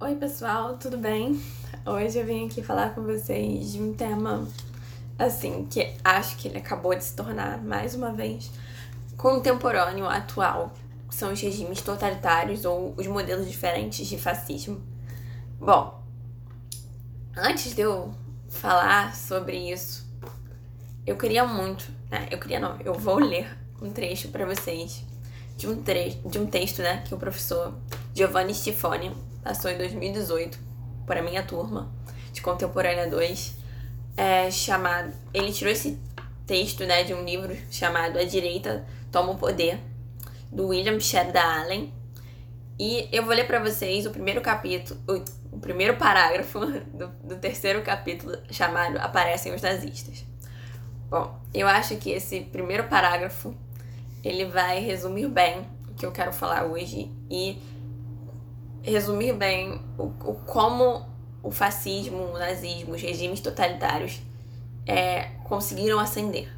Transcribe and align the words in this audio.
Oi, 0.00 0.14
pessoal, 0.14 0.78
tudo 0.78 0.96
bem? 0.96 1.42
Hoje 1.84 2.20
eu 2.20 2.24
vim 2.24 2.46
aqui 2.46 2.62
falar 2.62 2.94
com 2.94 3.02
vocês 3.02 3.72
de 3.72 3.82
um 3.82 3.92
tema 3.92 4.46
assim 5.18 5.66
que 5.68 5.92
acho 6.04 6.36
que 6.36 6.46
ele 6.46 6.58
acabou 6.58 6.94
de 6.94 7.02
se 7.02 7.16
tornar 7.16 7.60
mais 7.60 7.96
uma 7.96 8.12
vez 8.12 8.48
contemporâneo, 9.16 10.06
atual. 10.06 10.72
São 11.10 11.32
os 11.32 11.40
regimes 11.40 11.82
totalitários 11.82 12.64
ou 12.64 12.94
os 12.96 13.08
modelos 13.08 13.48
diferentes 13.48 14.06
de 14.06 14.16
fascismo. 14.16 14.80
Bom, 15.58 16.00
antes 17.36 17.74
de 17.74 17.80
eu 17.80 18.14
falar 18.48 19.16
sobre 19.16 19.56
isso, 19.56 20.08
eu 21.04 21.16
queria 21.16 21.44
muito, 21.44 21.90
né? 22.08 22.28
Eu 22.30 22.38
queria 22.38 22.60
não, 22.60 22.80
eu 22.82 22.94
vou 22.94 23.18
ler 23.18 23.48
um 23.82 23.90
trecho 23.90 24.28
para 24.28 24.46
vocês 24.46 25.02
de 25.56 25.66
um, 25.66 25.82
tre 25.82 26.20
de 26.24 26.38
um 26.38 26.46
texto, 26.46 26.82
né, 26.82 27.02
que 27.04 27.12
o 27.12 27.18
professor 27.18 27.74
Giovanni 28.14 28.54
Stifoni 28.54 29.12
passou 29.42 29.70
em 29.70 29.78
2018 29.78 30.58
para 31.06 31.22
minha 31.22 31.42
turma 31.42 31.90
de 32.32 32.40
Contemporânea 32.40 33.08
2, 33.08 33.56
é, 34.16 34.50
chamado. 34.50 35.12
Ele 35.32 35.52
tirou 35.52 35.72
esse 35.72 35.98
texto 36.46 36.84
né, 36.84 37.04
de 37.04 37.14
um 37.14 37.24
livro 37.24 37.56
chamado 37.70 38.18
A 38.18 38.24
Direita 38.24 38.86
Toma 39.10 39.32
o 39.32 39.38
Poder, 39.38 39.80
do 40.50 40.68
William 40.68 40.98
Sheridan 41.00 41.40
Allen. 41.40 41.92
E 42.78 43.08
eu 43.10 43.24
vou 43.24 43.34
ler 43.34 43.46
para 43.46 43.58
vocês 43.58 44.06
o 44.06 44.10
primeiro 44.10 44.40
capítulo, 44.40 45.00
o, 45.08 45.56
o 45.56 45.58
primeiro 45.58 45.96
parágrafo 45.96 46.60
do, 46.94 47.08
do 47.24 47.36
terceiro 47.36 47.82
capítulo 47.82 48.36
chamado 48.50 48.98
Aparecem 48.98 49.54
os 49.54 49.62
Nazistas. 49.62 50.24
Bom, 51.10 51.40
eu 51.54 51.66
acho 51.66 51.96
que 51.96 52.10
esse 52.10 52.40
primeiro 52.40 52.84
parágrafo 52.84 53.54
ele 54.22 54.44
vai 54.44 54.80
resumir 54.80 55.28
bem 55.28 55.66
o 55.88 55.94
que 55.94 56.04
eu 56.04 56.12
quero 56.12 56.32
falar 56.32 56.66
hoje 56.66 57.10
e 57.30 57.58
resumir 58.88 59.32
bem 59.32 59.80
o, 59.96 60.04
o 60.04 60.34
como 60.46 61.06
o 61.42 61.50
fascismo, 61.50 62.18
o 62.18 62.38
nazismo, 62.38 62.94
os 62.94 63.02
regimes 63.02 63.40
totalitários 63.40 64.20
é, 64.86 65.30
conseguiram 65.44 65.98
ascender. 65.98 66.48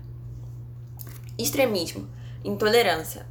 Extremismo, 1.39 2.09
intolerância, 2.45 3.27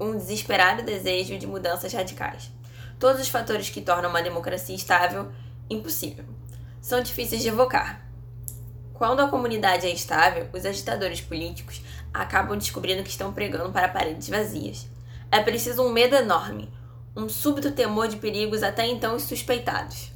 um 0.00 0.16
desesperado 0.16 0.82
desejo 0.82 1.38
de 1.38 1.46
mudanças 1.46 1.92
radicais. 1.92 2.50
Todos 2.98 3.20
os 3.20 3.28
fatores 3.28 3.68
que 3.68 3.82
tornam 3.82 4.08
uma 4.08 4.22
democracia 4.22 4.74
estável 4.74 5.30
impossível. 5.68 6.24
São 6.80 7.02
difíceis 7.02 7.42
de 7.42 7.48
evocar. 7.48 8.06
Quando 8.94 9.20
a 9.20 9.28
comunidade 9.28 9.86
é 9.86 9.90
estável, 9.90 10.48
os 10.54 10.64
agitadores 10.64 11.20
políticos 11.20 11.82
acabam 12.14 12.56
descobrindo 12.56 13.02
que 13.02 13.10
estão 13.10 13.32
pregando 13.32 13.70
para 13.70 13.88
paredes 13.88 14.28
vazias. 14.28 14.88
É 15.30 15.42
preciso 15.42 15.82
um 15.82 15.92
medo 15.92 16.14
enorme, 16.14 16.72
um 17.16 17.28
súbito 17.28 17.72
temor 17.72 18.08
de 18.08 18.16
perigos 18.16 18.62
até 18.62 18.86
então 18.86 19.18
suspeitados, 19.18 20.12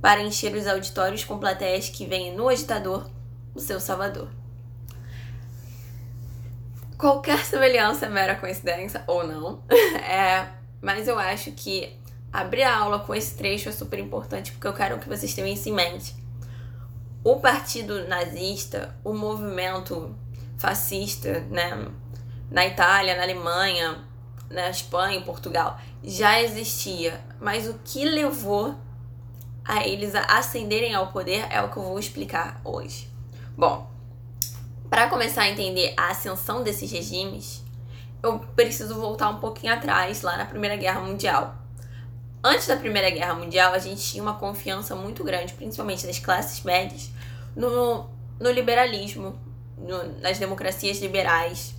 para 0.00 0.20
encher 0.20 0.54
os 0.54 0.66
auditórios 0.66 1.22
com 1.22 1.38
plateias 1.38 1.88
que 1.88 2.04
veem 2.04 2.34
no 2.34 2.48
agitador 2.48 3.08
o 3.54 3.60
seu 3.60 3.78
salvador. 3.78 4.28
Qualquer 6.98 7.44
semelhança 7.44 8.06
é 8.06 8.08
mera 8.08 8.34
coincidência, 8.34 9.04
ou 9.06 9.26
não, 9.26 9.62
é, 9.70 10.48
mas 10.80 11.06
eu 11.06 11.18
acho 11.18 11.52
que 11.52 11.96
abrir 12.32 12.62
a 12.62 12.76
aula 12.76 12.98
com 13.00 13.14
esse 13.14 13.36
trecho 13.36 13.68
é 13.68 13.72
super 13.72 13.98
importante 13.98 14.52
porque 14.52 14.66
eu 14.66 14.72
quero 14.72 14.98
que 14.98 15.08
vocês 15.08 15.32
tenham 15.34 15.48
isso 15.48 15.68
em 15.68 15.72
mente. 15.72 16.16
O 17.22 17.38
partido 17.38 18.08
nazista, 18.08 18.96
o 19.04 19.12
movimento 19.12 20.16
fascista, 20.58 21.40
né, 21.50 21.88
na 22.50 22.66
Itália, 22.66 23.16
na 23.16 23.22
Alemanha, 23.22 24.11
na 24.52 24.70
Espanha, 24.70 25.18
em 25.18 25.22
Portugal, 25.22 25.78
já 26.04 26.40
existia. 26.40 27.20
Mas 27.40 27.66
o 27.66 27.74
que 27.84 28.04
levou 28.04 28.76
a 29.64 29.86
eles 29.86 30.14
a 30.14 30.24
ascenderem 30.38 30.94
ao 30.94 31.08
poder 31.08 31.46
é 31.50 31.60
o 31.62 31.70
que 31.70 31.76
eu 31.76 31.82
vou 31.82 31.98
explicar 31.98 32.60
hoje. 32.64 33.08
Bom, 33.56 33.90
para 34.88 35.08
começar 35.08 35.42
a 35.42 35.48
entender 35.48 35.94
a 35.96 36.10
ascensão 36.10 36.62
desses 36.62 36.90
regimes, 36.90 37.62
eu 38.22 38.38
preciso 38.54 38.94
voltar 38.94 39.28
um 39.30 39.40
pouquinho 39.40 39.72
atrás, 39.72 40.22
lá 40.22 40.36
na 40.36 40.44
Primeira 40.44 40.76
Guerra 40.76 41.00
Mundial. 41.00 41.56
Antes 42.44 42.66
da 42.66 42.76
Primeira 42.76 43.10
Guerra 43.10 43.34
Mundial, 43.34 43.72
a 43.72 43.78
gente 43.78 44.02
tinha 44.02 44.22
uma 44.22 44.34
confiança 44.34 44.94
muito 44.94 45.22
grande, 45.24 45.54
principalmente 45.54 46.06
das 46.06 46.18
classes 46.18 46.62
médias, 46.62 47.10
no, 47.54 48.08
no 48.38 48.50
liberalismo, 48.50 49.38
no, 49.78 50.20
nas 50.20 50.38
democracias 50.38 50.98
liberais, 50.98 51.74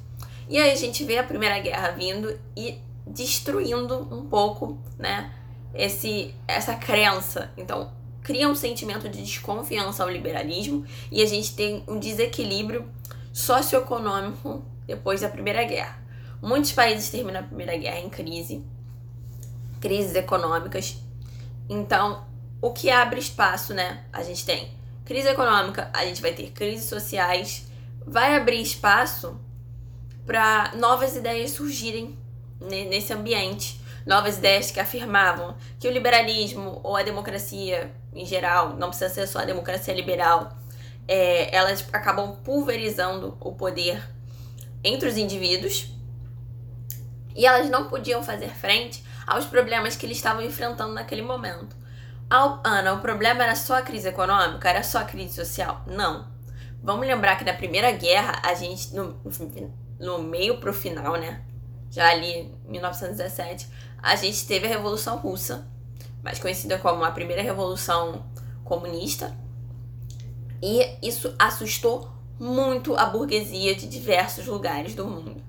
e 0.49 0.57
aí 0.57 0.71
a 0.71 0.75
gente 0.75 1.03
vê 1.03 1.17
a 1.17 1.23
Primeira 1.23 1.59
Guerra 1.59 1.91
vindo 1.91 2.39
e 2.55 2.79
destruindo 3.05 4.07
um 4.13 4.27
pouco, 4.27 4.77
né, 4.97 5.31
esse, 5.73 6.33
essa 6.47 6.75
crença. 6.75 7.51
Então, 7.57 7.91
cria 8.21 8.47
um 8.47 8.55
sentimento 8.55 9.09
de 9.09 9.21
desconfiança 9.21 10.03
ao 10.03 10.09
liberalismo 10.09 10.85
e 11.11 11.21
a 11.21 11.25
gente 11.25 11.55
tem 11.55 11.83
um 11.87 11.99
desequilíbrio 11.99 12.89
socioeconômico 13.31 14.63
depois 14.87 15.21
da 15.21 15.29
Primeira 15.29 15.63
Guerra. 15.63 16.01
Muitos 16.41 16.71
países 16.71 17.09
terminam 17.09 17.41
a 17.41 17.43
Primeira 17.43 17.75
Guerra 17.77 17.99
em 17.99 18.09
crise, 18.09 18.63
crises 19.79 20.15
econômicas. 20.15 20.97
Então, 21.69 22.25
o 22.61 22.71
que 22.71 22.89
abre 22.89 23.19
espaço, 23.19 23.73
né? 23.73 24.05
A 24.11 24.23
gente 24.23 24.45
tem 24.45 24.71
crise 25.05 25.27
econômica, 25.27 25.89
a 25.93 26.05
gente 26.05 26.21
vai 26.21 26.33
ter 26.33 26.51
crises 26.51 26.87
sociais, 26.87 27.67
vai 28.05 28.35
abrir 28.35 28.61
espaço 28.61 29.39
para 30.25 30.73
novas 30.75 31.15
ideias 31.15 31.51
surgirem 31.51 32.17
nesse 32.59 33.13
ambiente. 33.13 33.81
Novas 34.05 34.37
ideias 34.37 34.69
que 34.69 34.79
afirmavam 34.79 35.55
que 35.79 35.87
o 35.87 35.91
liberalismo 35.91 36.81
ou 36.83 36.97
a 36.97 37.03
democracia 37.03 37.93
em 38.15 38.25
geral, 38.25 38.75
não 38.75 38.89
precisa 38.89 39.09
ser 39.13 39.27
só 39.27 39.39
a 39.39 39.45
democracia 39.45 39.93
liberal, 39.93 40.55
é, 41.07 41.53
elas 41.55 41.85
acabam 41.91 42.35
pulverizando 42.43 43.37
o 43.39 43.53
poder 43.53 44.01
entre 44.83 45.09
os 45.09 45.17
indivíduos 45.17 45.91
e 47.35 47.45
elas 47.45 47.69
não 47.69 47.89
podiam 47.89 48.23
fazer 48.23 48.49
frente 48.49 49.03
aos 49.25 49.45
problemas 49.45 49.95
que 49.95 50.05
eles 50.05 50.17
estavam 50.17 50.41
enfrentando 50.41 50.93
naquele 50.93 51.21
momento. 51.21 51.75
Ana, 52.63 52.93
o 52.93 52.99
problema 52.99 53.43
era 53.43 53.55
só 53.55 53.77
a 53.77 53.81
crise 53.81 54.07
econômica? 54.07 54.69
Era 54.69 54.81
só 54.81 54.99
a 54.99 55.03
crise 55.03 55.35
social? 55.35 55.83
Não. 55.85 56.31
Vamos 56.81 57.05
lembrar 57.05 57.37
que 57.37 57.45
na 57.45 57.53
Primeira 57.53 57.91
Guerra, 57.91 58.41
a 58.43 58.53
gente, 58.55 58.93
no, 58.93 59.19
no 60.03 60.19
meio 60.21 60.57
pro 60.57 60.73
final, 60.73 61.15
né? 61.15 61.41
Já 61.89 62.09
ali, 62.09 62.53
1917, 62.67 63.67
a 64.01 64.15
gente 64.15 64.45
teve 64.45 64.65
a 64.65 64.69
Revolução 64.69 65.17
Russa, 65.17 65.67
mais 66.21 66.39
conhecida 66.39 66.77
como 66.77 67.03
a 67.03 67.11
primeira 67.11 67.41
Revolução 67.41 68.25
Comunista. 68.63 69.35
E 70.61 70.97
isso 71.01 71.33
assustou 71.37 72.11
muito 72.39 72.95
a 72.95 73.05
burguesia 73.05 73.75
de 73.75 73.87
diversos 73.87 74.45
lugares 74.45 74.95
do 74.95 75.05
mundo. 75.05 75.41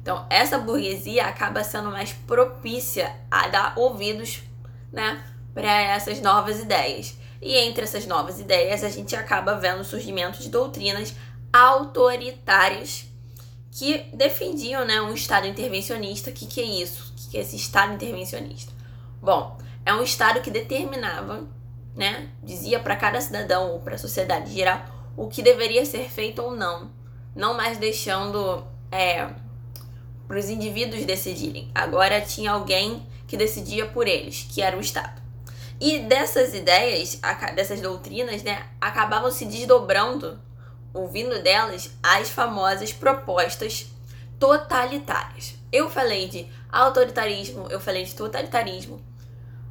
Então, 0.00 0.26
essa 0.28 0.58
burguesia 0.58 1.26
acaba 1.26 1.62
sendo 1.62 1.90
mais 1.90 2.12
propícia 2.12 3.14
a 3.30 3.48
dar 3.48 3.78
ouvidos, 3.78 4.42
né, 4.90 5.22
para 5.54 5.70
essas 5.70 6.20
novas 6.20 6.58
ideias. 6.58 7.16
E 7.40 7.56
entre 7.56 7.84
essas 7.84 8.06
novas 8.06 8.40
ideias, 8.40 8.82
a 8.82 8.88
gente 8.88 9.14
acaba 9.14 9.54
vendo 9.54 9.80
o 9.80 9.84
surgimento 9.84 10.42
de 10.42 10.48
doutrinas 10.48 11.14
autoritárias 11.52 13.11
que 13.72 14.04
defendiam 14.12 14.84
né, 14.84 15.00
um 15.00 15.14
Estado 15.14 15.46
intervencionista. 15.46 16.30
O 16.30 16.32
que, 16.32 16.46
que 16.46 16.60
é 16.60 16.64
isso? 16.64 17.10
O 17.10 17.16
que, 17.16 17.30
que 17.30 17.38
é 17.38 17.40
esse 17.40 17.56
Estado 17.56 17.94
intervencionista? 17.94 18.70
Bom, 19.20 19.58
é 19.84 19.94
um 19.94 20.02
Estado 20.02 20.42
que 20.42 20.50
determinava, 20.50 21.48
né, 21.96 22.28
dizia 22.42 22.78
para 22.78 22.94
cada 22.94 23.20
cidadão 23.20 23.72
ou 23.72 23.80
para 23.80 23.94
a 23.94 23.98
sociedade 23.98 24.52
geral 24.52 24.84
o 25.16 25.26
que 25.26 25.42
deveria 25.42 25.84
ser 25.86 26.08
feito 26.10 26.42
ou 26.42 26.54
não, 26.54 26.90
não 27.34 27.54
mais 27.54 27.78
deixando 27.78 28.64
é, 28.90 29.28
para 30.28 30.38
os 30.38 30.50
indivíduos 30.50 31.04
decidirem. 31.04 31.70
Agora 31.74 32.20
tinha 32.20 32.52
alguém 32.52 33.06
que 33.26 33.36
decidia 33.38 33.86
por 33.86 34.06
eles, 34.06 34.46
que 34.50 34.60
era 34.60 34.76
o 34.76 34.80
Estado. 34.80 35.20
E 35.80 35.98
dessas 36.00 36.54
ideias, 36.54 37.18
dessas 37.54 37.80
doutrinas, 37.80 38.42
né, 38.42 38.66
acabavam 38.80 39.30
se 39.30 39.46
desdobrando 39.46 40.38
ouvindo 40.92 41.42
delas 41.42 41.90
as 42.02 42.28
famosas 42.28 42.92
propostas 42.92 43.86
totalitárias. 44.38 45.54
Eu 45.70 45.88
falei 45.88 46.28
de 46.28 46.46
autoritarismo, 46.70 47.66
eu 47.70 47.80
falei 47.80 48.04
de 48.04 48.14
totalitarismo. 48.14 49.00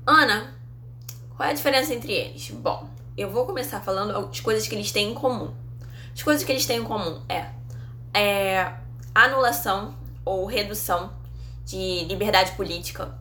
Ana, 0.06 0.54
qual 1.36 1.48
é 1.48 1.52
a 1.52 1.56
diferença 1.56 1.94
entre 1.94 2.14
eles? 2.14 2.50
Bom, 2.52 2.90
eu 3.18 3.30
vou 3.30 3.46
começar 3.46 3.82
falando 3.82 4.16
as 4.16 4.40
coisas 4.40 4.68
que 4.68 4.76
eles 4.76 4.92
têm 4.92 5.12
em 5.12 5.14
comum. 5.14 5.54
As 6.14 6.24
coisas 6.24 6.44
que 6.44 6.52
eles 6.52 6.66
têm 6.66 6.80
em 6.80 6.84
comum 6.84 7.22
é, 7.30 7.50
é 8.14 8.74
anulação 9.14 9.96
ou 10.24 10.46
redução 10.46 11.14
de 11.66 12.06
liberdade 12.06 12.52
política 12.54 13.18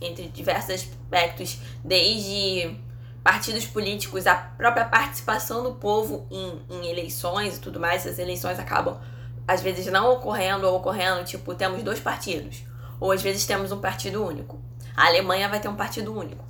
entre 0.00 0.28
diversos 0.28 0.74
aspectos, 0.74 1.58
desde 1.82 2.76
partidos 3.24 3.64
políticos, 3.64 4.26
a 4.26 4.34
própria 4.34 4.84
participação 4.84 5.62
do 5.62 5.72
povo 5.72 6.28
em, 6.30 6.62
em 6.68 6.90
eleições 6.90 7.56
e 7.56 7.60
tudo 7.60 7.80
mais, 7.80 8.06
as 8.06 8.18
eleições 8.18 8.58
acabam 8.58 9.00
às 9.48 9.62
vezes 9.62 9.86
não 9.86 10.12
ocorrendo 10.12 10.66
ou 10.66 10.76
ocorrendo, 10.76 11.24
tipo, 11.24 11.54
temos 11.54 11.82
dois 11.82 12.00
partidos, 12.00 12.62
ou 13.00 13.12
às 13.12 13.22
vezes 13.22 13.44
temos 13.44 13.72
um 13.72 13.80
partido 13.80 14.24
único. 14.24 14.60
A 14.96 15.06
Alemanha 15.06 15.48
vai 15.48 15.60
ter 15.60 15.68
um 15.68 15.76
partido 15.76 16.16
único. 16.16 16.44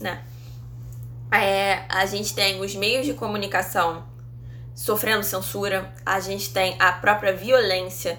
né? 0.00 0.22
É, 1.32 1.84
a 1.88 2.06
gente 2.06 2.34
tem 2.34 2.60
os 2.60 2.74
meios 2.74 3.06
de 3.06 3.14
comunicação 3.14 4.04
sofrendo 4.74 5.24
censura, 5.24 5.92
a 6.04 6.20
gente 6.20 6.52
tem 6.52 6.76
a 6.78 6.92
própria 6.92 7.32
violência 7.32 8.18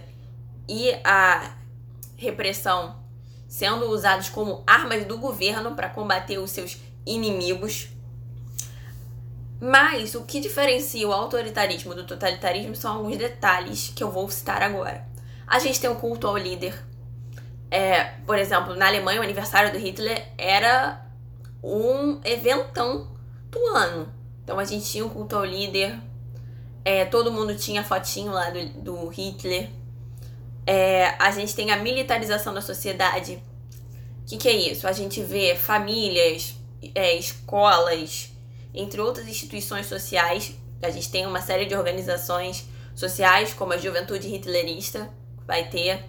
e 0.68 0.92
a 1.04 1.52
repressão 2.18 3.04
sendo 3.48 3.90
usados 3.90 4.30
como 4.30 4.64
armas 4.66 5.06
do 5.06 5.18
governo 5.18 5.76
para 5.76 5.90
combater 5.90 6.38
os 6.40 6.52
seus 6.52 6.78
inimigos. 7.06 7.90
Mas 9.60 10.16
o 10.16 10.24
que 10.24 10.40
diferencia 10.40 11.08
o 11.08 11.14
autoritarismo 11.14 11.96
do 11.96 12.06
totalitarismo 12.06 12.76
são 12.76 12.98
alguns 12.98 13.18
detalhes 13.18 13.92
que 13.96 14.04
eu 14.04 14.12
vou 14.12 14.30
citar 14.30 14.62
agora. 14.62 15.08
A 15.48 15.60
gente 15.60 15.80
tem 15.80 15.90
o 15.90 15.96
culto 15.96 16.28
ao 16.28 16.38
líder. 16.38 16.76
É, 17.72 18.04
por 18.26 18.38
exemplo, 18.38 18.76
na 18.76 18.88
Alemanha, 18.88 19.20
o 19.20 19.24
aniversário 19.24 19.72
do 19.72 19.78
Hitler 19.78 20.28
era 20.38 21.06
um 21.64 22.20
eventão 22.24 23.08
do 23.50 23.66
ano. 23.68 24.14
Então 24.44 24.60
a 24.60 24.66
gente 24.66 24.86
tinha 24.86 25.06
o 25.06 25.10
culto 25.10 25.36
ao 25.36 25.44
líder, 25.44 26.00
é, 26.86 27.04
todo 27.04 27.32
mundo 27.32 27.56
tinha 27.56 27.84
fotinho 27.84 28.32
lá 28.32 28.52
do, 28.52 28.66
do 28.82 29.08
Hitler. 29.08 29.70
É, 30.68 31.16
a 31.20 31.32
gente 31.32 31.56
tem 31.56 31.72
a 31.72 31.78
militarização 31.78 32.54
da 32.54 32.62
sociedade. 32.62 33.42
O 34.22 34.26
que, 34.28 34.38
que, 34.38 34.48
é 34.48 34.54
isso? 34.54 34.88
A 34.88 34.92
gente 34.92 35.22
vê 35.22 35.56
famílias, 35.56 36.56
é, 36.94 37.16
escolas, 37.16 38.32
entre 38.74 39.02
outras 39.02 39.28
instituições 39.28 39.88
sociais. 39.88 40.56
A 40.82 40.90
gente 40.90 41.10
tem 41.10 41.26
uma 41.26 41.42
série 41.42 41.66
de 41.66 41.76
organizações 41.76 42.68
sociais, 42.94 43.54
como 43.54 43.74
a 43.74 43.78
Juventude 43.78 44.34
Hitlerista, 44.34 45.10
vai 45.48 45.68
ter 45.70 46.04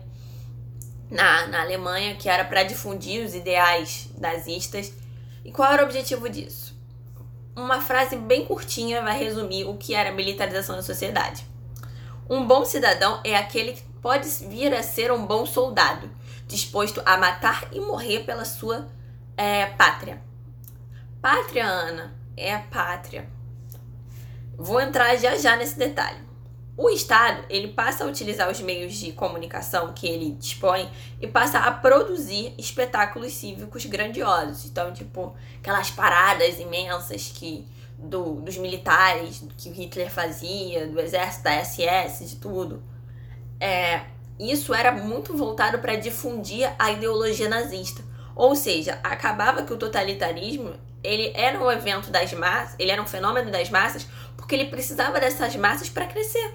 na, 1.11 1.47
na 1.47 1.63
Alemanha, 1.63 2.17
que 2.17 2.29
era 2.29 2.45
para 2.45 2.63
difundir 2.63 3.25
os 3.25 3.35
ideais 3.35 4.09
nazistas. 4.19 4.93
E 5.45 5.53
qual 5.53 5.73
era 5.73 5.83
o 5.83 5.87
objetivo 5.87 6.29
disso? 6.29 6.75
Uma 7.55 7.81
frase 7.81 8.17
bem 8.17 8.45
curtinha 8.45 9.03
vai 9.03 9.19
resumir 9.19 9.65
o 9.65 9.77
que 9.77 9.95
era 9.95 10.11
a 10.11 10.13
militarização 10.13 10.77
da 10.77 10.83
sociedade. 10.83 11.47
Um 12.29 12.47
bom 12.47 12.65
cidadão 12.65 13.21
é 13.25 13.37
aquele 13.37 13.73
que 13.73 13.83
pode 14.03 14.29
vir 14.47 14.75
a 14.75 14.83
ser 14.83 15.13
um 15.13 15.25
bom 15.25 15.47
soldado, 15.47 16.11
disposto 16.47 17.01
a 17.05 17.17
matar 17.17 17.69
e 17.73 17.81
morrer 17.81 18.25
pela 18.25 18.45
sua 18.45 18.89
é, 19.37 19.67
pátria. 19.67 20.21
Pátria, 21.27 21.67
Ana, 21.67 22.15
é 22.37 22.55
a 22.55 22.61
pátria. 22.61 23.29
Vou 24.57 24.81
entrar 24.81 25.17
já 25.17 25.37
já 25.37 25.57
nesse 25.57 25.77
detalhe. 25.77 26.21
O 26.77 26.89
Estado, 26.89 27.45
ele 27.51 27.67
passa 27.73 28.05
a 28.05 28.07
utilizar 28.07 28.49
os 28.49 28.61
meios 28.61 28.95
de 28.95 29.11
comunicação 29.11 29.93
que 29.93 30.07
ele 30.07 30.37
dispõe 30.39 30.89
e 31.21 31.27
passa 31.27 31.59
a 31.59 31.73
produzir 31.73 32.55
espetáculos 32.57 33.33
cívicos 33.33 33.85
grandiosos. 33.87 34.67
Então, 34.67 34.93
tipo, 34.93 35.35
aquelas 35.59 35.91
paradas 35.91 36.61
imensas 36.61 37.33
que 37.35 37.67
do, 37.99 38.41
dos 38.41 38.57
militares 38.57 39.43
que 39.59 39.69
o 39.69 39.73
Hitler 39.73 40.09
fazia, 40.09 40.87
do 40.87 41.01
exército, 41.01 41.43
da 41.43 41.65
SS, 41.65 42.25
de 42.25 42.37
tudo. 42.37 42.85
É, 43.59 44.03
isso 44.39 44.73
era 44.73 44.93
muito 44.93 45.37
voltado 45.37 45.81
para 45.81 45.97
difundir 45.97 46.73
a 46.79 46.93
ideologia 46.93 47.49
nazista. 47.49 48.05
Ou 48.37 48.55
seja, 48.55 49.01
acabava 49.03 49.63
que 49.63 49.73
o 49.73 49.79
totalitarismo 49.79 50.75
ele 51.03 51.33
era 51.35 51.59
um 51.59 51.71
evento 51.71 52.11
das 52.11 52.33
massas, 52.35 52.77
ele 52.79 52.91
era 52.91 53.01
um 53.01 53.07
fenômeno 53.07 53.51
das 53.51 53.71
massas, 53.71 54.07
porque 54.37 54.55
ele 54.55 54.67
precisava 54.67 55.19
dessas 55.19 55.57
massas 55.57 55.89
para 55.89 56.07
crescer. 56.07 56.55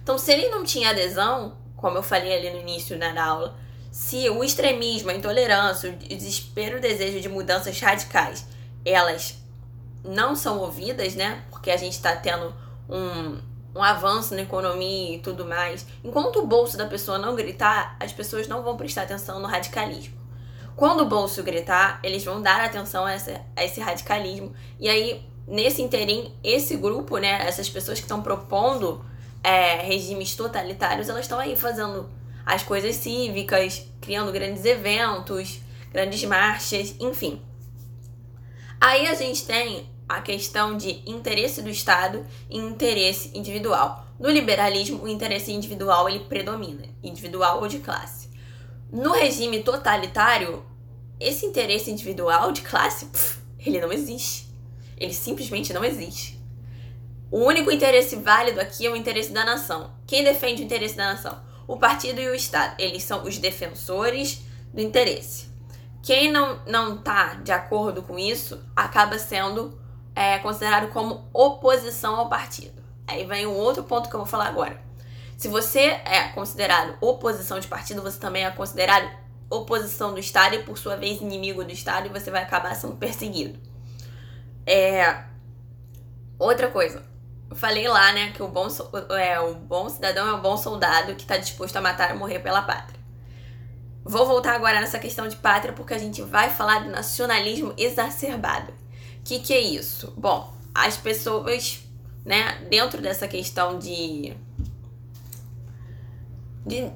Então, 0.00 0.16
se 0.16 0.32
ele 0.32 0.48
não 0.48 0.62
tinha 0.62 0.90
adesão, 0.90 1.56
como 1.76 1.98
eu 1.98 2.02
falei 2.02 2.32
ali 2.32 2.50
no 2.50 2.60
início 2.60 2.96
né, 2.96 3.12
da 3.12 3.24
aula, 3.24 3.56
se 3.90 4.28
o 4.30 4.44
extremismo, 4.44 5.10
a 5.10 5.14
intolerância, 5.14 5.90
o 5.90 5.96
desespero, 5.96 6.78
o 6.78 6.80
desejo 6.80 7.20
de 7.20 7.28
mudanças 7.28 7.80
radicais, 7.80 8.46
elas 8.84 9.38
não 10.04 10.36
são 10.36 10.58
ouvidas, 10.60 11.14
né? 11.14 11.42
Porque 11.50 11.70
a 11.70 11.76
gente 11.76 11.94
está 11.94 12.14
tendo 12.14 12.54
um, 12.88 13.40
um 13.74 13.82
avanço 13.82 14.34
na 14.34 14.42
economia 14.42 15.16
e 15.16 15.18
tudo 15.18 15.44
mais. 15.44 15.86
Enquanto 16.04 16.40
o 16.40 16.46
bolso 16.46 16.76
da 16.76 16.86
pessoa 16.86 17.18
não 17.18 17.34
gritar, 17.34 17.96
as 17.98 18.12
pessoas 18.12 18.46
não 18.46 18.62
vão 18.62 18.76
prestar 18.76 19.02
atenção 19.02 19.40
no 19.40 19.48
radicalismo. 19.48 20.15
Quando 20.76 21.00
o 21.00 21.06
bolso 21.06 21.42
gritar, 21.42 21.98
eles 22.02 22.22
vão 22.22 22.42
dar 22.42 22.60
atenção 22.60 23.06
a, 23.06 23.12
essa, 23.12 23.40
a 23.56 23.64
esse 23.64 23.80
radicalismo. 23.80 24.52
E 24.78 24.90
aí, 24.90 25.26
nesse 25.48 25.80
interim, 25.80 26.34
esse 26.44 26.76
grupo, 26.76 27.16
né? 27.16 27.48
Essas 27.48 27.68
pessoas 27.68 27.98
que 27.98 28.04
estão 28.04 28.20
propondo 28.20 29.02
é, 29.42 29.76
regimes 29.76 30.36
totalitários, 30.36 31.08
elas 31.08 31.22
estão 31.22 31.38
aí 31.38 31.56
fazendo 31.56 32.10
as 32.44 32.62
coisas 32.62 32.94
cívicas, 32.96 33.86
criando 34.02 34.30
grandes 34.30 34.64
eventos, 34.66 35.60
grandes 35.90 36.22
marchas, 36.24 36.94
enfim. 37.00 37.40
Aí 38.78 39.08
a 39.08 39.14
gente 39.14 39.46
tem 39.46 39.88
a 40.08 40.20
questão 40.20 40.76
de 40.76 41.02
interesse 41.10 41.62
do 41.62 41.70
Estado 41.70 42.24
e 42.50 42.58
interesse 42.58 43.30
individual. 43.34 44.06
No 44.18 44.30
liberalismo, 44.30 45.02
o 45.02 45.08
interesse 45.08 45.52
individual 45.52 46.08
ele 46.08 46.20
predomina, 46.20 46.84
individual 47.02 47.60
ou 47.60 47.66
de 47.66 47.78
classe. 47.78 48.15
No 48.90 49.12
regime 49.12 49.62
totalitário, 49.62 50.64
esse 51.18 51.44
interesse 51.44 51.90
individual 51.90 52.52
de 52.52 52.60
classe, 52.62 53.06
pff, 53.06 53.40
ele 53.58 53.80
não 53.80 53.92
existe. 53.92 54.46
Ele 54.96 55.12
simplesmente 55.12 55.72
não 55.72 55.84
existe. 55.84 56.40
O 57.30 57.40
único 57.40 57.70
interesse 57.70 58.16
válido 58.16 58.60
aqui 58.60 58.86
é 58.86 58.90
o 58.90 58.96
interesse 58.96 59.32
da 59.32 59.44
nação. 59.44 59.90
Quem 60.06 60.22
defende 60.22 60.62
o 60.62 60.64
interesse 60.64 60.96
da 60.96 61.12
nação? 61.12 61.42
O 61.66 61.76
partido 61.76 62.20
e 62.20 62.28
o 62.28 62.34
Estado. 62.34 62.76
Eles 62.78 63.02
são 63.02 63.24
os 63.24 63.36
defensores 63.38 64.42
do 64.72 64.80
interesse. 64.80 65.48
Quem 66.02 66.30
não, 66.30 66.60
não 66.66 66.98
tá 66.98 67.34
de 67.34 67.50
acordo 67.50 68.00
com 68.02 68.16
isso 68.16 68.62
acaba 68.76 69.18
sendo 69.18 69.76
é, 70.14 70.38
considerado 70.38 70.92
como 70.92 71.28
oposição 71.32 72.14
ao 72.14 72.28
partido. 72.28 72.80
Aí 73.08 73.24
vem 73.26 73.46
um 73.46 73.56
outro 73.56 73.82
ponto 73.82 74.08
que 74.08 74.14
eu 74.14 74.20
vou 74.20 74.26
falar 74.26 74.46
agora. 74.46 74.85
Se 75.36 75.48
você 75.48 75.80
é 75.80 76.28
considerado 76.34 76.96
oposição 77.00 77.60
de 77.60 77.68
partido, 77.68 78.00
você 78.02 78.18
também 78.18 78.44
é 78.44 78.50
considerado 78.50 79.08
oposição 79.50 80.12
do 80.12 80.20
Estado 80.20 80.56
e, 80.56 80.62
por 80.62 80.78
sua 80.78 80.96
vez, 80.96 81.20
inimigo 81.20 81.62
do 81.62 81.70
Estado 81.70 82.06
e 82.06 82.08
você 82.08 82.30
vai 82.30 82.42
acabar 82.42 82.74
sendo 82.74 82.96
perseguido. 82.96 83.58
É... 84.66 85.24
Outra 86.38 86.68
coisa, 86.70 87.02
eu 87.48 87.56
falei 87.56 87.86
lá, 87.86 88.12
né, 88.12 88.32
que 88.32 88.42
o 88.42 88.48
bom, 88.48 88.66
é, 89.18 89.38
o 89.40 89.54
bom 89.54 89.88
cidadão 89.88 90.28
é 90.28 90.32
o 90.32 90.40
bom 90.40 90.56
soldado 90.56 91.14
que 91.14 91.22
está 91.22 91.36
disposto 91.36 91.76
a 91.76 91.80
matar 91.80 92.12
ou 92.12 92.18
morrer 92.18 92.40
pela 92.40 92.62
pátria. 92.62 92.98
Vou 94.04 94.26
voltar 94.26 94.54
agora 94.54 94.80
nessa 94.80 94.98
questão 94.98 95.26
de 95.26 95.36
pátria 95.36 95.72
porque 95.72 95.94
a 95.94 95.98
gente 95.98 96.22
vai 96.22 96.50
falar 96.50 96.84
do 96.84 96.90
nacionalismo 96.90 97.74
exacerbado. 97.76 98.72
O 98.72 98.74
que, 99.24 99.40
que 99.40 99.52
é 99.52 99.60
isso? 99.60 100.12
Bom, 100.16 100.54
as 100.74 100.96
pessoas, 100.96 101.80
né, 102.24 102.66
dentro 102.68 103.00
dessa 103.00 103.26
questão 103.26 103.78
de, 103.78 104.36
de, 106.66 106.90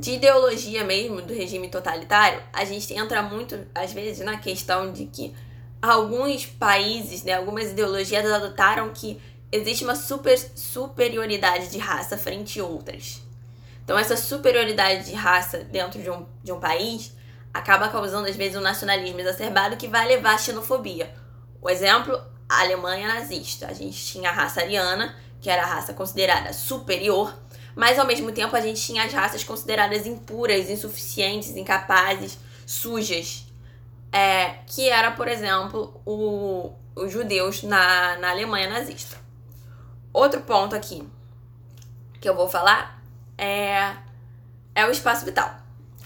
de 0.00 0.12
ideologia 0.12 0.82
mesmo 0.82 1.20
do 1.20 1.34
regime 1.34 1.68
totalitário, 1.68 2.42
a 2.52 2.64
gente 2.64 2.94
entra 2.94 3.22
muito, 3.22 3.66
às 3.74 3.92
vezes, 3.92 4.24
na 4.24 4.38
questão 4.38 4.92
de 4.92 5.04
que 5.06 5.34
alguns 5.82 6.46
países, 6.46 7.22
né, 7.22 7.34
algumas 7.34 7.70
ideologias 7.70 8.24
adotaram 8.30 8.90
que 8.90 9.20
existe 9.52 9.84
uma 9.84 9.94
super 9.94 10.36
superioridade 10.38 11.68
de 11.68 11.78
raça 11.78 12.16
frente 12.16 12.58
a 12.58 12.64
outras. 12.64 13.22
Então, 13.84 13.96
essa 13.98 14.16
superioridade 14.16 15.04
de 15.04 15.14
raça 15.14 15.58
dentro 15.58 16.02
de 16.02 16.10
um, 16.10 16.26
de 16.42 16.50
um 16.50 16.58
país 16.58 17.14
acaba 17.54 17.88
causando, 17.88 18.28
às 18.28 18.34
vezes, 18.34 18.56
um 18.56 18.60
nacionalismo 18.60 19.20
exacerbado 19.20 19.76
que 19.76 19.86
vai 19.86 20.08
levar 20.08 20.34
à 20.34 20.38
xenofobia. 20.38 21.14
O 21.62 21.70
exemplo, 21.70 22.20
a 22.48 22.60
Alemanha 22.60 23.06
nazista. 23.06 23.68
A 23.68 23.72
gente 23.72 23.96
tinha 23.96 24.30
a 24.30 24.32
raça 24.32 24.60
ariana, 24.60 25.14
que 25.40 25.48
era 25.48 25.62
a 25.62 25.66
raça 25.66 25.94
considerada 25.94 26.52
superior, 26.52 27.32
mas 27.76 27.98
ao 27.98 28.06
mesmo 28.06 28.32
tempo 28.32 28.56
a 28.56 28.60
gente 28.60 28.80
tinha 28.80 29.04
as 29.04 29.12
raças 29.12 29.44
consideradas 29.44 30.06
impuras, 30.06 30.70
insuficientes, 30.70 31.54
incapazes, 31.54 32.38
sujas. 32.64 33.44
É, 34.10 34.60
que 34.66 34.88
era, 34.88 35.10
por 35.10 35.28
exemplo, 35.28 36.00
o, 36.06 36.72
os 36.94 37.12
judeus 37.12 37.62
na, 37.62 38.16
na 38.16 38.30
Alemanha 38.30 38.70
nazista. 38.70 39.18
Outro 40.10 40.40
ponto 40.40 40.74
aqui 40.74 41.06
que 42.18 42.26
eu 42.26 42.34
vou 42.34 42.48
falar 42.48 43.02
é, 43.36 43.94
é 44.74 44.86
o 44.86 44.90
espaço 44.90 45.26
vital. 45.26 45.58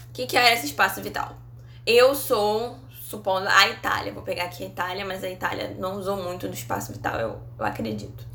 O 0.09 0.11
que, 0.11 0.27
que 0.27 0.35
é 0.35 0.53
esse 0.53 0.65
espaço 0.65 1.01
vital? 1.01 1.37
Eu 1.85 2.13
sou, 2.13 2.77
supondo, 3.01 3.47
a 3.47 3.69
Itália. 3.69 4.11
Vou 4.11 4.23
pegar 4.23 4.43
aqui 4.43 4.65
a 4.65 4.67
Itália, 4.67 5.05
mas 5.05 5.23
a 5.23 5.29
Itália 5.29 5.73
não 5.79 5.97
usou 5.97 6.17
muito 6.17 6.49
do 6.49 6.53
espaço 6.53 6.91
vital, 6.91 7.17
eu, 7.17 7.41
eu 7.57 7.65
acredito. 7.65 8.25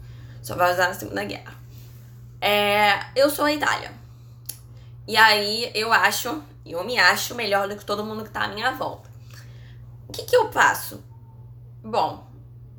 Só 0.42 0.56
vai 0.56 0.72
usar 0.72 0.88
na 0.88 0.94
Segunda 0.94 1.22
Guerra. 1.22 1.52
É, 2.40 3.06
eu 3.14 3.30
sou 3.30 3.44
a 3.44 3.52
Itália. 3.52 3.92
E 5.06 5.16
aí 5.16 5.70
eu 5.74 5.92
acho, 5.92 6.42
eu 6.64 6.84
me 6.84 6.98
acho 6.98 7.34
melhor 7.34 7.68
do 7.68 7.76
que 7.76 7.84
todo 7.84 8.04
mundo 8.04 8.24
que 8.24 8.30
tá 8.30 8.44
à 8.44 8.48
minha 8.48 8.72
volta. 8.72 9.08
O 10.08 10.12
que, 10.12 10.24
que 10.24 10.36
eu 10.36 10.52
faço? 10.52 11.02
Bom, 11.82 12.26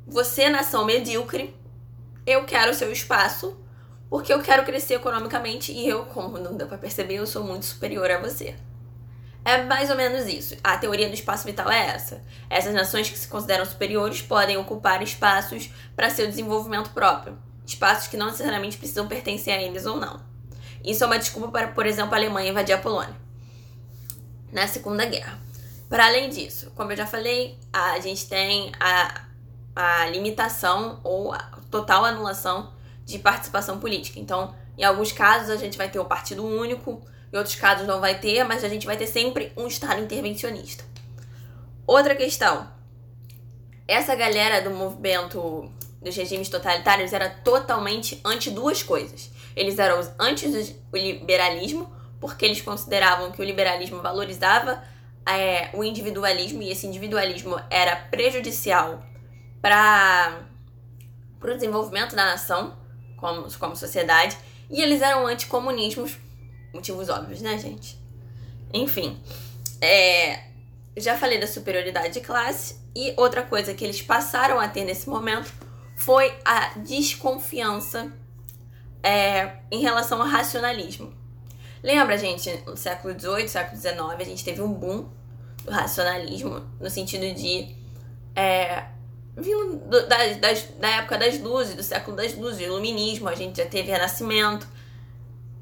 você, 0.06 0.48
nação 0.48 0.84
medíocre, 0.84 1.54
eu 2.26 2.44
quero 2.44 2.70
o 2.70 2.74
seu 2.74 2.92
espaço 2.92 3.56
porque 4.08 4.32
eu 4.32 4.42
quero 4.42 4.64
crescer 4.64 4.94
economicamente 4.94 5.70
e 5.72 5.86
eu, 5.86 6.06
como 6.06 6.38
não 6.38 6.56
deu 6.56 6.66
para 6.66 6.78
perceber, 6.78 7.16
eu 7.16 7.26
sou 7.26 7.44
muito 7.44 7.66
superior 7.66 8.10
a 8.10 8.18
você. 8.18 8.56
É 9.44 9.62
mais 9.62 9.90
ou 9.90 9.96
menos 9.96 10.26
isso. 10.26 10.56
A 10.62 10.76
teoria 10.76 11.08
do 11.08 11.14
espaço 11.14 11.44
vital 11.44 11.70
é 11.70 11.88
essa. 11.88 12.22
Essas 12.50 12.74
nações 12.74 13.08
que 13.08 13.18
se 13.18 13.28
consideram 13.28 13.64
superiores 13.64 14.20
podem 14.20 14.56
ocupar 14.56 15.02
espaços 15.02 15.70
para 15.94 16.10
seu 16.10 16.26
desenvolvimento 16.26 16.90
próprio. 16.90 17.38
Espaços 17.68 18.08
que 18.08 18.16
não 18.16 18.26
necessariamente 18.26 18.78
precisam 18.78 19.06
pertencer 19.06 19.52
a 19.52 19.62
eles 19.62 19.84
ou 19.84 19.98
não. 19.98 20.20
Isso 20.82 21.04
é 21.04 21.06
uma 21.06 21.18
desculpa 21.18 21.48
para, 21.48 21.68
por 21.68 21.84
exemplo, 21.84 22.14
a 22.14 22.16
Alemanha 22.16 22.50
invadir 22.50 22.74
a 22.74 22.78
Polônia 22.78 23.14
na 24.50 24.66
Segunda 24.66 25.04
Guerra. 25.04 25.38
Para 25.86 26.06
além 26.06 26.30
disso, 26.30 26.72
como 26.74 26.92
eu 26.92 26.96
já 26.96 27.06
falei, 27.06 27.58
a 27.70 28.00
gente 28.00 28.26
tem 28.26 28.72
a, 28.80 29.20
a 29.76 30.06
limitação 30.06 30.98
ou 31.04 31.34
a 31.34 31.38
total 31.70 32.06
anulação 32.06 32.72
de 33.04 33.18
participação 33.18 33.78
política. 33.78 34.18
Então, 34.18 34.54
em 34.78 34.84
alguns 34.84 35.12
casos, 35.12 35.50
a 35.50 35.56
gente 35.56 35.76
vai 35.76 35.90
ter 35.90 35.98
o 35.98 36.06
partido 36.06 36.46
único, 36.46 37.02
em 37.30 37.36
outros 37.36 37.54
casos 37.54 37.86
não 37.86 38.00
vai 38.00 38.18
ter, 38.18 38.44
mas 38.44 38.64
a 38.64 38.68
gente 38.70 38.86
vai 38.86 38.96
ter 38.96 39.06
sempre 39.06 39.52
um 39.54 39.66
Estado 39.66 40.00
intervencionista. 40.00 40.84
Outra 41.86 42.14
questão. 42.14 42.66
Essa 43.86 44.14
galera 44.14 44.62
do 44.62 44.70
movimento 44.70 45.70
dos 46.08 46.16
regimes 46.16 46.48
totalitários 46.48 47.12
era 47.12 47.28
totalmente 47.28 48.20
anti 48.24 48.50
duas 48.50 48.82
coisas. 48.82 49.30
Eles 49.54 49.78
eram 49.78 50.00
anti 50.18 50.46
o 50.92 50.96
liberalismo, 50.96 51.92
porque 52.20 52.44
eles 52.44 52.60
consideravam 52.60 53.30
que 53.30 53.40
o 53.40 53.44
liberalismo 53.44 54.02
valorizava 54.02 54.82
é, 55.26 55.70
o 55.74 55.84
individualismo 55.84 56.62
e 56.62 56.70
esse 56.70 56.86
individualismo 56.86 57.60
era 57.70 57.94
prejudicial 57.96 59.02
para 59.60 60.40
o 61.42 61.54
desenvolvimento 61.54 62.16
da 62.16 62.24
nação 62.24 62.76
como, 63.16 63.46
como 63.58 63.76
sociedade. 63.76 64.36
E 64.70 64.82
eles 64.82 65.02
eram 65.02 65.26
anticomunismos, 65.26 66.16
motivos 66.72 67.08
óbvios, 67.08 67.40
né, 67.40 67.58
gente? 67.58 67.98
Enfim, 68.72 69.18
é, 69.80 70.40
já 70.96 71.16
falei 71.16 71.38
da 71.38 71.46
superioridade 71.46 72.14
de 72.14 72.20
classe 72.20 72.76
e 72.94 73.14
outra 73.16 73.42
coisa 73.42 73.74
que 73.74 73.84
eles 73.84 74.02
passaram 74.02 74.58
a 74.58 74.68
ter 74.68 74.84
nesse 74.84 75.08
momento 75.08 75.67
foi 75.98 76.32
a 76.44 76.78
desconfiança 76.78 78.12
é, 79.02 79.56
em 79.68 79.80
relação 79.80 80.22
ao 80.22 80.28
racionalismo. 80.28 81.12
Lembra, 81.82 82.16
gente, 82.16 82.62
no 82.64 82.76
século 82.76 83.18
XVIII, 83.18 83.48
século 83.48 83.80
XIX, 83.80 83.98
a 83.98 84.24
gente 84.24 84.44
teve 84.44 84.62
um 84.62 84.72
boom 84.72 85.08
do 85.64 85.72
racionalismo, 85.72 86.62
no 86.80 86.88
sentido 86.88 87.34
de. 87.34 87.74
É, 88.36 88.84
vindo 89.36 89.76
do, 89.88 90.06
da, 90.06 90.34
das, 90.34 90.62
da 90.78 90.88
época 90.88 91.18
das 91.18 91.40
luzes, 91.40 91.74
do 91.74 91.82
século 91.82 92.16
das 92.16 92.32
luzes, 92.36 92.60
iluminismo, 92.60 93.28
a 93.28 93.34
gente 93.34 93.56
já 93.56 93.66
teve 93.66 93.90
renascimento. 93.90 94.68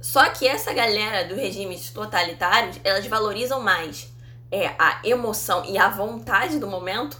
Só 0.02 0.28
que 0.28 0.46
essa 0.46 0.70
galera 0.74 1.26
dos 1.26 1.38
regimes 1.38 1.88
totalitários, 1.88 2.78
elas 2.84 3.06
valorizam 3.06 3.62
mais 3.62 4.12
é, 4.52 4.66
a 4.78 5.00
emoção 5.02 5.64
e 5.64 5.78
a 5.78 5.88
vontade 5.88 6.58
do 6.58 6.66
momento, 6.66 7.16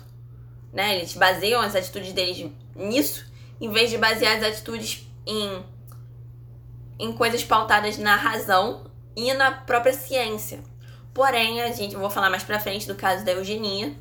né? 0.71 0.97
Eles 0.97 1.15
baseiam 1.15 1.63
as 1.63 1.75
atitudes 1.75 2.13
deles 2.13 2.53
nisso, 2.77 3.27
em 3.61 3.71
vez 3.71 3.91
de 3.91 3.99
basear 3.99 4.37
as 4.37 4.43
atitudes 4.43 5.07
em, 5.27 5.65
em 6.99 7.13
coisas 7.13 7.43
pautadas 7.43 7.99
na 7.99 8.17
razão 8.17 8.91
e 9.15 9.33
na 9.35 9.51
própria 9.51 9.93
ciência. 9.93 10.63
Porém, 11.13 11.63
a 11.63 11.73
gente, 11.73 11.95
eu 11.95 12.01
vou 12.01 12.11
falar 12.11 12.29
mais 12.29 12.45
pra 12.45 12.61
frente 12.61 12.87
do 12.87 12.95
caso 12.95 13.25
da 13.25 13.33
eugenia 13.33 13.95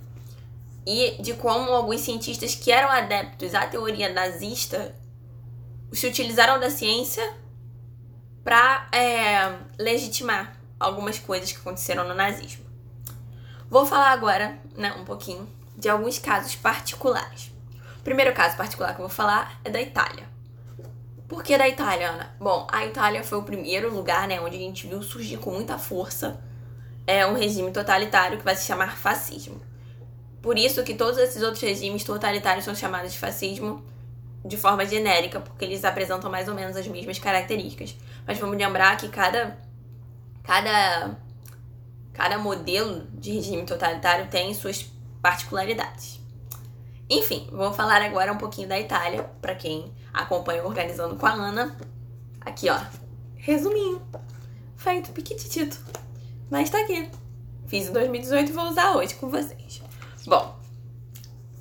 e 0.86 1.22
de 1.22 1.34
como 1.34 1.72
alguns 1.72 2.02
cientistas 2.02 2.54
que 2.54 2.72
eram 2.72 2.90
adeptos 2.90 3.56
à 3.56 3.66
teoria 3.66 4.14
nazista 4.14 4.94
se 5.92 6.06
utilizaram 6.06 6.60
da 6.60 6.70
ciência 6.70 7.24
para 8.44 8.88
é, 8.92 9.58
legitimar 9.80 10.56
algumas 10.80 11.18
coisas 11.18 11.52
que 11.52 11.58
aconteceram 11.58 12.08
no 12.08 12.14
nazismo. 12.14 12.66
Vou 13.70 13.86
falar 13.86 14.12
agora 14.12 14.60
né, 14.76 14.94
um 14.94 15.06
pouquinho 15.06 15.50
de 15.76 15.90
alguns 15.90 16.20
casos 16.20 16.56
particulares. 16.56 17.55
Primeiro 18.06 18.34
caso 18.34 18.56
particular 18.56 18.94
que 18.94 19.02
eu 19.02 19.08
vou 19.08 19.14
falar 19.14 19.60
é 19.64 19.70
da 19.72 19.82
Itália. 19.82 20.30
Por 21.28 21.42
que 21.44 21.58
da 21.58 21.68
Itália, 21.68 22.12
Ana? 22.12 22.36
Bom, 22.40 22.68
a 22.72 22.86
Itália 22.86 23.24
foi 23.24 23.40
o 23.40 23.44
primeiro 23.44 23.92
lugar 23.92 24.28
né, 24.28 24.40
onde 24.40 24.56
a 24.56 24.60
gente 24.60 24.86
viu 24.86 25.02
surgir 25.02 25.38
com 25.38 25.50
muita 25.50 25.80
força 25.80 26.40
é 27.08 27.26
um 27.26 27.34
regime 27.34 27.72
totalitário 27.72 28.38
que 28.38 28.46
vai 28.46 28.56
se 28.56 28.68
chamar 28.68 28.96
fascismo. 28.96 29.60
Por 30.40 30.56
isso 30.56 30.84
que 30.84 30.94
todos 30.94 31.18
esses 31.18 31.42
outros 31.42 31.64
regimes 31.64 32.04
totalitários 32.04 32.64
são 32.64 32.76
chamados 32.76 33.12
de 33.12 33.18
fascismo 33.18 33.84
de 34.46 34.56
forma 34.56 34.86
genérica, 34.86 35.40
porque 35.40 35.66
eles 35.66 35.84
apresentam 35.84 36.30
mais 36.30 36.48
ou 36.48 36.54
menos 36.54 36.78
as 36.78 36.88
mesmas 36.88 37.18
características. 37.18 37.96
Mas 38.28 38.38
vamos 38.38 38.56
lembrar 38.56 38.98
que 38.98 39.10
cada 39.10 39.58
cada 40.44 41.18
cada 42.14 42.38
modelo 42.38 43.08
de 43.16 43.32
regime 43.32 43.66
totalitário 43.66 44.28
tem 44.28 44.54
suas 44.54 44.92
particularidades. 45.24 46.24
Enfim, 47.10 47.48
vou 47.52 47.72
falar 47.72 48.02
agora 48.02 48.34
um 48.34 48.38
pouquinho 48.38 48.68
da 48.68 48.80
Itália, 48.80 49.24
para 49.42 49.56
quem 49.56 49.94
acompanha 50.14 50.64
Organizando 50.64 51.16
com 51.16 51.26
a 51.26 51.34
Ana. 51.34 51.78
Aqui, 52.42 52.70
ó. 52.70 52.80
Resuminho. 53.36 54.02
Feito 54.76 55.12
piquititito. 55.12 55.80
Mas 56.50 56.70
tá 56.70 56.80
aqui. 56.80 57.10
Fiz 57.68 57.88
em 57.88 57.94
2018 57.94 58.50
e 58.50 58.54
vou 58.54 58.66
usar 58.66 58.96
hoje 58.96 59.16
com 59.16 59.30
vocês. 59.30 59.82
Bom, 60.26 60.60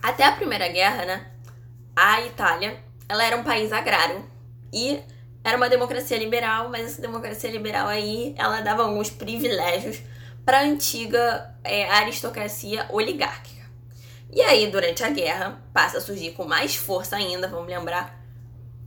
até 0.02 0.24
a 0.24 0.32
Primeira 0.32 0.68
Guerra, 0.68 1.04
né? 1.04 1.30
A 1.96 2.20
Itália, 2.22 2.82
ela 3.08 3.24
era 3.24 3.36
um 3.36 3.44
país 3.44 3.72
agrário 3.72 4.24
e 4.72 5.00
era 5.42 5.56
uma 5.56 5.68
democracia 5.68 6.18
liberal, 6.18 6.70
mas 6.70 6.86
essa 6.86 7.02
democracia 7.02 7.50
liberal 7.50 7.86
aí, 7.86 8.34
ela 8.36 8.60
dava 8.60 8.82
alguns 8.82 9.10
privilégios 9.10 10.00
para 10.44 10.62
antiga 10.62 11.54
é, 11.62 11.88
aristocracia 11.90 12.86
oligárquica. 12.90 13.53
E 14.30 14.40
aí, 14.42 14.66
durante 14.70 15.02
a 15.02 15.10
guerra, 15.10 15.62
passa 15.72 15.98
a 15.98 16.00
surgir 16.00 16.32
com 16.32 16.44
mais 16.44 16.74
força 16.74 17.16
ainda, 17.16 17.48
vamos 17.48 17.68
lembrar, 17.68 18.20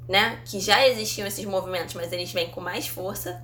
né, 0.08 0.42
que 0.46 0.60
já 0.60 0.88
existiam 0.88 1.28
esses 1.28 1.46
movimentos, 1.46 1.96
mas 1.96 2.12
eles 2.12 2.32
vêm 2.32 2.50
com 2.50 2.62
mais 2.62 2.88
força, 2.88 3.44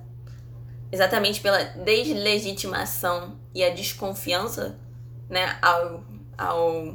exatamente 0.90 1.40
pela 1.40 1.62
deslegitimação 1.62 3.38
e 3.54 3.64
a 3.64 3.70
desconfiança, 3.70 4.78
né, 5.28 5.58
ao, 5.62 6.04
ao 6.36 6.94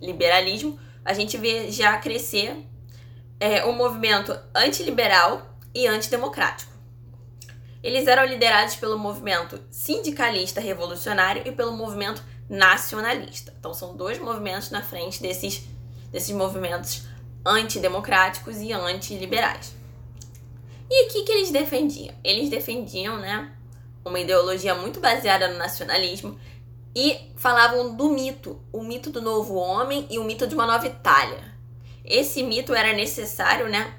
liberalismo, 0.00 0.78
a 1.04 1.12
gente 1.12 1.36
vê 1.36 1.70
já 1.70 1.96
crescer 1.98 2.64
é, 3.40 3.64
um 3.64 3.72
movimento 3.72 4.38
antiliberal 4.54 5.56
e 5.74 5.86
antidemocrático. 5.86 6.72
Eles 7.82 8.06
eram 8.06 8.24
liderados 8.24 8.76
pelo 8.76 8.98
movimento 8.98 9.60
sindicalista 9.70 10.60
revolucionário 10.60 11.42
e 11.46 11.52
pelo 11.52 11.72
movimento 11.72 12.22
nacionalista. 12.48 13.52
Então 13.58 13.74
são 13.74 13.96
dois 13.96 14.18
movimentos 14.18 14.70
na 14.70 14.82
frente 14.82 15.20
desses, 15.20 15.64
desses 16.10 16.34
movimentos 16.34 17.02
antidemocráticos 17.44 18.58
e 18.58 18.72
antiliberais. 18.72 19.74
E 20.90 21.06
o 21.06 21.08
que, 21.08 21.22
que 21.24 21.32
eles 21.32 21.50
defendiam? 21.50 22.14
Eles 22.24 22.48
defendiam 22.48 23.18
né, 23.18 23.52
uma 24.04 24.18
ideologia 24.18 24.74
muito 24.74 25.00
baseada 25.00 25.48
no 25.48 25.58
nacionalismo 25.58 26.38
e 26.94 27.30
falavam 27.36 27.94
do 27.94 28.08
mito, 28.10 28.60
o 28.72 28.82
mito 28.82 29.10
do 29.10 29.20
novo 29.20 29.54
homem 29.54 30.06
e 30.10 30.18
o 30.18 30.24
mito 30.24 30.46
de 30.46 30.54
uma 30.54 30.66
nova 30.66 30.86
Itália. 30.86 31.44
Esse 32.04 32.42
mito 32.42 32.74
era 32.74 32.94
necessário, 32.94 33.68
né, 33.68 33.94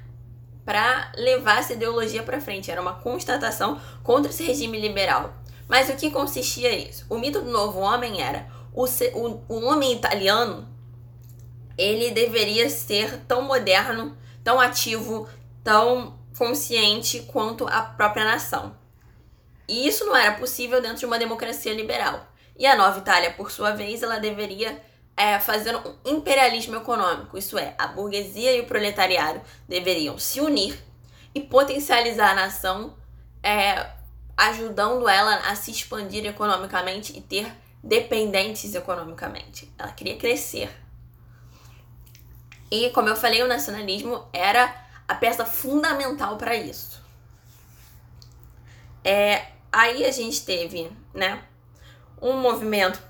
para 0.64 1.12
levar 1.16 1.60
essa 1.60 1.72
ideologia 1.72 2.22
para 2.22 2.40
frente. 2.40 2.70
Era 2.70 2.82
uma 2.82 2.94
constatação 2.94 3.80
contra 4.02 4.30
esse 4.30 4.42
regime 4.42 4.80
liberal. 4.80 5.32
Mas 5.70 5.88
o 5.88 5.94
que 5.94 6.10
consistia 6.10 6.74
isso? 6.74 7.06
O 7.08 7.16
mito 7.16 7.40
do 7.40 7.50
novo 7.52 7.78
homem 7.78 8.20
era 8.20 8.48
o, 8.74 8.84
o, 8.84 9.44
o 9.48 9.64
homem 9.64 9.92
italiano 9.92 10.68
ele 11.78 12.10
deveria 12.10 12.68
ser 12.68 13.18
tão 13.20 13.42
moderno, 13.42 14.18
tão 14.42 14.58
ativo, 14.58 15.28
tão 15.62 16.18
consciente 16.36 17.20
quanto 17.20 17.68
a 17.68 17.82
própria 17.82 18.24
nação. 18.24 18.76
E 19.68 19.86
isso 19.86 20.04
não 20.04 20.16
era 20.16 20.32
possível 20.32 20.82
dentro 20.82 20.98
de 20.98 21.06
uma 21.06 21.20
democracia 21.20 21.72
liberal. 21.72 22.26
E 22.58 22.66
a 22.66 22.74
Nova 22.74 22.98
Itália, 22.98 23.32
por 23.32 23.52
sua 23.52 23.70
vez, 23.70 24.02
ela 24.02 24.18
deveria 24.18 24.82
é, 25.16 25.38
fazer 25.38 25.76
um 25.76 25.94
imperialismo 26.04 26.74
econômico, 26.74 27.38
isso 27.38 27.56
é, 27.56 27.76
a 27.78 27.86
burguesia 27.86 28.56
e 28.56 28.60
o 28.60 28.66
proletariado 28.66 29.40
deveriam 29.68 30.18
se 30.18 30.40
unir 30.40 30.82
e 31.32 31.40
potencializar 31.40 32.32
a 32.32 32.34
nação 32.34 32.96
é, 33.40 33.99
ajudando 34.40 35.06
ela 35.06 35.36
a 35.50 35.54
se 35.54 35.70
expandir 35.70 36.24
economicamente 36.24 37.16
e 37.16 37.20
ter 37.20 37.52
dependentes 37.82 38.74
economicamente. 38.74 39.70
Ela 39.78 39.92
queria 39.92 40.16
crescer. 40.16 40.70
E, 42.70 42.88
como 42.90 43.08
eu 43.08 43.16
falei, 43.16 43.42
o 43.42 43.48
nacionalismo 43.48 44.26
era 44.32 44.74
a 45.06 45.14
peça 45.14 45.44
fundamental 45.44 46.38
para 46.38 46.54
isso. 46.54 47.02
É, 49.04 49.46
aí 49.70 50.04
a 50.04 50.10
gente 50.10 50.44
teve, 50.44 50.90
né, 51.12 51.42
um 52.20 52.34
movimento 52.40 53.02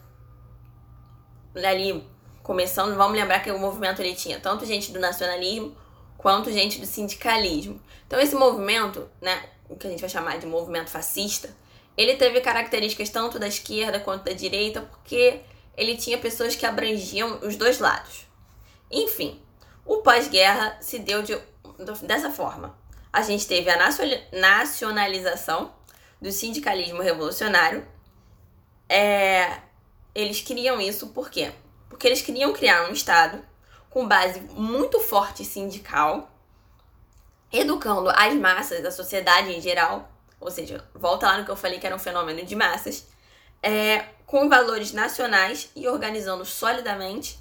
ali 1.55 2.05
começando, 2.43 2.97
vamos 2.97 3.17
lembrar 3.17 3.41
que 3.41 3.51
o 3.51 3.59
movimento 3.59 4.01
ele 4.01 4.15
tinha 4.15 4.41
tanto 4.41 4.65
gente 4.65 4.93
do 4.93 4.99
nacionalismo 4.99 5.77
quanto 6.17 6.51
gente 6.51 6.81
do 6.81 6.87
sindicalismo. 6.87 7.81
Então 8.07 8.19
esse 8.19 8.35
movimento, 8.35 9.09
né, 9.21 9.49
o 9.71 9.77
que 9.77 9.87
a 9.87 9.91
gente 9.91 10.00
vai 10.00 10.11
chamar 10.11 10.39
de 10.39 10.47
movimento 10.47 10.91
fascista, 10.91 11.49
ele 11.97 12.17
teve 12.17 12.41
características 12.41 13.09
tanto 13.09 13.39
da 13.39 13.49
esquerda 13.49 14.00
quanto 14.00 14.25
da 14.25 14.33
direita, 14.33 14.83
porque 14.83 15.41
ele 15.77 15.97
tinha 15.97 16.19
pessoas 16.19 16.57
que 16.57 16.67
abrangiam 16.67 17.39
os 17.43 17.57
dois 17.57 17.79
lados. 17.79 18.27
Enfim, 18.91 19.41
o 19.87 19.99
pós-guerra 19.99 20.77
se 20.81 20.99
deu 20.99 21.23
de, 21.23 21.39
dessa 22.03 22.31
forma. 22.31 22.77
A 23.12 23.23
gente 23.23 23.47
teve 23.47 23.71
a 23.71 23.79
nacionalização 24.33 25.73
do 26.21 26.31
sindicalismo 26.31 27.00
revolucionário. 27.00 27.87
É, 28.89 29.61
eles 30.15 30.41
queriam 30.41 30.81
isso 30.81 31.09
por 31.09 31.31
quê? 31.31 31.53
Porque 31.89 32.07
eles 32.07 32.23
queriam 32.23 32.53
criar 32.53 32.89
um 32.89 32.93
Estado 32.93 33.43
com 33.89 34.07
base 34.07 34.41
muito 34.53 35.00
forte 35.00 35.45
sindical, 35.45 36.30
educando 37.52 38.11
as 38.11 38.35
massas, 38.35 38.85
a 38.85 38.90
sociedade 38.90 39.52
em 39.52 39.61
geral, 39.61 40.11
ou 40.40 40.50
seja, 40.50 40.85
volta 40.95 41.26
lá 41.26 41.38
no 41.38 41.45
que 41.45 41.50
eu 41.50 41.57
falei 41.57 41.78
que 41.78 41.87
era 41.87 41.97
um 41.97 41.99
fenômeno 41.99 42.45
de 42.45 42.54
massas, 42.54 43.07
é, 43.62 44.07
com 44.26 44.49
valores 44.49 44.92
nacionais 44.92 45.71
e 45.75 45.88
organizando 45.88 46.45
solidamente 46.45 47.38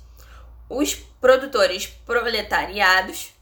os 0.67 0.95
produtores 0.95 1.87
proletariados 1.87 3.33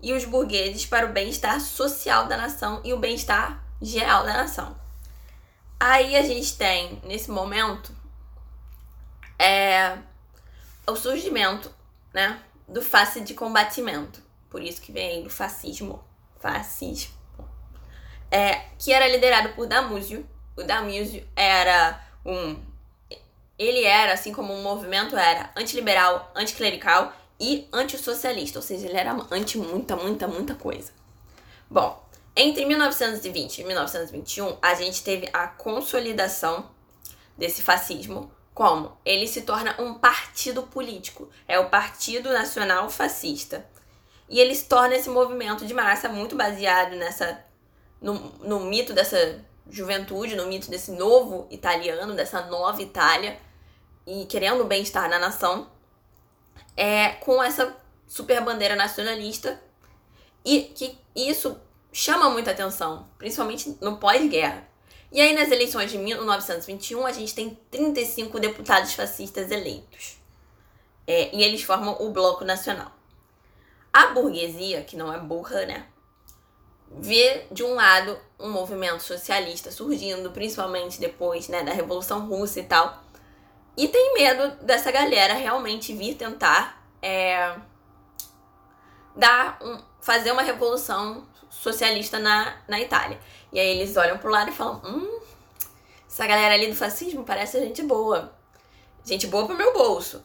e 0.00 0.12
os 0.12 0.24
burgueses 0.24 0.86
para 0.86 1.06
o 1.06 1.12
bem-estar 1.12 1.60
social 1.60 2.26
da 2.26 2.36
nação 2.36 2.80
e 2.84 2.92
o 2.92 2.98
bem-estar 2.98 3.62
geral 3.80 4.24
da 4.24 4.34
nação. 4.34 4.78
Aí 5.80 6.16
a 6.16 6.22
gente 6.22 6.56
tem, 6.56 7.00
nesse 7.04 7.30
momento, 7.30 7.92
é, 9.38 9.96
o 10.86 10.96
surgimento 10.96 11.72
né, 12.12 12.40
do 12.66 12.82
face 12.82 13.20
de 13.20 13.34
combatimento. 13.34 14.20
Por 14.50 14.62
isso 14.62 14.80
que 14.80 14.90
vem 14.90 15.22
do 15.22 15.30
fascismo. 15.30 16.02
Fascismo. 16.40 17.14
É, 18.30 18.62
que 18.78 18.92
era 18.92 19.08
liderado 19.08 19.50
por 19.50 19.66
Damúzio. 19.66 20.28
O 20.56 20.62
Damúzio 20.62 21.26
era 21.34 22.00
um. 22.24 22.56
Ele 23.58 23.84
era, 23.84 24.12
assim 24.12 24.32
como 24.32 24.54
o 24.54 24.62
movimento 24.62 25.16
era, 25.16 25.50
antiliberal, 25.56 26.30
anticlerical 26.34 27.12
e 27.40 27.68
antissocialista. 27.72 28.58
Ou 28.58 28.62
seja, 28.62 28.86
ele 28.86 28.96
era 28.96 29.16
anti 29.30 29.58
muita, 29.58 29.96
muita, 29.96 30.28
muita 30.28 30.54
coisa. 30.54 30.92
Bom, 31.68 32.06
entre 32.36 32.64
1920 32.64 33.58
e 33.58 33.64
1921, 33.64 34.58
a 34.62 34.74
gente 34.74 35.02
teve 35.02 35.28
a 35.32 35.48
consolidação 35.48 36.70
desse 37.36 37.62
fascismo 37.62 38.30
como? 38.58 38.98
Ele 39.04 39.28
se 39.28 39.42
torna 39.42 39.80
um 39.80 39.94
partido 39.94 40.64
político. 40.64 41.30
É 41.46 41.60
o 41.60 41.70
Partido 41.70 42.28
Nacional 42.30 42.90
Fascista. 42.90 43.64
E 44.28 44.40
ele 44.40 44.54
se 44.54 44.66
torna 44.66 44.94
esse 44.94 45.08
movimento 45.08 45.64
de 45.64 45.72
massa 45.72 46.08
muito 46.08 46.36
baseado 46.36 46.94
nessa 46.96 47.44
no, 48.00 48.14
no 48.40 48.60
mito 48.60 48.92
dessa 48.92 49.44
juventude, 49.70 50.36
no 50.36 50.46
mito 50.46 50.70
desse 50.70 50.92
novo 50.92 51.46
italiano, 51.50 52.14
dessa 52.14 52.42
nova 52.46 52.80
Itália, 52.80 53.38
e 54.06 54.24
querendo 54.26 54.62
o 54.62 54.66
bem-estar 54.66 55.08
na 55.08 55.18
nação, 55.18 55.70
é, 56.76 57.10
com 57.14 57.42
essa 57.42 57.76
super 58.06 58.42
bandeira 58.42 58.76
nacionalista, 58.76 59.60
e 60.44 60.62
que 60.62 60.98
isso 61.14 61.60
chama 61.92 62.30
muita 62.30 62.52
atenção, 62.52 63.08
principalmente 63.18 63.76
no 63.80 63.98
pós-guerra. 63.98 64.66
E 65.10 65.20
aí, 65.20 65.34
nas 65.34 65.50
eleições 65.50 65.90
de 65.90 65.98
1921, 65.98 67.06
a 67.06 67.12
gente 67.12 67.34
tem 67.34 67.58
35 67.70 68.38
deputados 68.38 68.92
fascistas 68.92 69.50
eleitos. 69.50 70.18
É, 71.06 71.34
e 71.34 71.42
eles 71.42 71.62
formam 71.62 71.96
o 72.00 72.10
Bloco 72.10 72.44
Nacional. 72.44 72.92
A 73.92 74.08
burguesia, 74.08 74.82
que 74.82 74.96
não 74.96 75.12
é 75.12 75.18
burra, 75.18 75.66
né? 75.66 75.86
Vê, 76.90 77.46
de 77.50 77.62
um 77.62 77.74
lado, 77.74 78.18
um 78.38 78.50
movimento 78.50 79.02
socialista 79.02 79.70
surgindo, 79.70 80.30
principalmente 80.30 81.00
depois 81.00 81.48
né, 81.48 81.62
da 81.62 81.72
Revolução 81.72 82.26
Russa 82.26 82.60
e 82.60 82.64
tal. 82.64 83.02
E 83.76 83.86
tem 83.88 84.14
medo 84.14 84.64
dessa 84.64 84.90
galera 84.90 85.34
realmente 85.34 85.94
vir 85.94 86.14
tentar 86.14 86.82
é, 87.02 87.54
dar 89.14 89.58
um, 89.62 89.78
fazer 90.00 90.32
uma 90.32 90.42
revolução 90.42 91.26
socialista 91.50 92.18
na, 92.18 92.56
na 92.66 92.80
Itália. 92.80 93.20
E 93.52 93.60
aí 93.60 93.78
eles 93.78 93.96
olham 93.96 94.18
pro 94.18 94.30
lado 94.30 94.50
e 94.50 94.54
falam: 94.54 94.80
hum, 94.84 95.20
essa 96.08 96.26
galera 96.26 96.54
ali 96.54 96.68
do 96.68 96.76
fascismo 96.76 97.24
parece 97.24 97.60
gente 97.60 97.82
boa. 97.82 98.32
Gente 99.04 99.26
boa 99.26 99.46
pro 99.46 99.56
meu 99.56 99.72
bolso. 99.72 100.22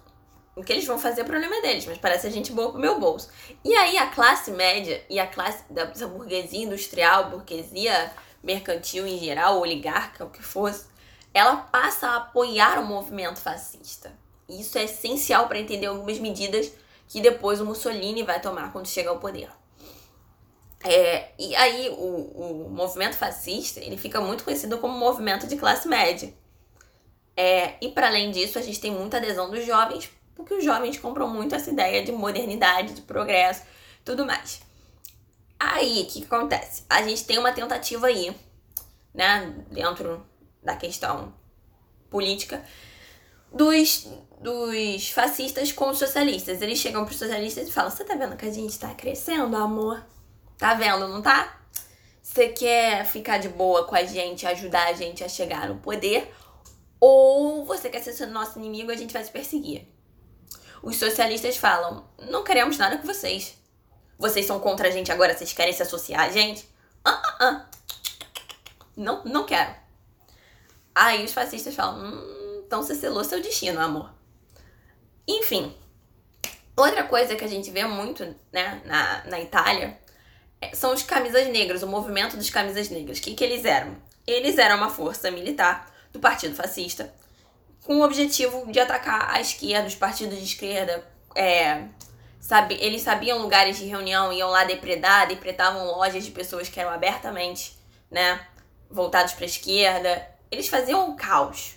O 0.56 0.64
que 0.64 0.72
eles 0.72 0.86
vão 0.86 1.00
fazer 1.00 1.22
é 1.22 1.24
problema 1.24 1.62
deles, 1.62 1.86
mas 1.86 1.98
parece 1.98 2.30
gente 2.30 2.52
boa 2.52 2.72
pro 2.72 2.80
meu 2.80 3.00
bolso. 3.00 3.30
E 3.64 3.74
aí 3.76 3.98
a 3.98 4.08
classe 4.08 4.52
média 4.52 5.04
e 5.10 5.20
a 5.20 5.26
classe 5.26 5.64
da 5.70 5.86
burguesia 6.08 6.64
industrial, 6.64 7.32
burguesia 7.32 8.14
mercantil 8.44 9.08
em 9.08 9.18
geral, 9.18 9.60
oligarca, 9.60 10.26
o 10.26 10.30
que 10.30 10.44
fosse, 10.44 10.86
ela 11.34 11.56
passa 11.56 12.08
a 12.08 12.18
apoiar 12.18 12.80
o 12.80 12.86
movimento 12.86 13.40
fascista. 13.40 14.14
Isso 14.48 14.78
é 14.78 14.84
essencial 14.84 15.48
para 15.48 15.60
entender 15.60 15.88
algumas 15.88 16.20
medidas 16.20 16.72
que 17.08 17.22
depois 17.22 17.60
o 17.60 17.66
Mussolini 17.66 18.22
vai 18.24 18.40
tomar 18.40 18.72
quando 18.72 18.88
chega 18.88 19.10
ao 19.10 19.20
poder. 19.20 19.50
É, 20.84 21.32
e 21.40 21.56
aí 21.56 21.90
o, 21.90 22.66
o 22.66 22.70
movimento 22.70 23.16
fascista 23.16 23.80
ele 23.80 23.98
fica 23.98 24.20
muito 24.20 24.44
conhecido 24.44 24.78
como 24.78 24.98
movimento 24.98 25.48
de 25.48 25.56
classe 25.56 25.88
média. 25.88 26.34
É, 27.36 27.76
e 27.82 27.90
para 27.90 28.08
além 28.08 28.30
disso, 28.32 28.60
a 28.60 28.62
gente 28.62 28.80
tem 28.80 28.92
muita 28.92 29.18
adesão 29.18 29.50
dos 29.50 29.66
jovens, 29.66 30.12
porque 30.36 30.54
os 30.54 30.64
jovens 30.64 30.98
compram 30.98 31.28
muito 31.28 31.56
essa 31.56 31.72
ideia 31.72 32.04
de 32.04 32.12
modernidade, 32.12 32.94
de 32.94 33.02
progresso, 33.02 33.64
tudo 34.04 34.26
mais. 34.26 34.62
Aí, 35.60 36.04
o 36.04 36.06
que, 36.08 36.22
que 36.22 36.26
acontece? 36.26 36.84
A 36.90 37.02
gente 37.04 37.24
tem 37.26 37.38
uma 37.38 37.52
tentativa 37.52 38.08
aí, 38.08 38.36
né, 39.14 39.54
dentro 39.72 40.26
da 40.62 40.76
questão 40.76 41.34
política, 42.10 42.64
dos, 43.52 44.08
dos 44.42 45.10
fascistas 45.10 45.72
com 45.72 45.90
os 45.90 45.98
socialistas. 45.98 46.62
Eles 46.62 46.80
chegam 46.80 47.06
para 47.06 47.12
os 47.12 47.18
socialistas 47.18 47.68
e 47.68 47.72
falam: 47.72 47.90
Você 47.90 48.04
tá 48.04 48.16
vendo 48.16 48.36
que 48.36 48.46
a 48.46 48.52
gente 48.52 48.78
tá 48.78 48.94
crescendo, 48.94 49.56
amor? 49.56 50.04
Tá 50.58 50.74
vendo, 50.74 51.08
não 51.08 51.22
tá? 51.22 51.60
Você 52.22 52.50
quer 52.50 53.06
ficar 53.06 53.38
de 53.38 53.50
boa 53.50 53.86
com 53.86 53.96
a 53.96 54.04
gente, 54.04 54.46
ajudar 54.48 54.88
a 54.88 54.94
gente 54.94 55.24
a 55.24 55.30
chegar 55.30 55.68
no 55.68 55.76
poder, 55.80 56.34
ou 57.00 57.66
você 57.66 57.90
quer 57.90 58.02
ser 58.02 58.26
nosso 58.28 58.58
inimigo 58.60 58.92
e 58.92 58.96
a 58.96 58.98
gente 58.98 59.14
vai 59.14 59.24
te 59.24 59.32
perseguir. 59.32 59.93
Os 60.84 60.98
socialistas 60.98 61.56
falam: 61.56 62.06
não 62.30 62.44
queremos 62.44 62.78
nada 62.78 62.98
com 62.98 63.08
vocês. 63.08 63.58
Vocês 64.20 64.46
são 64.46 64.60
contra 64.60 64.90
a 64.90 64.92
gente 64.92 65.12
agora, 65.12 65.36
vocês 65.36 65.54
querem 65.54 65.74
se 65.74 65.82
associar 65.82 66.26
a 66.26 66.30
gente? 66.30 66.68
Ah, 67.04 67.22
ah, 67.24 67.38
ah. 67.40 67.66
Não, 68.96 69.24
não 69.24 69.46
quero. 69.46 69.74
Aí 70.94 71.24
os 71.24 71.32
fascistas 71.32 71.74
falam: 71.74 72.04
hum, 72.04 72.64
então 72.68 72.84
você 72.84 72.94
selou 72.94 73.24
seu 73.24 73.42
destino, 73.42 73.80
amor. 73.80 74.14
Enfim. 75.26 75.74
Outra 76.76 77.04
coisa 77.04 77.36
que 77.36 77.46
a 77.46 77.48
gente 77.48 77.72
vê 77.72 77.86
muito 77.86 78.36
né, 78.52 78.82
na, 78.84 79.24
na 79.26 79.40
Itália 79.40 79.98
é, 80.60 80.76
são 80.76 80.92
os 80.92 81.04
camisas 81.04 81.48
negras, 81.48 81.84
o 81.84 81.88
movimento 81.88 82.36
dos 82.36 82.50
camisas 82.50 82.90
negras. 82.90 83.20
O 83.20 83.22
que, 83.22 83.36
que 83.36 83.44
eles 83.44 83.64
eram? 83.64 83.96
Eles 84.26 84.58
eram 84.58 84.78
uma 84.78 84.90
força 84.90 85.30
militar 85.30 85.94
do 86.12 86.20
Partido 86.20 86.56
Fascista 86.56 87.14
com 87.84 87.98
o 87.98 88.04
objetivo 88.04 88.72
de 88.72 88.80
atacar 88.80 89.30
a 89.30 89.42
esquerda, 89.42 89.88
os 89.88 89.96
partidos 89.96 90.38
de 90.38 90.46
esquerda. 90.46 91.06
É, 91.36 91.86
sabe, 92.40 92.78
eles 92.80 93.02
sabiam 93.02 93.40
lugares 93.40 93.78
de 93.78 93.86
reunião, 93.86 94.32
iam 94.32 94.50
lá 94.50 94.64
depredar, 94.64 95.28
depredavam 95.28 95.86
lojas 95.86 96.24
de 96.24 96.32
pessoas 96.32 96.70
que 96.70 96.80
eram 96.80 96.92
abertamente 96.92 97.78
né, 98.10 98.46
voltados 98.90 99.34
para 99.34 99.44
a 99.44 99.48
esquerda. 99.48 100.28
Eles 100.50 100.68
faziam 100.68 101.10
um 101.10 101.16
caos. 101.16 101.76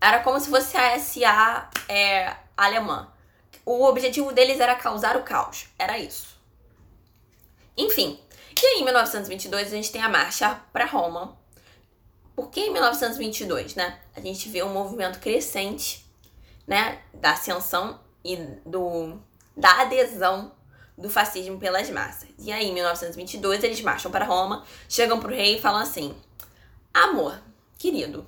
Era 0.00 0.20
como 0.20 0.40
se 0.40 0.50
fosse 0.50 0.76
a 0.76 0.98
SA 0.98 1.70
é, 1.88 2.34
alemã. 2.56 3.10
O 3.64 3.84
objetivo 3.84 4.32
deles 4.32 4.58
era 4.58 4.74
causar 4.74 5.16
o 5.16 5.22
caos. 5.22 5.68
Era 5.78 5.98
isso. 5.98 6.38
Enfim, 7.76 8.18
e 8.62 8.66
aí 8.66 8.80
em 8.80 8.84
1922 8.84 9.68
a 9.68 9.76
gente 9.76 9.92
tem 9.92 10.02
a 10.02 10.08
marcha 10.08 10.60
para 10.72 10.84
Roma. 10.84 11.39
Por 12.40 12.48
que 12.48 12.60
em 12.60 12.72
1922, 12.72 13.74
né? 13.74 13.98
A 14.16 14.20
gente 14.20 14.48
vê 14.48 14.62
um 14.62 14.72
movimento 14.72 15.18
crescente, 15.18 16.10
né, 16.66 16.98
da 17.12 17.32
ascensão 17.32 18.00
e 18.24 18.34
do 18.64 19.20
da 19.54 19.82
adesão 19.82 20.50
do 20.96 21.10
fascismo 21.10 21.60
pelas 21.60 21.90
massas. 21.90 22.30
E 22.38 22.50
aí 22.50 22.70
em 22.70 22.72
1922 22.72 23.62
eles 23.62 23.82
marcham 23.82 24.10
para 24.10 24.24
Roma, 24.24 24.64
chegam 24.88 25.20
pro 25.20 25.28
rei 25.28 25.56
e 25.58 25.60
falam 25.60 25.82
assim: 25.82 26.16
"Amor, 26.94 27.38
querido, 27.76 28.26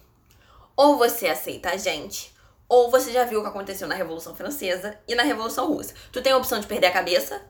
ou 0.76 0.98
você 0.98 1.28
aceita 1.28 1.70
a 1.70 1.78
gente, 1.78 2.34
ou 2.68 2.90
você 2.90 3.10
já 3.12 3.24
viu 3.24 3.38
o 3.40 3.42
que 3.42 3.48
aconteceu 3.48 3.88
na 3.88 3.94
Revolução 3.94 4.36
Francesa 4.36 4.98
e 5.08 5.14
na 5.14 5.22
Revolução 5.22 5.72
Russa. 5.72 5.94
Tu 6.12 6.20
tem 6.20 6.32
a 6.32 6.36
opção 6.36 6.60
de 6.60 6.66
perder 6.66 6.88
a 6.88 6.92
cabeça 6.92 7.40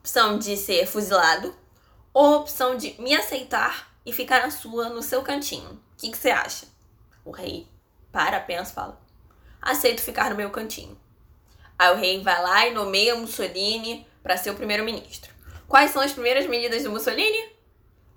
opção 0.00 0.38
de 0.38 0.54
ser 0.54 0.86
fuzilado 0.86 1.54
ou 2.12 2.40
opção 2.40 2.76
de 2.76 2.94
me 3.00 3.14
aceitar 3.14 3.88
e 4.08 4.12
ficar 4.12 4.40
na 4.40 4.50
sua, 4.50 4.88
no 4.88 5.02
seu 5.02 5.22
cantinho. 5.22 5.68
O 5.68 5.96
que, 5.98 6.16
você 6.16 6.30
acha? 6.30 6.66
O 7.26 7.30
rei 7.30 7.68
para, 8.10 8.40
pensa, 8.40 8.72
fala: 8.72 8.98
aceito 9.60 10.00
ficar 10.00 10.30
no 10.30 10.36
meu 10.36 10.48
cantinho. 10.48 10.98
Aí 11.78 11.92
o 11.92 11.96
rei 11.96 12.22
vai 12.22 12.42
lá 12.42 12.66
e 12.66 12.72
nomeia 12.72 13.14
Mussolini 13.14 14.06
para 14.22 14.38
ser 14.38 14.50
o 14.50 14.54
primeiro-ministro. 14.54 15.30
Quais 15.68 15.90
são 15.90 16.00
as 16.00 16.12
primeiras 16.12 16.46
medidas 16.46 16.82
do 16.82 16.90
Mussolini? 16.90 17.52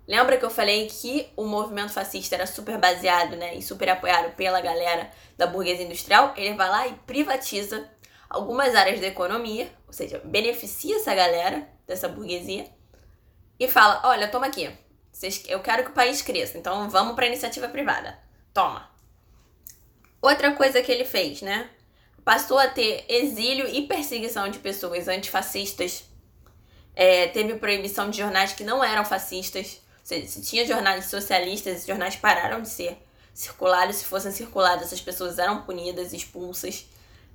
Lembra 0.08 0.38
que 0.38 0.46
eu 0.46 0.50
falei 0.50 0.88
que 0.88 1.30
o 1.36 1.44
movimento 1.44 1.92
fascista 1.92 2.36
era 2.36 2.48
super 2.48 2.78
baseado 2.78 3.36
né, 3.36 3.56
e 3.56 3.62
super 3.62 3.90
apoiado 3.90 4.34
pela 4.36 4.62
galera 4.62 5.12
da 5.38 5.46
burguesia 5.46 5.86
industrial? 5.86 6.34
Ele 6.38 6.54
vai 6.54 6.70
lá 6.70 6.88
e 6.88 6.94
privatiza 7.06 7.88
algumas 8.30 8.74
áreas 8.76 9.02
da 9.02 9.08
economia, 9.08 9.70
ou 9.86 9.94
seja, 9.94 10.22
beneficia 10.24 10.96
essa 10.96 11.14
galera 11.14 11.68
dessa 11.86 12.08
burguesia 12.08 12.66
e 13.60 13.68
fala: 13.68 14.02
olha, 14.06 14.30
toma 14.30 14.48
aqui, 14.48 14.72
eu 15.48 15.60
quero 15.60 15.84
que 15.84 15.92
o 15.92 15.94
país 15.94 16.22
cresça, 16.22 16.58
então 16.58 16.90
vamos 16.90 17.16
para 17.16 17.28
iniciativa 17.28 17.68
privada. 17.68 18.18
Toma. 18.54 18.90
Outra 20.22 20.52
coisa 20.54 20.82
que 20.82 20.92
ele 20.92 21.06
fez, 21.06 21.42
né? 21.42 21.70
Passou 22.24 22.60
a 22.60 22.68
ter 22.68 23.06
exílio 23.10 23.68
e 23.68 23.88
perseguição 23.88 24.50
de 24.50 24.60
pessoas 24.60 25.08
antifascistas. 25.08 26.04
É, 26.96 27.28
teve 27.28 27.56
proibição 27.56 28.10
de 28.10 28.18
jornais 28.18 28.54
que 28.54 28.64
não 28.64 28.84
eram 28.84 29.04
fascistas 29.06 29.82
se, 30.04 30.28
se 30.28 30.42
tinha 30.42 30.66
jornais 30.66 31.06
socialistas, 31.06 31.76
esses 31.76 31.88
jornais 31.88 32.16
pararam 32.16 32.62
de 32.62 32.70
ser 32.70 32.98
circulados. 33.34 33.98
Se 33.98 34.06
fossem 34.06 34.32
circulados, 34.32 34.86
essas 34.86 35.02
pessoas 35.02 35.40
eram 35.40 35.62
punidas, 35.62 36.14
expulsas. 36.14 36.86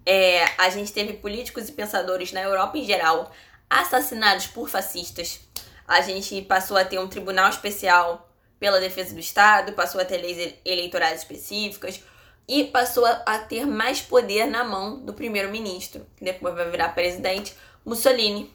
É, 0.05 0.44
a 0.59 0.68
gente 0.70 0.92
teve 0.92 1.14
políticos 1.14 1.68
e 1.68 1.72
pensadores 1.72 2.33
na 2.33 2.42
Europa 2.42 2.79
em 2.79 2.85
geral 2.85 3.33
assassinados 3.68 4.46
por 4.46 4.68
fascistas. 4.68 5.40
A 5.87 6.01
gente 6.01 6.42
passou 6.42 6.77
a 6.77 6.85
ter 6.85 6.99
um 6.99 7.09
tribunal 7.09 7.49
especial 7.49 8.29
pela 8.59 8.81
defesa 8.81 9.14
do 9.14 9.20
Estado, 9.20 9.72
passou 9.72 10.01
a 10.01 10.05
ter 10.05 10.18
leis 10.18 10.55
eleitorais 10.64 11.20
específicas 11.20 12.03
e 12.49 12.64
passou 12.64 13.05
a 13.05 13.38
ter 13.38 13.66
mais 13.66 14.01
poder 14.01 14.46
na 14.46 14.64
mão 14.64 15.01
do 15.05 15.12
primeiro-ministro, 15.12 16.07
que 16.16 16.25
depois 16.25 16.55
vai 16.55 16.70
virar 16.70 16.90
presidente, 16.90 17.55
Mussolini. 17.85 18.55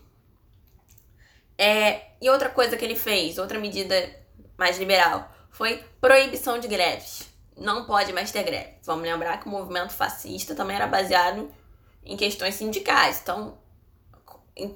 É, 1.57 2.01
e 2.21 2.29
outra 2.29 2.49
coisa 2.49 2.75
que 2.75 2.83
ele 2.83 2.95
fez, 2.95 3.37
outra 3.37 3.59
medida 3.59 3.95
mais 4.57 4.79
liberal, 4.79 5.29
foi 5.51 5.83
proibição 5.99 6.57
de 6.57 6.67
greves. 6.67 7.29
Não 7.55 7.85
pode 7.85 8.11
mais 8.13 8.31
ter 8.31 8.43
greve. 8.43 8.75
Vamos 8.83 9.03
lembrar 9.03 9.39
que 9.39 9.47
o 9.47 9.51
movimento 9.51 9.93
fascista 9.93 10.55
também 10.55 10.75
era 10.75 10.87
baseado 10.87 11.53
em 12.03 12.17
questões 12.17 12.55
sindicais. 12.55 13.19
Então, 13.21 13.57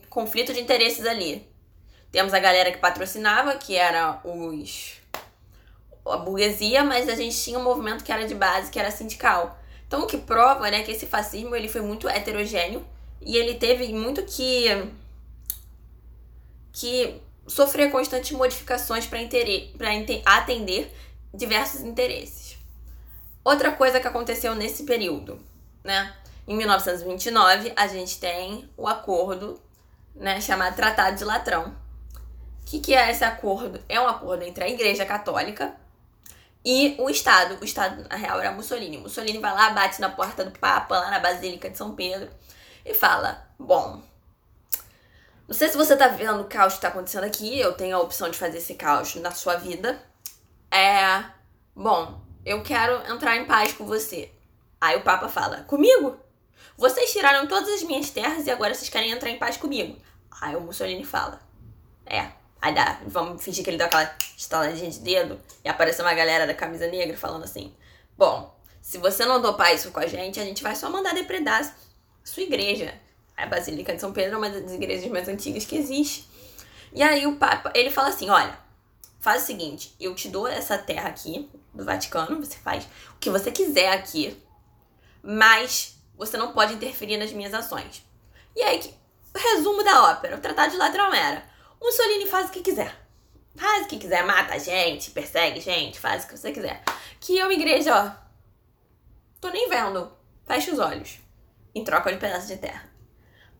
conflito 0.10 0.54
de 0.54 0.62
interesses 0.62 1.06
ali. 1.06 1.50
Temos 2.16 2.34
a 2.34 2.40
galera 2.40 2.72
que 2.72 2.78
patrocinava, 2.78 3.56
que 3.56 3.76
era 3.76 4.22
os 4.24 5.02
a 6.06 6.16
burguesia, 6.16 6.82
mas 6.82 7.10
a 7.10 7.16
gente 7.16 7.38
tinha 7.38 7.60
um 7.60 7.64
movimento 7.64 8.06
que 8.06 8.12
era 8.12 8.26
de 8.26 8.34
base, 8.34 8.72
que 8.72 8.80
era 8.80 8.90
sindical. 8.90 9.60
Então, 9.86 10.04
o 10.04 10.08
que 10.08 10.20
prova, 10.20 10.72
né, 10.72 10.82
que 10.84 10.92
esse 10.92 11.08
fascismo 11.08 11.54
ele 11.54 11.68
foi 11.68 11.82
muito 11.82 12.08
heterogêneo 12.08 12.88
e 13.22 13.36
ele 13.36 13.56
teve 13.56 13.92
muito 13.92 14.24
que 14.24 14.94
que 16.72 17.22
sofrer 17.48 17.92
constantes 17.92 18.32
modificações 18.32 19.06
para 19.06 19.20
atender 20.26 20.90
diversos 21.34 21.82
interesses. 21.82 22.58
Outra 23.44 23.74
coisa 23.74 24.00
que 24.00 24.08
aconteceu 24.08 24.56
nesse 24.56 24.86
período, 24.86 25.38
né? 25.84 26.16
Em 26.48 26.56
1929, 26.56 27.74
a 27.76 27.88
gente 27.88 28.18
tem 28.22 28.70
o 28.78 28.88
acordo, 28.88 29.60
né, 30.16 30.40
chamado 30.40 30.78
Tratado 30.78 31.18
de 31.18 31.26
Latrão. 31.26 31.84
O 32.66 32.68
que, 32.68 32.80
que 32.80 32.96
é 32.96 33.12
esse 33.12 33.24
acordo? 33.24 33.80
É 33.88 34.02
um 34.02 34.08
acordo 34.08 34.44
entre 34.44 34.64
a 34.64 34.68
Igreja 34.68 35.06
Católica 35.06 35.76
e 36.66 36.96
o 36.98 37.12
Estado. 37.12 37.60
O 37.62 37.64
Estado, 37.64 38.08
na 38.10 38.16
real, 38.16 38.42
era 38.42 38.52
Mussolini. 38.52 38.98
Mussolini 38.98 39.38
vai 39.38 39.54
lá, 39.54 39.70
bate 39.70 40.02
na 40.02 40.10
porta 40.10 40.44
do 40.44 40.58
Papa, 40.58 40.98
lá 40.98 41.12
na 41.12 41.20
Basílica 41.20 41.70
de 41.70 41.78
São 41.78 41.94
Pedro, 41.94 42.28
e 42.84 42.92
fala: 42.96 43.48
Bom, 43.60 44.02
não 45.48 45.54
sei 45.56 45.70
se 45.70 45.78
você 45.78 45.96
tá 45.96 46.08
vendo 46.08 46.42
o 46.42 46.46
caos 46.46 46.74
que 46.74 46.82
tá 46.82 46.88
acontecendo 46.88 47.26
aqui. 47.26 47.60
Eu 47.60 47.74
tenho 47.74 47.96
a 47.96 48.00
opção 48.00 48.32
de 48.32 48.38
fazer 48.38 48.58
esse 48.58 48.74
caos 48.74 49.14
na 49.18 49.30
sua 49.30 49.58
vida. 49.58 50.02
É. 50.72 51.24
Bom, 51.76 52.20
eu 52.44 52.64
quero 52.64 52.96
entrar 53.14 53.38
em 53.38 53.46
paz 53.46 53.74
com 53.74 53.86
você. 53.86 54.32
Aí 54.82 54.98
o 54.98 55.04
Papa 55.04 55.30
fala: 55.30 55.62
Comigo? 55.66 56.18
Vocês 56.76 57.12
tiraram 57.12 57.46
todas 57.46 57.70
as 57.70 57.84
minhas 57.84 58.10
terras 58.10 58.48
e 58.48 58.50
agora 58.50 58.74
vocês 58.74 58.90
querem 58.90 59.12
entrar 59.12 59.30
em 59.30 59.38
paz 59.38 59.56
comigo. 59.56 59.96
Aí 60.42 60.56
o 60.56 60.62
Mussolini 60.62 61.06
fala: 61.06 61.40
É. 62.08 62.44
Aí 62.62 62.74
dá, 62.74 63.00
vamos 63.06 63.44
fingir 63.44 63.64
que 63.64 63.70
ele 63.70 63.78
dá 63.78 63.86
aquela 63.86 64.16
estaladinha 64.36 64.90
de 64.90 65.00
dedo 65.00 65.40
e 65.64 65.70
aparece 65.70 66.02
uma 66.02 66.14
galera 66.14 66.48
da 66.48 66.54
camisa 66.54 66.88
negra 66.88 67.16
falando 67.18 67.44
assim: 67.44 67.74
Bom, 68.18 68.56
se 68.82 68.98
você 68.98 69.26
não 69.26 69.42
topar 69.42 69.74
isso 69.74 69.92
com 69.92 70.00
a 70.00 70.08
gente, 70.08 70.40
a 70.40 70.44
gente 70.44 70.64
vai 70.64 70.76
só 70.76 70.90
mandar 70.90 71.14
depredar 71.14 71.76
sua 72.24 72.44
igreja. 72.44 72.94
A 73.36 73.46
Basílica 73.46 73.94
de 73.94 74.00
São 74.00 74.14
Pedro 74.14 74.36
é 74.36 74.38
uma 74.38 74.50
das 74.50 74.72
igrejas 74.72 75.10
mais 75.12 75.28
antigas 75.28 75.66
que 75.66 75.76
existe. 75.76 76.28
E 76.94 77.04
aí 77.04 77.28
o 77.28 77.36
Papa, 77.36 77.72
ele 77.76 77.92
fala 77.92 78.08
assim, 78.08 78.30
olha, 78.30 78.58
faz 79.20 79.44
o 79.44 79.46
seguinte, 79.46 79.94
eu 80.00 80.16
te 80.16 80.30
dou 80.30 80.48
essa 80.48 80.78
terra 80.78 81.10
aqui 81.10 81.50
do 81.74 81.84
Vaticano, 81.84 82.40
você 82.40 82.58
faz 82.58 82.86
o 82.86 83.20
que 83.20 83.30
você 83.30 83.52
quiser 83.52 83.92
aqui, 83.92 84.42
mas 85.22 85.98
você 86.18 86.38
não 86.38 86.54
pode 86.54 86.74
interferir 86.74 87.18
nas 87.18 87.34
minhas 87.34 87.54
ações. 87.54 88.02
E 88.56 88.62
aí, 88.62 88.94
resumo 89.36 89.84
da 89.84 90.12
ópera, 90.12 90.38
o 90.38 90.40
Tratado 90.40 90.72
de 90.72 90.80
era, 91.18 91.44
Mussolini 91.86 92.26
faz 92.26 92.50
o 92.50 92.52
que 92.52 92.62
quiser. 92.62 92.94
Faz 93.56 93.86
o 93.86 93.88
que 93.88 94.00
quiser, 94.00 94.26
mata 94.26 94.56
a 94.56 94.58
gente, 94.58 95.12
persegue 95.12 95.62
gente, 95.62 96.00
faz 96.00 96.24
o 96.24 96.28
que 96.28 96.38
você 96.38 96.52
quiser. 96.52 96.84
Que 97.20 97.38
eu, 97.38 97.52
igreja, 97.52 97.96
ó, 97.96 98.12
tô 99.40 99.50
nem 99.50 99.70
vendo. 99.70 100.12
Fecha 100.46 100.72
os 100.74 100.80
olhos. 100.80 101.20
Em 101.74 101.84
troca 101.84 102.12
de 102.12 102.18
pedaço 102.18 102.48
de 102.48 102.58
terra. 102.58 102.90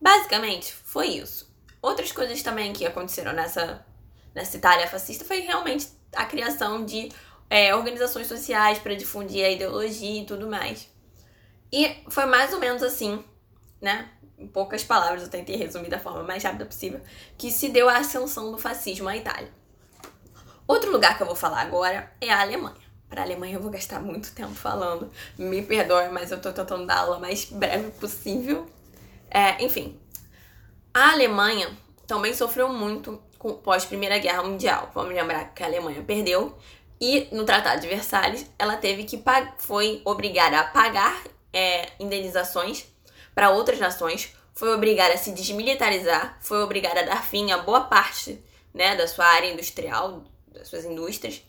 Basicamente, 0.00 0.72
foi 0.72 1.08
isso. 1.08 1.54
Outras 1.80 2.10
coisas 2.10 2.42
também 2.42 2.72
que 2.72 2.84
aconteceram 2.84 3.32
nessa, 3.32 3.86
nessa 4.34 4.56
Itália 4.56 4.88
fascista 4.88 5.24
foi 5.24 5.40
realmente 5.40 5.88
a 6.14 6.24
criação 6.24 6.84
de 6.84 7.10
é, 7.48 7.74
organizações 7.74 8.26
sociais 8.26 8.78
para 8.78 8.94
difundir 8.94 9.44
a 9.44 9.50
ideologia 9.50 10.22
e 10.22 10.26
tudo 10.26 10.48
mais. 10.48 10.88
E 11.72 12.02
foi 12.08 12.26
mais 12.26 12.52
ou 12.52 12.58
menos 12.58 12.82
assim, 12.82 13.24
né? 13.80 14.10
Em 14.38 14.46
poucas 14.46 14.84
palavras, 14.84 15.22
eu 15.22 15.28
tentei 15.28 15.56
resumir 15.56 15.88
da 15.88 15.98
forma 15.98 16.22
mais 16.22 16.42
rápida 16.42 16.66
possível, 16.66 17.00
que 17.38 17.50
se 17.50 17.68
deu 17.68 17.88
a 17.88 17.98
ascensão 17.98 18.50
do 18.50 18.58
fascismo 18.58 19.08
à 19.08 19.16
Itália. 19.16 19.50
Outro 20.66 20.90
lugar 20.90 21.16
que 21.16 21.22
eu 21.22 21.26
vou 21.26 21.36
falar 21.36 21.62
agora 21.62 22.12
é 22.20 22.30
a 22.30 22.40
Alemanha. 22.40 22.86
Para 23.08 23.22
a 23.22 23.24
Alemanha 23.24 23.54
eu 23.54 23.62
vou 23.62 23.70
gastar 23.70 24.00
muito 24.00 24.34
tempo 24.34 24.54
falando, 24.54 25.10
me 25.38 25.62
perdoe, 25.62 26.08
mas 26.10 26.32
eu 26.32 26.40
tô 26.40 26.52
tentando 26.52 26.86
dar 26.86 26.98
aula 26.98 27.18
mais 27.20 27.44
breve 27.44 27.90
possível 27.92 28.66
é, 29.30 29.62
enfim, 29.62 29.98
a 30.94 31.12
Alemanha 31.12 31.68
também 32.06 32.32
sofreu 32.32 32.68
muito 32.68 33.22
com 33.38 33.54
pós 33.54 33.84
Primeira 33.84 34.18
Guerra 34.18 34.42
Mundial. 34.42 34.90
Vamos 34.94 35.14
lembrar 35.14 35.52
que 35.52 35.62
a 35.62 35.66
Alemanha 35.66 36.02
perdeu 36.02 36.56
e 37.00 37.28
no 37.32 37.44
Tratado 37.44 37.82
de 37.82 37.88
Versalhes 37.88 38.50
ela 38.58 38.76
teve 38.76 39.04
que 39.04 39.22
foi 39.58 40.00
obrigada 40.04 40.58
a 40.58 40.64
pagar 40.64 41.22
é, 41.52 41.90
indenizações 42.00 42.86
para 43.36 43.50
outras 43.50 43.78
nações, 43.78 44.34
foi 44.52 44.74
obrigada 44.74 45.14
a 45.14 45.16
se 45.16 45.30
desmilitarizar, 45.30 46.36
foi 46.40 46.60
obrigada 46.60 47.02
a 47.02 47.04
dar 47.04 47.22
fim 47.22 47.52
a 47.52 47.58
boa 47.58 47.82
parte 47.82 48.42
né, 48.74 48.96
da 48.96 49.06
sua 49.06 49.26
área 49.26 49.52
industrial, 49.52 50.24
das 50.52 50.66
suas 50.66 50.84
indústrias. 50.84 51.40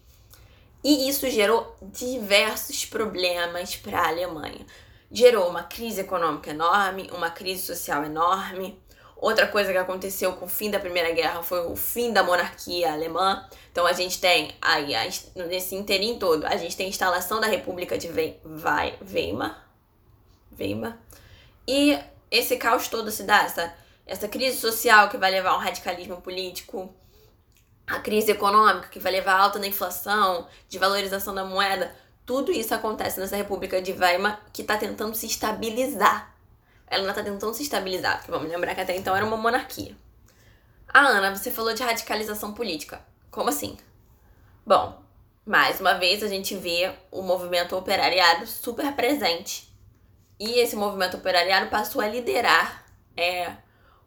E 0.84 1.10
isso 1.10 1.28
gerou 1.32 1.76
diversos 1.82 2.86
problemas 2.86 3.76
para 3.76 4.02
a 4.02 4.08
Alemanha 4.10 4.64
gerou 5.12 5.48
uma 5.50 5.64
crise 5.64 6.02
econômica 6.02 6.52
enorme, 6.52 7.10
uma 7.14 7.30
crise 7.30 7.64
social 7.64 8.04
enorme. 8.04 8.80
Outra 9.16 9.48
coisa 9.48 9.72
que 9.72 9.78
aconteceu 9.78 10.34
com 10.34 10.46
o 10.46 10.50
fim 10.50 10.70
da 10.70 10.80
Primeira 10.80 11.12
Guerra 11.12 11.42
foi 11.42 11.66
o 11.66 11.76
fim 11.76 12.14
da 12.14 12.24
monarquia 12.24 12.94
alemã. 12.94 13.48
Então 13.72 13.86
a 13.86 13.94
gente 13.94 14.20
tem 14.20 14.56
aí 14.62 14.94
nesse 15.36 15.76
interim 15.76 16.20
todo, 16.20 16.46
a 16.46 16.56
gente 16.56 16.78
tem 16.78 16.86
a 16.86 16.90
instalação 16.90 17.40
da 17.40 17.48
República 17.48 17.98
de 17.98 18.10
Weimar, 18.10 19.64
Weimar. 20.60 21.00
E 21.68 22.00
esse 22.32 22.58
caos 22.58 22.88
todo 22.88 23.12
se 23.12 23.24
dá, 23.24 23.44
essa, 23.44 23.74
essa 24.06 24.28
crise 24.28 24.58
social 24.58 25.10
que 25.10 25.18
vai 25.18 25.32
levar 25.32 25.52
a 25.52 25.58
um 25.58 25.62
radicalismo 25.62 26.22
político, 26.22 26.94
a 27.86 28.00
crise 28.00 28.32
econômica 28.32 28.90
que 28.90 29.00
vai 29.00 29.12
levar 29.12 29.34
a 29.34 29.44
alta 29.44 29.60
da 29.60 29.68
inflação, 29.68 30.48
desvalorização 30.70 31.34
da 31.34 31.44
moeda 31.44 31.94
tudo 32.28 32.52
isso 32.52 32.76
acontece 32.76 33.22
nessa 33.22 33.38
República 33.38 33.82
de 33.82 33.94
Weimar 33.94 34.42
que 34.52 34.62
está 34.62 34.76
tentando 34.76 35.16
se 35.16 35.26
estabilizar. 35.26 36.36
Ela 36.86 37.10
está 37.10 37.24
tentando 37.24 37.54
se 37.54 37.64
estabilizar, 37.64 38.18
porque 38.18 38.32
vamos 38.32 38.50
lembrar 38.50 38.76
que 38.76 38.82
até 38.82 38.98
então 38.98 39.16
era 39.16 39.26
uma 39.26 39.38
monarquia. 39.38 39.96
Ah, 40.90 41.08
Ana, 41.08 41.34
você 41.34 41.50
falou 41.50 41.74
de 41.74 41.82
radicalização 41.82 42.54
política. 42.54 43.02
Como 43.32 43.48
assim? 43.48 43.78
Bom, 44.66 45.02
mais 45.46 45.80
uma 45.80 45.94
vez 45.94 46.22
a 46.22 46.28
gente 46.28 46.54
vê 46.58 46.94
o 47.10 47.22
movimento 47.22 47.78
operariado 47.78 48.46
super 48.46 48.92
presente. 48.92 49.66
E 50.40 50.60
esse 50.60 50.76
movimento 50.76 51.18
operariado 51.18 51.70
passou 51.70 52.02
a 52.02 52.08
liderar 52.08 52.86
é, 53.16 53.52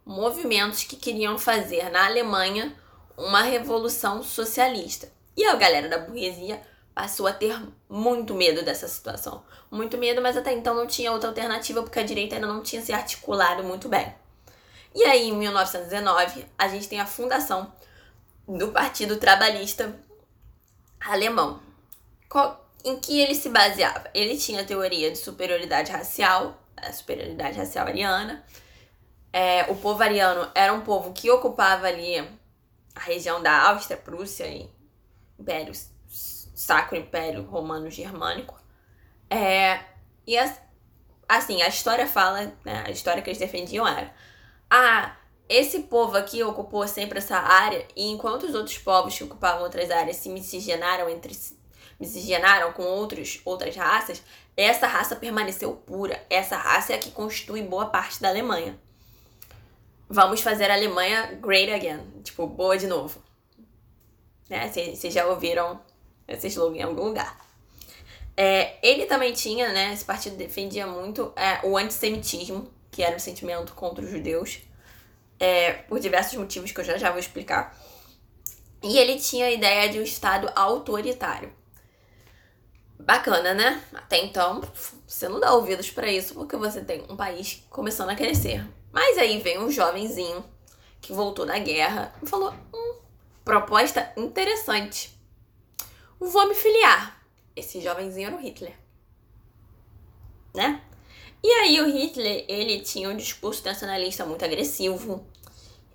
movimentos 0.04 0.84
que 0.84 0.96
queriam 0.96 1.38
fazer 1.38 1.90
na 1.90 2.06
Alemanha 2.06 2.74
uma 3.16 3.42
revolução 3.42 4.22
socialista. 4.22 5.10
E 5.36 5.44
a 5.44 5.56
galera 5.56 5.88
da 5.88 5.98
burguesia 5.98 6.60
passou 6.94 7.26
a 7.26 7.32
ter 7.32 7.60
muito 7.88 8.34
medo 8.34 8.64
dessa 8.64 8.86
situação. 8.86 9.42
Muito 9.70 9.96
medo, 9.98 10.20
mas 10.20 10.36
até 10.36 10.52
então 10.52 10.74
não 10.74 10.86
tinha 10.86 11.12
outra 11.12 11.30
alternativa 11.30 11.82
porque 11.82 11.98
a 11.98 12.04
direita 12.04 12.34
ainda 12.34 12.46
não 12.46 12.62
tinha 12.62 12.82
se 12.82 12.92
articulado 12.92 13.62
muito 13.62 13.88
bem. 13.88 14.14
E 14.94 15.04
aí, 15.04 15.28
em 15.28 15.36
1919, 15.36 16.46
a 16.58 16.68
gente 16.68 16.88
tem 16.88 17.00
a 17.00 17.06
fundação 17.06 17.72
do 18.46 18.68
Partido 18.68 19.16
Trabalhista 19.16 19.94
alemão. 21.00 21.60
Em 22.84 22.98
que 22.98 23.20
ele 23.20 23.34
se 23.34 23.48
baseava? 23.48 24.10
Ele 24.14 24.36
tinha 24.36 24.62
a 24.62 24.64
teoria 24.64 25.10
de 25.10 25.18
superioridade 25.18 25.92
racial, 25.92 26.58
a 26.76 26.92
superioridade 26.92 27.58
racial 27.58 27.86
ariana. 27.86 28.44
É, 29.32 29.64
o 29.70 29.76
povo 29.76 30.02
ariano 30.02 30.50
era 30.54 30.72
um 30.72 30.80
povo 30.80 31.12
que 31.12 31.30
ocupava 31.30 31.86
ali 31.86 32.18
a 32.94 33.00
região 33.00 33.42
da 33.42 33.68
Áustria, 33.68 33.96
Prússia 33.96 34.46
e 34.46 34.68
Império 35.38 35.72
Sacro 36.08 36.96
Império 36.96 37.44
Romano 37.44 37.90
Germânico. 37.90 38.58
É, 39.28 39.80
e 40.26 40.36
assim, 41.28 41.62
a 41.62 41.68
história 41.68 42.06
fala, 42.06 42.52
né, 42.64 42.84
a 42.86 42.90
história 42.90 43.22
que 43.22 43.30
eles 43.30 43.38
defendiam 43.38 43.86
era: 43.86 44.12
ah, 44.68 45.16
esse 45.48 45.80
povo 45.80 46.16
aqui 46.16 46.42
ocupou 46.42 46.86
sempre 46.86 47.18
essa 47.18 47.36
área, 47.36 47.86
e 47.96 48.10
enquanto 48.10 48.44
os 48.44 48.54
outros 48.54 48.78
povos 48.78 49.16
que 49.16 49.24
ocupavam 49.24 49.62
outras 49.62 49.90
áreas 49.90 50.16
se 50.16 50.28
miscigenaram 50.28 51.08
entre 51.08 51.34
si, 51.34 51.60
miscigenaram 52.00 52.72
com 52.72 52.82
outros, 52.82 53.40
outras 53.44 53.76
raças, 53.76 54.22
essa 54.56 54.86
raça 54.86 55.14
permaneceu 55.14 55.72
pura. 55.72 56.24
Essa 56.30 56.56
raça 56.56 56.92
é 56.92 56.96
a 56.96 56.98
que 56.98 57.10
constitui 57.10 57.62
boa 57.62 57.86
parte 57.86 58.20
da 58.20 58.28
Alemanha. 58.28 58.78
Vamos 60.08 60.40
fazer 60.40 60.70
a 60.70 60.74
Alemanha 60.74 61.38
great 61.40 61.70
again. 61.70 62.00
Tipo, 62.24 62.46
boa 62.46 62.76
de 62.76 62.86
novo. 62.86 63.22
Né? 64.48 64.68
Vocês 64.68 65.14
já 65.14 65.26
ouviram 65.26 65.80
esse 66.26 66.48
slogan 66.48 66.78
em 66.78 66.82
algum 66.82 67.04
lugar. 67.04 67.38
É, 68.36 68.76
ele 68.82 69.06
também 69.06 69.32
tinha, 69.32 69.72
né? 69.72 69.92
Esse 69.92 70.04
partido 70.04 70.36
defendia 70.36 70.86
muito 70.86 71.32
é, 71.36 71.64
o 71.66 71.76
antissemitismo, 71.76 72.70
que 72.90 73.02
era 73.02 73.16
o 73.16 73.20
sentimento 73.20 73.74
contra 73.74 74.04
os 74.04 74.10
judeus, 74.10 74.60
é, 75.38 75.72
por 75.72 76.00
diversos 76.00 76.38
motivos 76.38 76.72
que 76.72 76.80
eu 76.80 76.84
já 76.84 76.96
já 76.96 77.10
vou 77.10 77.20
explicar. 77.20 77.78
E 78.82 78.96
ele 78.96 79.20
tinha 79.20 79.46
a 79.46 79.50
ideia 79.50 79.88
de 79.90 79.98
um 79.98 80.02
Estado 80.02 80.50
autoritário. 80.56 81.52
Bacana, 83.00 83.54
né? 83.54 83.82
Até 83.94 84.22
então, 84.22 84.60
você 85.06 85.28
não 85.28 85.40
dá 85.40 85.54
ouvidos 85.54 85.90
para 85.90 86.10
isso 86.10 86.34
porque 86.34 86.56
você 86.56 86.82
tem 86.82 87.04
um 87.08 87.16
país 87.16 87.64
começando 87.70 88.10
a 88.10 88.14
crescer. 88.14 88.66
Mas 88.92 89.16
aí 89.16 89.40
vem 89.40 89.58
um 89.58 89.70
jovenzinho 89.70 90.44
que 91.00 91.12
voltou 91.12 91.46
da 91.46 91.58
guerra 91.58 92.14
e 92.22 92.26
falou: 92.26 92.52
hum, 92.74 92.98
proposta 93.44 94.12
interessante. 94.16 95.18
Vou 96.18 96.46
me 96.46 96.54
filiar. 96.54 97.24
Esse 97.56 97.80
jovenzinho 97.80 98.26
era 98.26 98.36
o 98.36 98.40
Hitler. 98.40 98.74
Né? 100.54 100.82
E 101.42 101.48
aí 101.48 101.80
o 101.80 101.90
Hitler, 101.90 102.44
ele 102.48 102.80
tinha 102.80 103.08
um 103.08 103.16
discurso 103.16 103.64
nacionalista 103.64 104.26
muito 104.26 104.44
agressivo. 104.44 105.26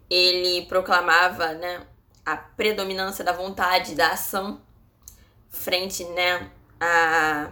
Ele 0.09 0.65
proclamava, 0.65 1.53
né, 1.53 1.85
a 2.25 2.35
predominância 2.35 3.23
da 3.23 3.31
vontade, 3.31 3.93
da 3.93 4.09
ação 4.09 4.59
frente, 5.49 6.03
né, 6.05 6.51
a 6.79 7.51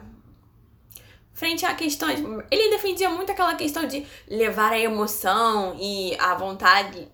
frente 1.34 1.66
a 1.66 1.74
questões, 1.74 2.20
ele 2.52 2.70
defendia 2.70 3.10
muito 3.10 3.32
aquela 3.32 3.56
questão 3.56 3.86
de 3.86 4.06
levar 4.28 4.72
a 4.72 4.80
emoção 4.80 5.76
e 5.80 6.16
a 6.20 6.36
vontade 6.36 7.08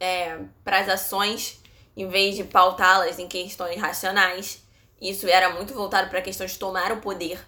é, 0.00 0.38
para 0.64 0.80
as 0.80 0.88
ações 0.88 1.62
em 1.96 2.08
vez 2.08 2.34
de 2.36 2.44
pautá-las 2.44 3.18
em 3.18 3.28
questões 3.28 3.80
racionais. 3.80 4.62
Isso 5.00 5.28
era 5.28 5.50
muito 5.50 5.74
voltado 5.74 6.08
para 6.08 6.20
a 6.20 6.22
questão 6.22 6.46
de 6.46 6.58
tomar 6.58 6.92
o 6.92 7.00
poder. 7.00 7.38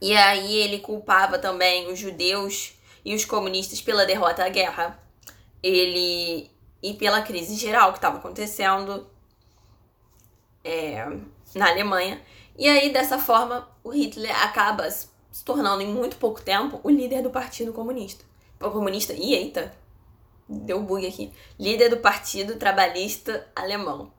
E 0.00 0.14
aí 0.14 0.56
ele 0.56 0.80
culpava 0.80 1.38
também 1.38 1.90
os 1.90 1.98
judeus 1.98 2.74
e 3.04 3.14
os 3.14 3.24
comunistas 3.24 3.80
pela 3.80 4.04
derrota 4.04 4.42
da 4.42 4.48
guerra. 4.48 5.02
Ele 5.62 6.50
e 6.82 6.92
pela 6.92 7.22
crise 7.22 7.56
geral 7.56 7.92
que 7.92 7.98
estava 7.98 8.18
acontecendo 8.18 9.08
é, 10.62 11.06
na 11.54 11.68
Alemanha. 11.68 12.20
E 12.56 12.68
aí, 12.68 12.92
dessa 12.92 13.18
forma, 13.18 13.68
o 13.82 13.90
Hitler 13.90 14.34
acaba 14.42 14.88
se 14.90 15.08
tornando, 15.44 15.82
em 15.82 15.86
muito 15.86 16.16
pouco 16.16 16.40
tempo, 16.40 16.80
o 16.82 16.90
líder 16.90 17.22
do 17.22 17.30
Partido 17.30 17.72
Comunista. 17.72 18.24
O 18.60 18.70
comunista, 18.70 19.12
e 19.12 19.34
eita, 19.34 19.74
deu 20.48 20.80
bug 20.82 21.06
aqui. 21.06 21.32
Líder 21.58 21.88
do 21.90 21.98
Partido 21.98 22.56
Trabalhista 22.56 23.46
Alemão. 23.54 24.12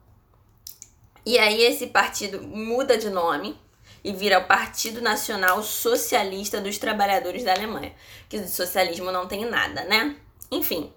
E 1.24 1.38
aí, 1.38 1.62
esse 1.62 1.88
partido 1.88 2.42
muda 2.42 2.96
de 2.96 3.10
nome 3.10 3.58
e 4.04 4.12
vira 4.12 4.38
o 4.38 4.46
Partido 4.46 5.00
Nacional 5.00 5.62
Socialista 5.62 6.60
dos 6.60 6.78
Trabalhadores 6.78 7.42
da 7.42 7.52
Alemanha. 7.52 7.92
Que 8.28 8.38
de 8.38 8.50
socialismo 8.50 9.10
não 9.10 9.26
tem 9.26 9.44
nada, 9.44 9.82
né? 9.84 10.16
Enfim, 10.50 10.92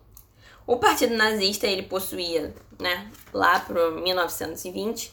o 0.67 0.77
Partido 0.77 1.15
Nazista 1.15 1.65
ele 1.65 1.81
possuía, 1.81 2.53
né, 2.77 3.09
lá 3.33 3.59
pro 3.59 3.99
1920, 3.99 5.11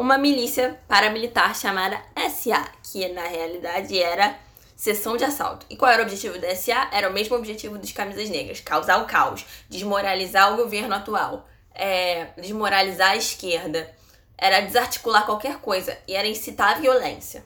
uma 0.00 0.16
milícia 0.16 0.80
paramilitar 0.88 1.54
chamada 1.54 2.02
SA, 2.30 2.64
que 2.82 3.06
na 3.10 3.24
realidade 3.24 4.02
era 4.02 4.34
sessão 4.74 5.14
de 5.14 5.24
assalto. 5.24 5.66
E 5.68 5.76
qual 5.76 5.92
era 5.92 6.00
o 6.00 6.06
objetivo 6.06 6.38
da 6.38 6.56
SA? 6.56 6.88
Era 6.90 7.10
o 7.10 7.12
mesmo 7.12 7.36
objetivo 7.36 7.76
dos 7.76 7.92
camisas 7.92 8.30
negras: 8.30 8.62
causar 8.62 9.02
o 9.02 9.06
caos, 9.06 9.44
desmoralizar 9.68 10.54
o 10.54 10.56
governo 10.56 10.94
atual, 10.94 11.46
é, 11.74 12.28
desmoralizar 12.38 13.10
a 13.10 13.16
esquerda, 13.16 13.94
era 14.38 14.60
desarticular 14.60 15.26
qualquer 15.26 15.58
coisa 15.58 15.98
e 16.08 16.14
era 16.14 16.26
incitar 16.26 16.76
a 16.76 16.80
violência. 16.80 17.44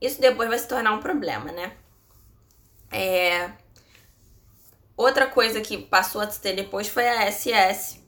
Isso 0.00 0.20
depois 0.20 0.48
vai 0.48 0.60
se 0.60 0.68
tornar 0.68 0.92
um 0.92 1.00
problema, 1.00 1.50
né? 1.50 1.72
É... 2.92 3.50
Outra 4.96 5.26
coisa 5.26 5.60
que 5.60 5.78
passou 5.78 6.20
a 6.20 6.28
ter 6.28 6.54
depois 6.54 6.86
foi 6.86 7.08
a 7.08 7.28
SS, 7.28 8.01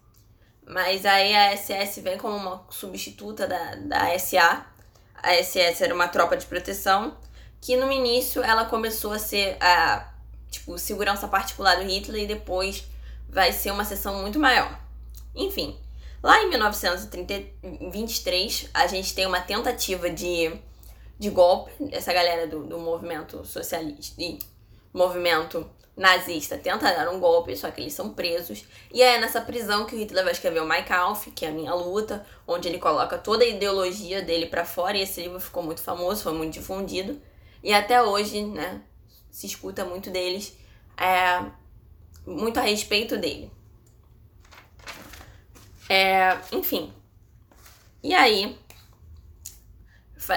mas 0.66 1.04
aí 1.04 1.34
a 1.34 1.56
SS 1.56 2.00
vem 2.00 2.18
como 2.18 2.36
uma 2.36 2.66
substituta 2.70 3.46
da, 3.46 3.74
da 3.76 4.18
SA. 4.18 4.66
A 5.14 5.42
SS 5.42 5.82
era 5.82 5.94
uma 5.94 6.08
tropa 6.08 6.36
de 6.36 6.44
proteção 6.46 7.16
que 7.60 7.76
no 7.76 7.90
início 7.90 8.42
ela 8.42 8.66
começou 8.66 9.12
a 9.12 9.18
ser 9.18 9.56
a 9.60 10.12
tipo 10.50 10.78
segurança 10.78 11.26
particular 11.26 11.76
do 11.76 11.82
Hitler 11.82 12.24
e 12.24 12.26
depois 12.26 12.84
vai 13.28 13.52
ser 13.52 13.70
uma 13.70 13.84
seção 13.84 14.20
muito 14.20 14.38
maior. 14.38 14.78
Enfim, 15.34 15.78
lá 16.22 16.42
em 16.42 16.50
1923 16.50 18.68
a 18.72 18.86
gente 18.86 19.14
tem 19.14 19.26
uma 19.26 19.40
tentativa 19.40 20.10
de, 20.10 20.52
de 21.18 21.30
golpe 21.30 21.72
dessa 21.84 22.12
galera 22.12 22.46
do, 22.46 22.64
do 22.64 22.78
movimento 22.78 23.44
socialista 23.44 24.22
e 24.22 24.38
movimento 24.92 25.68
nazista 25.96 26.58
tenta 26.58 26.92
dar 26.92 27.08
um 27.08 27.20
golpe, 27.20 27.56
só 27.56 27.70
que 27.70 27.80
eles 27.80 27.92
são 27.92 28.10
presos. 28.10 28.64
E 28.92 29.02
é 29.02 29.18
nessa 29.18 29.40
prisão 29.40 29.86
que 29.86 29.94
o 29.94 29.98
Hitler 29.98 30.24
vai 30.24 30.32
escrever 30.32 30.60
o 30.60 30.66
Mein 30.66 30.84
Kampf, 30.84 31.30
que 31.30 31.46
é 31.46 31.48
a 31.48 31.52
minha 31.52 31.74
luta, 31.74 32.26
onde 32.46 32.68
ele 32.68 32.78
coloca 32.78 33.16
toda 33.16 33.44
a 33.44 33.48
ideologia 33.48 34.22
dele 34.22 34.46
para 34.46 34.64
fora. 34.64 34.96
E 34.96 35.02
esse 35.02 35.22
livro 35.22 35.38
ficou 35.38 35.62
muito 35.62 35.80
famoso, 35.80 36.22
foi 36.22 36.32
muito 36.32 36.54
difundido. 36.54 37.20
E 37.62 37.72
até 37.72 38.02
hoje, 38.02 38.42
né, 38.42 38.82
se 39.30 39.46
escuta 39.46 39.84
muito 39.84 40.10
deles, 40.10 40.56
é, 40.96 41.44
muito 42.26 42.58
a 42.58 42.62
respeito 42.62 43.16
dele. 43.16 43.50
É, 45.88 46.38
enfim. 46.50 46.92
E 48.02 48.12
aí, 48.14 48.58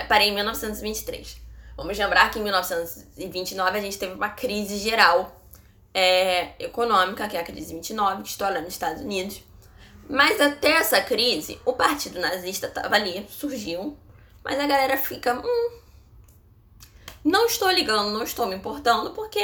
parei 0.07 0.29
em 0.29 0.35
1923. 0.35 1.41
Vamos 1.75 1.97
lembrar 1.97 2.31
que 2.31 2.39
em 2.39 2.43
1929 2.43 3.77
a 3.77 3.81
gente 3.81 3.97
teve 3.97 4.13
uma 4.13 4.29
crise 4.29 4.77
geral 4.77 5.36
é, 5.97 6.53
econômica, 6.59 7.27
que 7.27 7.35
é 7.35 7.39
a 7.39 7.43
crise 7.43 7.73
29, 7.73 8.21
que 8.21 8.29
estoura 8.29 8.61
nos 8.61 8.73
Estados 8.73 9.01
Unidos. 9.01 9.41
Mas 10.07 10.39
até 10.39 10.73
essa 10.73 11.01
crise, 11.01 11.59
o 11.65 11.73
partido 11.73 12.19
nazista 12.19 12.67
estava 12.67 12.93
ali, 12.93 13.25
surgiu, 13.27 13.97
mas 14.43 14.59
a 14.59 14.67
galera 14.67 14.95
fica. 14.95 15.33
Hum, 15.43 15.79
não 17.23 17.47
estou 17.47 17.71
ligando, 17.71 18.11
não 18.11 18.21
estou 18.21 18.45
me 18.45 18.55
importando, 18.55 19.09
porque 19.09 19.41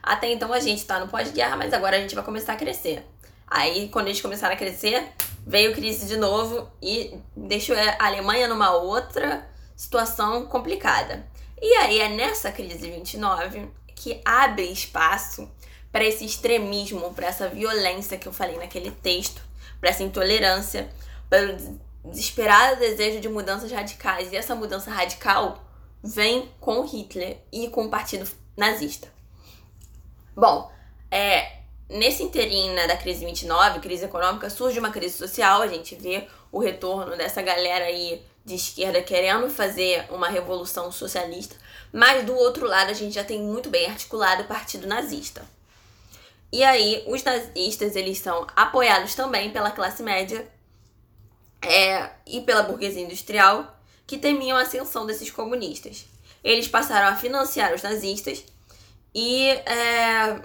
até 0.00 0.30
então 0.30 0.52
a 0.52 0.60
gente 0.60 0.78
está 0.78 1.00
no 1.00 1.08
pós-guerra, 1.08 1.56
mas 1.56 1.72
agora 1.72 1.96
a 1.96 2.00
gente 2.00 2.14
vai 2.14 2.22
começar 2.22 2.52
a 2.52 2.56
crescer. 2.56 3.04
Aí, 3.48 3.88
quando 3.88 4.06
eles 4.06 4.20
começaram 4.20 4.54
a 4.54 4.58
crescer, 4.58 5.12
veio 5.44 5.74
crise 5.74 6.06
de 6.06 6.16
novo 6.16 6.70
e 6.80 7.18
deixou 7.36 7.74
a 7.76 8.06
Alemanha 8.06 8.46
numa 8.46 8.70
outra 8.76 9.44
situação 9.74 10.46
complicada. 10.46 11.26
E 11.60 11.74
aí 11.78 11.98
é 11.98 12.08
nessa 12.10 12.52
crise 12.52 12.90
29 12.90 13.68
que 13.96 14.20
abre 14.24 14.70
espaço 14.70 15.50
para 15.92 16.04
esse 16.04 16.24
extremismo, 16.24 17.12
para 17.14 17.28
essa 17.28 17.48
violência 17.48 18.18
que 18.18 18.26
eu 18.26 18.32
falei 18.32 18.56
naquele 18.56 18.90
texto, 18.90 19.40
para 19.80 19.90
essa 19.90 20.02
intolerância, 20.02 20.90
para 21.28 21.52
o 21.52 22.10
desesperado 22.10 22.78
desejo 22.78 23.20
de 23.20 23.28
mudanças 23.28 23.70
radicais. 23.70 24.32
E 24.32 24.36
essa 24.36 24.54
mudança 24.54 24.90
radical 24.90 25.64
vem 26.02 26.50
com 26.60 26.82
Hitler 26.82 27.38
e 27.52 27.68
com 27.68 27.86
o 27.86 27.90
partido 27.90 28.28
nazista. 28.56 29.08
Bom, 30.34 30.70
é, 31.10 31.60
nesse 31.88 32.22
inteirinho 32.22 32.74
né, 32.74 32.86
da 32.86 32.96
crise 32.96 33.24
29, 33.24 33.80
crise 33.80 34.04
econômica, 34.04 34.50
surge 34.50 34.78
uma 34.78 34.90
crise 34.90 35.16
social, 35.16 35.62
a 35.62 35.66
gente 35.66 35.94
vê 35.94 36.26
o 36.52 36.58
retorno 36.58 37.16
dessa 37.16 37.42
galera 37.42 37.86
aí 37.86 38.22
de 38.44 38.54
esquerda 38.54 39.02
querendo 39.02 39.48
fazer 39.50 40.06
uma 40.10 40.28
revolução 40.28 40.92
socialista, 40.92 41.56
mas 41.92 42.24
do 42.24 42.34
outro 42.34 42.66
lado 42.66 42.90
a 42.90 42.94
gente 42.94 43.14
já 43.14 43.24
tem 43.24 43.40
muito 43.42 43.68
bem 43.68 43.86
articulado 43.86 44.42
o 44.42 44.46
partido 44.46 44.86
nazista. 44.86 45.42
E 46.52 46.62
aí, 46.62 47.04
os 47.06 47.22
nazistas, 47.22 47.96
eles 47.96 48.18
são 48.18 48.46
apoiados 48.54 49.14
também 49.14 49.50
pela 49.50 49.70
classe 49.70 50.02
média 50.02 50.48
é, 51.62 52.10
e 52.26 52.40
pela 52.40 52.62
burguesia 52.62 53.02
industrial, 53.02 53.78
que 54.06 54.16
temiam 54.16 54.56
a 54.56 54.62
ascensão 54.62 55.04
desses 55.04 55.30
comunistas. 55.30 56.06
Eles 56.42 56.68
passaram 56.68 57.08
a 57.08 57.16
financiar 57.16 57.74
os 57.74 57.82
nazistas 57.82 58.44
e. 59.14 59.48
É... 59.48 60.40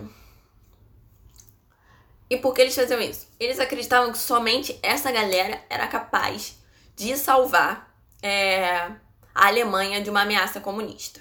E 2.29 2.37
por 2.37 2.53
que 2.53 2.61
eles 2.61 2.73
faziam 2.73 3.01
isso? 3.01 3.27
Eles 3.37 3.59
acreditavam 3.59 4.11
que 4.11 4.17
somente 4.17 4.79
essa 4.81 5.11
galera 5.11 5.61
era 5.69 5.85
capaz 5.87 6.57
de 6.95 7.17
salvar 7.17 7.93
é, 8.21 8.89
a 9.35 9.47
Alemanha 9.47 10.01
de 10.01 10.09
uma 10.09 10.21
ameaça 10.21 10.61
comunista. 10.61 11.19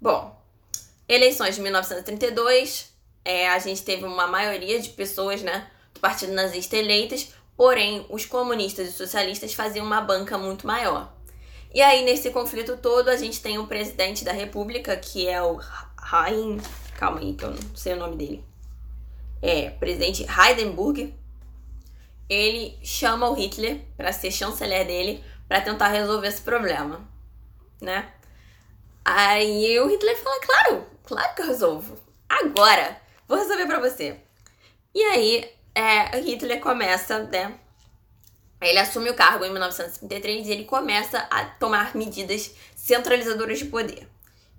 Bom, 0.00 0.34
eleições 1.06 1.54
de 1.54 1.60
1932, 1.60 2.91
é, 3.24 3.48
a 3.48 3.58
gente 3.58 3.82
teve 3.82 4.04
uma 4.04 4.26
maioria 4.26 4.80
de 4.80 4.90
pessoas 4.90 5.42
né, 5.42 5.68
do 5.94 6.00
Partido 6.00 6.32
Nazista 6.32 6.76
eleitas, 6.76 7.34
porém 7.56 8.06
os 8.08 8.26
comunistas 8.26 8.88
e 8.88 8.92
socialistas 8.92 9.54
faziam 9.54 9.86
uma 9.86 10.00
banca 10.00 10.36
muito 10.36 10.66
maior. 10.66 11.12
E 11.74 11.80
aí, 11.80 12.04
nesse 12.04 12.30
conflito 12.30 12.76
todo, 12.76 13.08
a 13.08 13.16
gente 13.16 13.40
tem 13.40 13.58
o 13.58 13.66
presidente 13.66 14.24
da 14.24 14.32
República, 14.32 14.94
que 14.96 15.26
é 15.26 15.42
o 15.42 15.58
Hein. 16.12 16.60
Calma 16.96 17.20
aí, 17.20 17.32
que 17.32 17.44
eu 17.44 17.50
não 17.50 17.76
sei 17.76 17.94
o 17.94 17.96
nome 17.96 18.16
dele. 18.16 18.44
É, 19.40 19.70
presidente 19.70 20.26
Heidenburg. 20.28 21.14
Ele 22.28 22.78
chama 22.82 23.28
o 23.28 23.34
Hitler 23.34 23.80
para 23.96 24.12
ser 24.12 24.30
chanceler 24.30 24.86
dele 24.86 25.24
para 25.48 25.60
tentar 25.60 25.88
resolver 25.88 26.28
esse 26.28 26.40
problema, 26.40 27.00
né? 27.80 28.10
Aí 29.04 29.78
o 29.80 29.88
Hitler 29.88 30.16
fala: 30.22 30.40
Claro, 30.40 30.86
claro 31.04 31.34
que 31.34 31.42
eu 31.42 31.46
resolvo. 31.46 31.98
Agora, 32.28 33.01
vou 33.32 33.38
resolver 33.38 33.66
para 33.66 33.80
você. 33.80 34.16
E 34.94 35.02
aí, 35.02 35.50
é, 35.74 36.20
Hitler 36.20 36.60
começa, 36.60 37.20
né? 37.20 37.58
Ele 38.60 38.78
assume 38.78 39.08
o 39.08 39.14
cargo 39.14 39.42
em 39.44 39.50
1933 39.50 40.46
e 40.46 40.52
ele 40.52 40.64
começa 40.64 41.18
a 41.30 41.46
tomar 41.46 41.96
medidas 41.96 42.54
centralizadoras 42.76 43.58
de 43.58 43.64
poder. 43.64 44.06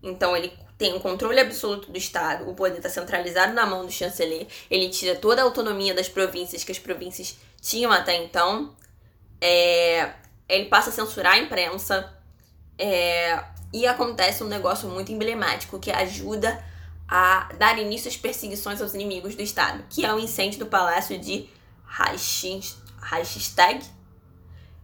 Então, 0.02 0.36
ele 0.36 0.52
tem 0.76 0.92
o 0.92 0.98
um 0.98 1.00
controle 1.00 1.40
absoluto 1.40 1.92
do 1.92 1.98
Estado, 1.98 2.50
o 2.50 2.56
poder 2.56 2.78
está 2.78 2.90
centralizado 2.90 3.54
na 3.54 3.66
mão 3.66 3.86
do 3.86 3.92
chanceler, 3.92 4.48
ele 4.70 4.90
tira 4.90 5.16
toda 5.16 5.42
a 5.42 5.46
autonomia 5.46 5.94
das 5.94 6.10
províncias 6.10 6.64
que 6.64 6.72
as 6.72 6.80
províncias 6.80 7.38
tinham 7.62 7.92
até 7.92 8.16
então, 8.16 8.76
é, 9.40 10.14
ele 10.50 10.66
passa 10.66 10.90
a 10.90 10.94
censurar 10.94 11.34
a 11.34 11.38
imprensa, 11.38 12.12
é, 12.78 13.42
e 13.72 13.86
acontece 13.86 14.44
um 14.44 14.48
negócio 14.48 14.90
muito 14.90 15.12
emblemático 15.12 15.80
que 15.80 15.92
ajuda 15.92 16.73
a 17.16 17.48
dar 17.60 17.78
início 17.78 18.10
às 18.10 18.18
perseguições 18.18 18.82
aos 18.82 18.96
inimigos 18.96 19.36
do 19.36 19.44
Estado, 19.44 19.86
que 19.88 20.04
é 20.04 20.12
o 20.12 20.18
incêndio 20.18 20.58
do 20.58 20.66
palácio 20.66 21.20
de 21.20 21.48
Reichstag. 21.88 23.86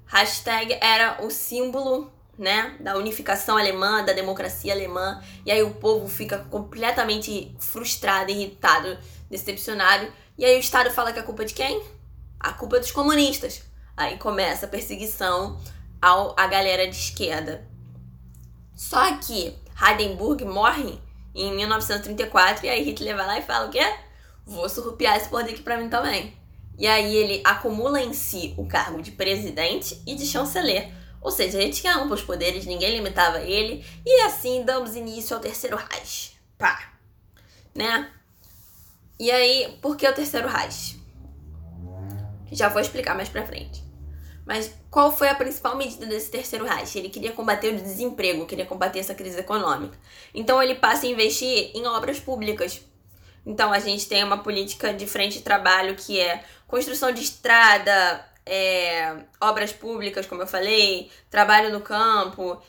Hashtag 0.06 0.78
era 0.80 1.26
o 1.26 1.32
símbolo 1.32 2.14
né, 2.38 2.78
da 2.82 2.96
unificação 2.96 3.58
alemã, 3.58 4.06
da 4.06 4.14
democracia 4.14 4.72
alemã, 4.72 5.20
e 5.44 5.52
aí 5.52 5.64
o 5.64 5.72
povo 5.72 6.08
fica 6.08 6.38
completamente 6.38 7.52
frustrado, 7.60 8.30
irritado, 8.30 9.00
decepcionado, 9.28 10.14
e 10.38 10.46
aí 10.46 10.56
o 10.56 10.60
Estado 10.60 10.92
fala 10.92 11.12
que 11.12 11.20
a 11.20 11.24
culpa 11.24 11.42
é 11.42 11.46
de 11.46 11.56
quem? 11.56 11.84
A 12.40 12.54
culpa 12.54 12.78
é 12.78 12.80
dos 12.80 12.92
comunistas. 12.92 13.64
Aí 13.98 14.20
começa 14.20 14.68
a 14.68 14.70
perseguição 14.70 15.60
ao, 16.00 16.40
à 16.40 16.46
galera 16.46 16.88
de 16.88 16.96
esquerda. 16.96 17.68
Só 18.76 19.18
que 19.18 19.58
Hindenburg 19.82 20.46
morre 20.46 21.09
em 21.34 21.56
1934 21.56 22.66
e 22.66 22.70
aí 22.70 22.84
Hitler 22.84 23.16
vai 23.16 23.26
lá 23.26 23.40
e 23.40 23.44
fala 23.44 23.68
o 23.68 23.72
quê? 23.72 23.84
Vou 24.46 24.68
surrupiar 24.68 25.18
esse 25.18 25.30
poder 25.30 25.52
aqui 25.52 25.62
pra 25.62 25.78
mim 25.78 25.90
também. 25.90 26.38
E 26.78 26.88
aí 26.88 27.16
ele 27.16 27.42
acumula 27.44 28.02
em 28.02 28.14
si 28.14 28.54
o 28.58 28.66
cargo 28.66 29.02
de 29.02 29.12
presidente 29.12 30.02
e 30.08 30.16
de 30.16 30.26
chanceler. 30.26 30.92
Ou 31.22 31.30
seja, 31.30 31.62
ele 31.62 31.74
tinha 31.74 31.96
amplos 31.96 32.22
poderes, 32.22 32.66
ninguém 32.66 32.96
limitava 32.96 33.40
ele. 33.42 33.86
E 34.06 34.22
assim 34.22 34.64
damos 34.64 34.96
início 34.96 35.36
ao 35.36 35.42
terceiro 35.42 35.78
Reich. 35.78 36.40
Pá. 36.58 36.94
Né? 37.76 38.10
E 39.20 39.30
aí, 39.30 39.78
por 39.82 39.98
que 39.98 40.08
o 40.08 40.14
terceiro 40.14 40.48
Reich? 40.48 40.98
Já 42.52 42.70
vou 42.70 42.82
explicar 42.82 43.16
mais 43.16 43.28
pra 43.28 43.46
frente. 43.46 43.89
Mas 44.50 44.74
qual 44.90 45.16
foi 45.16 45.30
a 45.30 45.36
principal 45.36 45.78
medida 45.78 46.08
desse 46.08 46.32
terceiro 46.32 46.66
Reich? 46.66 46.98
Ele 46.98 47.10
queria 47.10 47.32
combater 47.32 47.72
o 47.72 47.78
desemprego, 47.78 48.48
queria 48.48 48.66
combater 48.66 48.98
essa 48.98 49.14
crise 49.14 49.38
econômica. 49.38 49.96
Então 50.34 50.62
ele 50.62 50.74
passa 50.74 51.06
a 51.06 51.10
investir 51.10 51.70
em 51.76 51.86
obras 51.86 52.20
públicas. 52.20 52.82
Então 53.46 53.72
a 53.72 53.78
gente 53.78 54.08
tem 54.08 54.24
uma 54.24 54.40
política 54.40 54.92
de 54.92 55.06
frente 55.06 55.38
de 55.38 55.44
trabalho 55.44 55.94
que 55.94 56.20
é 56.20 56.44
construção 56.68 57.12
de 57.12 57.22
estrada, 57.22 58.26
é, 58.44 59.18
obras 59.40 59.72
públicas, 59.72 60.26
como 60.26 60.42
eu 60.42 60.48
falei, 60.48 61.12
trabalho 61.30 61.72
no 61.72 61.82
campo, 61.82 62.60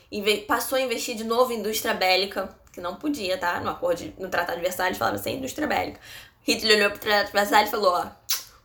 passou 0.47 0.77
a 0.77 0.81
investir 0.81 1.15
de 1.15 1.23
novo 1.23 1.51
em 1.51 1.57
indústria 1.61 1.95
bélica, 1.95 2.55
que 2.71 2.79
não 2.79 2.95
podia, 2.95 3.39
tá? 3.39 3.59
No 3.59 3.71
acordo, 3.71 4.13
no 4.19 4.29
Tratado 4.29 4.59
de 4.59 4.63
Versalhes 4.63 4.99
falava 4.99 5.17
sem 5.17 5.37
indústria 5.37 5.67
bélica. 5.67 5.99
Hitler 6.43 6.77
olhou 6.77 6.91
pro 6.91 6.99
Tratado 6.99 7.25
de 7.25 7.33
Versalhes 7.33 7.69
e 7.69 7.71
falou, 7.71 7.91
ó, 7.91 8.07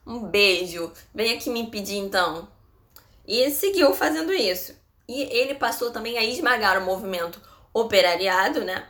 um 0.07 0.19
beijo, 0.19 0.93
vem 1.15 1.33
aqui 1.33 1.49
me 1.49 1.61
impedir 1.61 1.97
então. 1.97 2.55
E 3.27 3.51
seguiu 3.51 3.93
fazendo 3.95 4.33
isso. 4.33 4.75
E 5.09 5.23
ele 5.23 5.55
passou 5.55 5.91
também 5.91 6.17
a 6.17 6.25
esmagar 6.25 6.79
o 6.81 6.85
movimento 6.85 7.41
operariado, 7.73 8.65
né? 8.65 8.89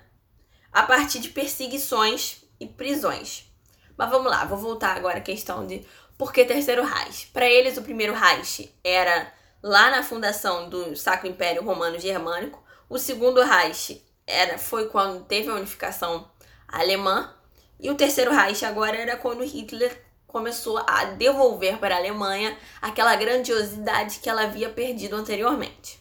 A 0.73 0.83
partir 0.83 1.19
de 1.19 1.31
perseguições 1.31 2.45
e 2.61 2.67
prisões. 2.67 3.45
Mas 3.97 4.11
vamos 4.11 4.31
lá, 4.31 4.45
vou 4.45 4.59
voltar 4.59 4.97
agora 4.97 5.19
à 5.19 5.23
questão 5.23 5.67
de 5.67 5.87
por 6.19 6.33
que 6.33 6.45
Terceiro 6.45 6.85
Reich. 6.85 7.29
Para 7.29 7.47
eles, 7.47 7.77
o 7.77 7.83
primeiro 7.83 8.15
Reich 8.15 8.75
era 8.85 9.33
lá 9.63 9.91
na 9.91 10.03
fundação 10.03 10.69
do 10.69 10.95
Sacro 10.95 11.29
Império 11.29 11.65
Romano 11.65 11.99
Germânico. 11.99 12.63
O 12.89 12.99
segundo 12.99 13.43
Reich 13.43 14.03
era, 14.27 14.59
foi 14.59 14.89
quando 14.89 15.25
teve 15.25 15.51
a 15.51 15.55
unificação 15.55 16.31
alemã. 16.69 17.35
E 17.79 17.91
o 17.91 17.95
terceiro 17.95 18.33
Reich 18.33 18.65
agora 18.65 18.97
era 18.97 19.17
quando 19.17 19.45
Hitler 19.45 20.06
começou 20.27 20.79
a 20.79 21.05
devolver 21.05 21.79
para 21.79 21.95
a 21.95 21.99
Alemanha 21.99 22.57
aquela 22.81 23.15
grandiosidade 23.17 24.19
que 24.19 24.29
ela 24.29 24.43
havia 24.43 24.69
perdido 24.69 25.17
anteriormente. 25.17 26.01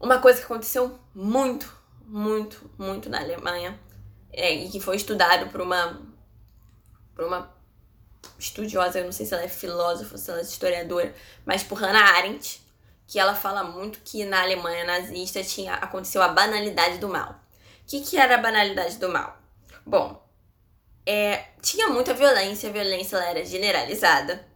Uma 0.00 0.18
coisa 0.18 0.38
que 0.38 0.44
aconteceu 0.44 0.98
muito, 1.14 1.74
muito, 2.04 2.70
muito 2.76 3.08
na 3.08 3.20
Alemanha 3.20 3.78
é, 4.32 4.52
e 4.52 4.68
que 4.68 4.80
foi 4.80 4.96
estudado 4.96 5.50
por 5.50 5.60
uma, 5.60 6.02
por 7.14 7.24
uma 7.24 7.54
estudiosa, 8.38 8.98
eu 8.98 9.04
não 9.04 9.12
sei 9.12 9.24
se 9.24 9.34
ela 9.34 9.44
é 9.44 9.48
filósofa, 9.48 10.18
se 10.18 10.30
ela 10.30 10.40
é 10.40 10.42
historiadora, 10.42 11.14
mas 11.46 11.62
por 11.62 11.78
Hannah 11.78 12.16
Arendt, 12.16 12.60
que 13.06 13.18
ela 13.18 13.34
fala 13.34 13.62
muito 13.62 14.00
que 14.00 14.24
na 14.24 14.42
Alemanha 14.42 14.84
nazista 14.84 15.42
tinha 15.42 15.74
aconteceu 15.74 16.22
a 16.22 16.28
banalidade 16.28 16.98
do 16.98 17.08
mal. 17.08 17.30
O 17.82 17.86
que, 17.86 18.00
que 18.00 18.16
era 18.16 18.34
a 18.34 18.38
banalidade 18.38 18.96
do 18.96 19.08
mal? 19.08 19.38
Bom, 19.86 20.23
é, 21.06 21.44
tinha 21.60 21.88
muita 21.88 22.14
violência, 22.14 22.68
a 22.68 22.72
violência 22.72 23.16
era 23.16 23.44
generalizada. 23.44 24.46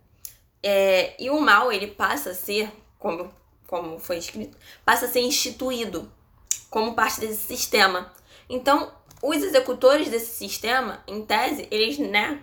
É, 0.63 1.15
e 1.23 1.31
o 1.31 1.41
mal, 1.41 1.71
ele 1.71 1.87
passa 1.87 2.31
a 2.31 2.35
ser, 2.35 2.71
como, 2.99 3.33
como 3.67 3.99
foi 3.99 4.19
escrito, 4.19 4.57
passa 4.85 5.07
a 5.07 5.09
ser 5.09 5.21
instituído 5.21 6.11
como 6.71 6.95
parte 6.95 7.21
desse 7.21 7.47
sistema. 7.47 8.13
Então, 8.49 8.93
os 9.23 9.37
executores 9.37 10.09
desse 10.09 10.37
sistema, 10.37 11.03
em 11.07 11.25
tese, 11.25 11.69
eles, 11.71 11.99
né, 11.99 12.43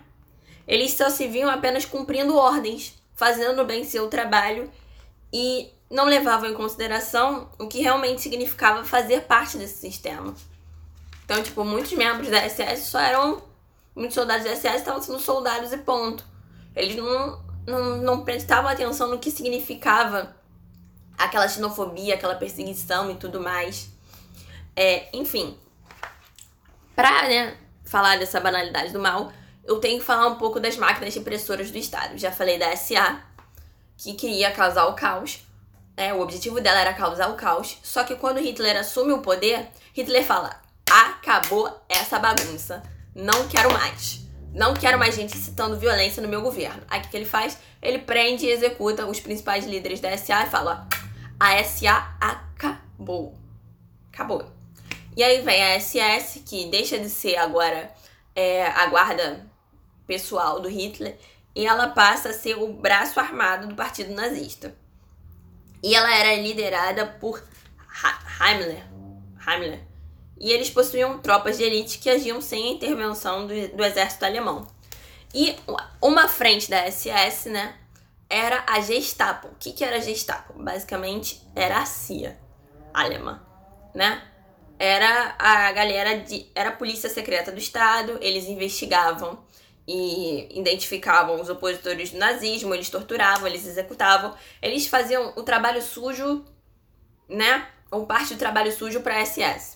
eles 0.66 0.92
só 0.92 1.10
se 1.10 1.26
viam 1.28 1.50
apenas 1.50 1.84
cumprindo 1.84 2.36
ordens, 2.36 2.94
fazendo 3.14 3.64
bem 3.64 3.84
seu 3.84 4.08
trabalho 4.08 4.70
e 5.32 5.70
não 5.90 6.04
levavam 6.04 6.50
em 6.50 6.54
consideração 6.54 7.48
o 7.58 7.66
que 7.66 7.80
realmente 7.80 8.20
significava 8.20 8.84
fazer 8.84 9.22
parte 9.22 9.56
desse 9.56 9.78
sistema. 9.78 10.34
Então, 11.24 11.42
tipo, 11.42 11.64
muitos 11.64 11.92
membros 11.92 12.28
da 12.28 12.48
SS 12.48 12.86
só 12.90 13.00
eram 13.00 13.42
muitos 13.96 14.14
soldados 14.14 14.44
da 14.44 14.54
SS 14.54 14.76
estavam 14.76 15.02
sendo 15.02 15.18
soldados 15.18 15.72
e 15.72 15.78
ponto. 15.78 16.22
Eles 16.74 16.94
não, 16.94 17.42
não, 17.66 17.96
não 17.96 18.24
prestavam 18.24 18.70
atenção 18.70 19.08
no 19.08 19.18
que 19.18 19.30
significava 19.30 20.36
aquela 21.16 21.48
xenofobia, 21.48 22.14
aquela 22.14 22.34
perseguição 22.34 23.10
e 23.10 23.14
tudo 23.14 23.40
mais. 23.40 23.88
É, 24.76 25.08
enfim, 25.16 25.58
pra 26.94 27.26
né, 27.26 27.56
falar 27.84 28.18
dessa 28.18 28.38
banalidade 28.38 28.92
do 28.92 29.00
mal, 29.00 29.32
eu 29.64 29.80
tenho 29.80 29.98
que 29.98 30.04
falar 30.04 30.28
um 30.28 30.36
pouco 30.36 30.60
das 30.60 30.76
máquinas 30.76 31.14
repressoras 31.14 31.70
do 31.70 31.78
Estado. 31.78 32.18
Já 32.18 32.30
falei 32.30 32.58
da 32.58 32.76
SA, 32.76 33.22
que 33.96 34.12
queria 34.12 34.52
causar 34.52 34.86
o 34.86 34.94
caos. 34.94 35.40
É, 35.96 36.12
o 36.12 36.20
objetivo 36.20 36.60
dela 36.60 36.80
era 36.80 36.92
causar 36.92 37.30
o 37.30 37.36
caos. 37.36 37.78
Só 37.82 38.04
que 38.04 38.14
quando 38.16 38.38
Hitler 38.38 38.76
assume 38.76 39.14
o 39.14 39.22
poder, 39.22 39.70
Hitler 39.94 40.22
fala: 40.22 40.60
acabou 40.86 41.82
essa 41.88 42.18
bagunça 42.18 42.82
não 43.16 43.48
quero 43.48 43.72
mais. 43.72 44.20
Não 44.52 44.74
quero 44.74 44.98
mais 44.98 45.14
gente 45.14 45.36
citando 45.36 45.78
violência 45.78 46.22
no 46.22 46.28
meu 46.28 46.42
governo. 46.42 46.82
Aí 46.88 47.00
o 47.00 47.02
que, 47.02 47.08
que 47.08 47.16
ele 47.16 47.24
faz? 47.24 47.58
Ele 47.80 47.98
prende 47.98 48.44
e 48.44 48.50
executa 48.50 49.06
os 49.06 49.18
principais 49.18 49.64
líderes 49.64 50.00
da 50.00 50.14
SA 50.18 50.44
e 50.44 50.50
fala: 50.50 50.86
ó, 50.92 50.96
a 51.40 51.64
SA 51.64 52.14
acabou. 52.20 53.38
Acabou. 54.12 54.52
E 55.16 55.22
aí 55.22 55.40
vem 55.40 55.62
a 55.62 55.80
SS, 55.80 56.40
que 56.40 56.66
deixa 56.66 56.98
de 56.98 57.08
ser 57.08 57.36
agora 57.36 57.90
é, 58.34 58.66
a 58.66 58.86
guarda 58.86 59.46
pessoal 60.06 60.60
do 60.60 60.68
Hitler, 60.68 61.18
e 61.54 61.66
ela 61.66 61.88
passa 61.88 62.28
a 62.28 62.34
ser 62.34 62.56
o 62.58 62.70
braço 62.74 63.18
armado 63.18 63.66
do 63.66 63.74
partido 63.74 64.12
nazista. 64.14 64.74
E 65.82 65.94
ela 65.94 66.14
era 66.14 66.34
liderada 66.40 67.06
por 67.06 67.42
Heimler. 68.40 68.84
Heimler. 69.46 69.95
E 70.38 70.52
eles 70.52 70.70
possuíam 70.70 71.18
tropas 71.18 71.56
de 71.56 71.64
elite 71.64 71.98
que 71.98 72.10
agiam 72.10 72.40
sem 72.40 72.68
a 72.68 72.72
intervenção 72.72 73.46
do, 73.46 73.68
do 73.68 73.84
exército 73.84 74.24
alemão. 74.24 74.66
E 75.34 75.56
uma 76.00 76.28
frente 76.28 76.70
da 76.70 76.90
SS, 76.90 77.48
né, 77.48 77.76
era 78.28 78.64
a 78.66 78.80
Gestapo. 78.80 79.48
O 79.48 79.54
que, 79.58 79.72
que 79.72 79.84
era 79.84 79.96
a 79.96 80.00
Gestapo? 80.00 80.52
Basicamente, 80.54 81.42
era 81.54 81.78
a 81.78 81.86
CIA 81.86 82.38
alemã, 82.92 83.40
né? 83.94 84.22
Era 84.78 85.34
a 85.38 85.72
galera 85.72 86.18
de. 86.18 86.46
Era 86.54 86.70
a 86.70 86.72
polícia 86.72 87.08
secreta 87.08 87.50
do 87.50 87.58
Estado, 87.58 88.18
eles 88.20 88.46
investigavam 88.46 89.38
e 89.88 90.58
identificavam 90.58 91.40
os 91.40 91.48
opositores 91.48 92.10
do 92.10 92.18
nazismo, 92.18 92.74
eles 92.74 92.90
torturavam, 92.90 93.46
eles 93.46 93.66
executavam, 93.66 94.34
eles 94.60 94.86
faziam 94.86 95.32
o 95.36 95.42
trabalho 95.42 95.80
sujo, 95.80 96.44
né? 97.28 97.68
Ou 97.90 98.04
parte 98.04 98.34
do 98.34 98.38
trabalho 98.38 98.72
sujo 98.72 99.00
para 99.00 99.16
a 99.16 99.24
SS. 99.24 99.75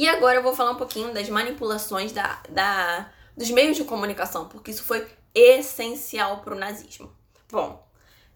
E 0.00 0.08
agora 0.08 0.38
eu 0.38 0.42
vou 0.42 0.56
falar 0.56 0.70
um 0.70 0.76
pouquinho 0.76 1.12
das 1.12 1.28
manipulações 1.28 2.10
da, 2.10 2.42
da, 2.48 3.12
dos 3.36 3.50
meios 3.50 3.76
de 3.76 3.84
comunicação, 3.84 4.48
porque 4.48 4.70
isso 4.70 4.82
foi 4.82 5.06
essencial 5.34 6.38
para 6.38 6.54
o 6.54 6.58
nazismo. 6.58 7.14
Bom, 7.52 7.86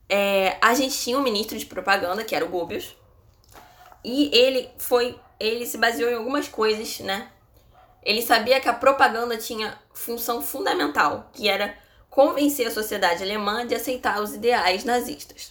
é, 0.07 0.59
a 0.61 0.75
gente 0.75 0.95
tinha 0.99 1.19
um 1.19 1.23
ministro 1.23 1.59
de 1.59 1.65
propaganda, 1.65 2.23
que 2.23 2.37
era 2.37 2.45
o 2.45 2.51
Goebbels, 2.51 2.95
e 4.05 4.29
ele 4.37 4.69
foi. 4.77 5.19
Ele 5.41 5.65
se 5.65 5.79
baseou 5.79 6.11
em 6.11 6.17
algumas 6.17 6.49
coisas, 6.49 7.01
né? 7.01 7.31
Ele 8.03 8.21
sabia 8.21 8.61
que 8.61 8.69
a 8.69 8.75
propaganda 8.75 9.39
tinha 9.39 9.81
função 9.95 10.43
fundamental, 10.43 11.31
que 11.33 11.49
era 11.49 11.79
convencer 12.11 12.67
a 12.67 12.71
sociedade 12.71 13.23
alemã 13.23 13.67
de 13.67 13.75
aceitar 13.75 14.21
os 14.21 14.35
ideais 14.35 14.85
nazistas. 14.85 15.51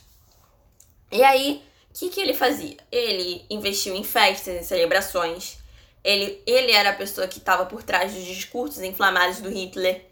E 1.12 1.24
aí, 1.24 1.64
o 1.90 1.98
que, 1.98 2.10
que 2.10 2.22
ele 2.22 2.36
fazia? 2.36 2.78
Ele 2.92 3.48
investiu 3.50 3.96
em 3.96 4.04
festas, 4.04 4.54
em 4.54 4.64
celebrações. 4.64 5.63
Ele, 6.04 6.42
ele 6.46 6.72
era 6.72 6.90
a 6.90 6.96
pessoa 6.96 7.28
que 7.28 7.38
estava 7.38 7.66
por 7.66 7.82
trás 7.82 8.14
dos 8.14 8.26
discursos 8.26 8.82
inflamados 8.84 9.40
do 9.40 9.50
Hitler. 9.50 10.06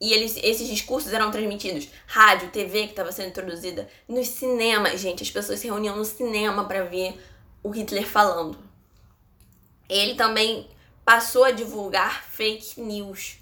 E 0.00 0.12
eles, 0.12 0.36
esses 0.42 0.68
discursos 0.68 1.12
eram 1.12 1.30
transmitidos 1.30 1.88
rádio, 2.06 2.50
TV 2.50 2.84
que 2.84 2.90
estava 2.90 3.10
sendo 3.10 3.28
introduzida, 3.28 3.88
nos 4.06 4.28
cinemas, 4.28 5.00
gente. 5.00 5.22
As 5.22 5.30
pessoas 5.30 5.60
se 5.60 5.66
reuniam 5.66 5.96
no 5.96 6.04
cinema 6.04 6.64
para 6.64 6.84
ver 6.84 7.18
o 7.62 7.70
Hitler 7.70 8.06
falando. 8.06 8.58
Ele 9.88 10.14
também 10.14 10.68
passou 11.04 11.44
a 11.44 11.50
divulgar 11.50 12.22
fake 12.24 12.80
news. 12.80 13.38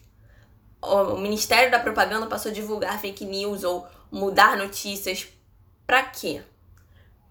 O 0.81 1.17
Ministério 1.17 1.71
da 1.71 1.79
Propaganda 1.79 2.27
passou 2.27 2.51
a 2.51 2.55
divulgar 2.55 3.01
fake 3.01 3.25
news 3.25 3.65
ou 3.65 3.87
mudar 4.11 4.57
notícias. 4.57 5.27
Para 5.87 6.03
quê? 6.05 6.43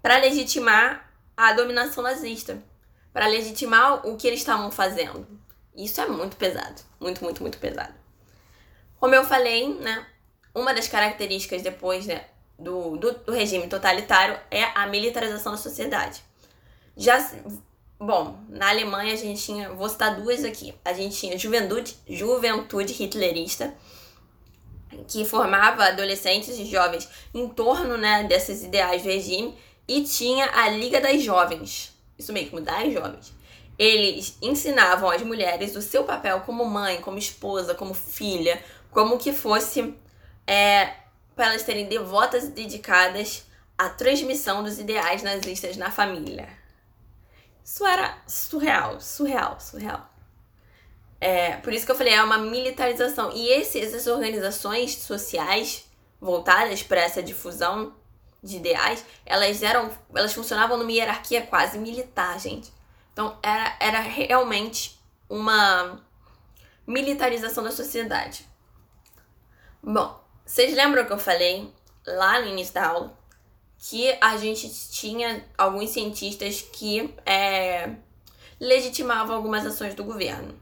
Para 0.02 0.18
legitimar 0.18 1.10
a 1.36 1.54
dominação 1.54 2.04
nazista. 2.04 2.62
Para 3.14 3.28
legitimar 3.28 4.08
o 4.08 4.16
que 4.16 4.28
eles 4.28 4.40
estavam 4.40 4.72
fazendo. 4.72 5.28
Isso 5.76 6.00
é 6.00 6.08
muito 6.08 6.38
pesado. 6.38 6.82
Muito, 7.00 7.24
muito, 7.24 7.42
muito 7.42 7.58
pesado. 7.58 7.94
Como 9.00 9.16
eu 9.16 9.24
falei, 9.26 9.74
né? 9.76 10.06
Uma 10.54 10.74
das 10.74 10.88
características 10.88 11.62
depois 11.62 12.06
né, 12.06 12.26
do, 12.60 12.98
do, 12.98 13.12
do 13.14 13.32
regime 13.32 13.68
totalitário 13.68 14.38
é 14.50 14.64
a 14.76 14.86
militarização 14.88 15.54
da 15.54 15.58
sociedade. 15.58 16.22
Já 16.96 17.20
Bom, 18.04 18.36
na 18.50 18.70
Alemanha 18.70 19.14
a 19.14 19.16
gente 19.16 19.44
tinha, 19.44 19.70
vou 19.70 19.88
citar 19.88 20.20
duas 20.20 20.44
aqui. 20.44 20.74
A 20.84 20.92
gente 20.92 21.16
tinha 21.16 21.38
Juventude, 21.38 21.96
Juventude 22.10 22.94
Hitlerista, 22.94 23.72
que 25.08 25.24
formava 25.24 25.86
adolescentes 25.86 26.58
e 26.58 26.66
jovens 26.66 27.08
em 27.32 27.48
torno 27.48 27.98
né, 27.98 28.24
desses 28.24 28.64
ideais 28.64 29.04
do 29.04 29.08
regime, 29.08 29.56
e 29.88 30.02
tinha 30.02 30.50
a 30.52 30.68
Liga 30.70 31.00
das 31.00 31.22
Jovens, 31.22 31.91
isso 32.22 32.34
mesmo, 32.34 32.62
das 32.62 32.94
jovens. 32.94 33.34
Eles 33.78 34.38
ensinavam 34.42 35.10
às 35.10 35.22
mulheres 35.22 35.76
o 35.76 35.82
seu 35.82 36.04
papel 36.04 36.42
como 36.42 36.64
mãe, 36.66 37.02
como 37.02 37.18
esposa, 37.18 37.74
como 37.74 37.94
filha, 37.94 38.64
como 38.92 39.18
que 39.18 39.34
fosse 39.34 39.96
é, 40.46 40.94
para 41.36 41.48
elas 41.48 41.64
serem 41.64 41.88
devotas 41.88 42.46
e 42.46 42.52
dedicadas 42.52 43.46
à 43.78 43.90
transmissão 43.90 44.64
dos 44.64 44.80
ideais 44.80 45.24
nazistas 45.24 45.78
na 45.78 45.90
família. 45.90 46.48
Isso 47.64 47.86
era 47.86 48.18
surreal, 48.28 49.00
surreal, 49.00 49.60
surreal. 49.60 50.10
É, 51.20 51.58
por 51.58 51.72
isso 51.72 51.86
que 51.86 51.92
eu 51.92 51.96
falei, 51.96 52.14
é 52.14 52.24
uma 52.24 52.38
militarização. 52.38 53.32
E 53.34 53.52
essas 53.52 54.08
organizações 54.08 54.96
sociais 54.96 55.86
voltadas 56.20 56.84
para 56.84 57.02
essa 57.02 57.22
difusão 57.22 57.96
de 58.44 58.58
ideais, 58.58 59.06
elas 59.26 59.62
eram, 59.62 59.92
elas 60.16 60.34
funcionavam 60.34 60.78
numa 60.78 60.92
hierarquia 60.92 61.46
quase 61.46 61.78
militar, 61.78 62.40
gente. 62.40 62.72
Então 63.14 63.38
era, 63.44 63.76
era 63.80 64.00
realmente 64.00 65.00
uma 65.30 66.02
militarização 66.88 67.64
da 67.64 67.72
sociedade. 67.72 68.48
Bom, 69.84 70.20
vocês 70.46 70.74
lembram 70.74 71.06
que 71.06 71.14
eu 71.14 71.20
falei 71.20 71.72
lá 72.06 72.42
no 72.42 72.48
início 72.48 72.74
da 72.74 72.88
aula 72.88 73.18
que 73.78 74.16
a 74.22 74.38
gente 74.38 74.70
tinha 74.92 75.44
alguns 75.58 75.90
cientistas 75.90 76.62
que 76.62 77.14
é, 77.26 77.96
legitimavam 78.60 79.36
algumas 79.36 79.66
ações 79.66 79.96
do 79.96 80.04
governo. 80.04 80.54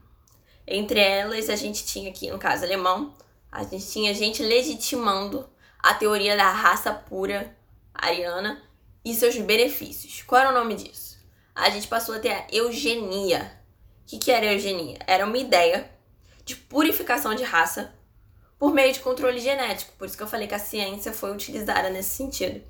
Entre 0.66 0.98
elas, 1.00 1.50
a 1.50 1.56
gente 1.56 1.84
tinha 1.84 2.10
aqui, 2.10 2.30
no 2.30 2.38
caso 2.38 2.64
alemão, 2.64 3.14
a 3.52 3.62
gente 3.62 3.90
tinha 3.90 4.14
gente 4.14 4.42
legitimando 4.42 5.46
a 5.78 5.92
teoria 5.92 6.34
da 6.34 6.50
raça 6.50 6.94
pura 6.94 7.54
ariana 8.00 8.62
e 9.04 9.14
seus 9.14 9.36
benefícios. 9.36 10.22
Qual 10.22 10.40
era 10.40 10.50
o 10.50 10.54
nome 10.54 10.74
disso? 10.74 11.18
A 11.54 11.70
gente 11.70 11.88
passou 11.88 12.14
a 12.14 12.18
ter 12.18 12.30
a 12.30 12.46
eugenia. 12.50 13.60
O 14.02 14.06
que, 14.06 14.18
que 14.18 14.30
era 14.30 14.46
a 14.46 14.52
eugenia? 14.52 14.98
Era 15.06 15.26
uma 15.26 15.38
ideia 15.38 15.90
de 16.44 16.56
purificação 16.56 17.34
de 17.34 17.44
raça 17.44 17.94
por 18.58 18.74
meio 18.74 18.92
de 18.92 19.00
controle 19.00 19.38
genético. 19.40 19.92
Por 19.98 20.06
isso 20.06 20.16
que 20.16 20.22
eu 20.22 20.26
falei 20.26 20.46
que 20.46 20.54
a 20.54 20.58
ciência 20.58 21.12
foi 21.12 21.32
utilizada 21.32 21.90
nesse 21.90 22.10
sentido. 22.10 22.62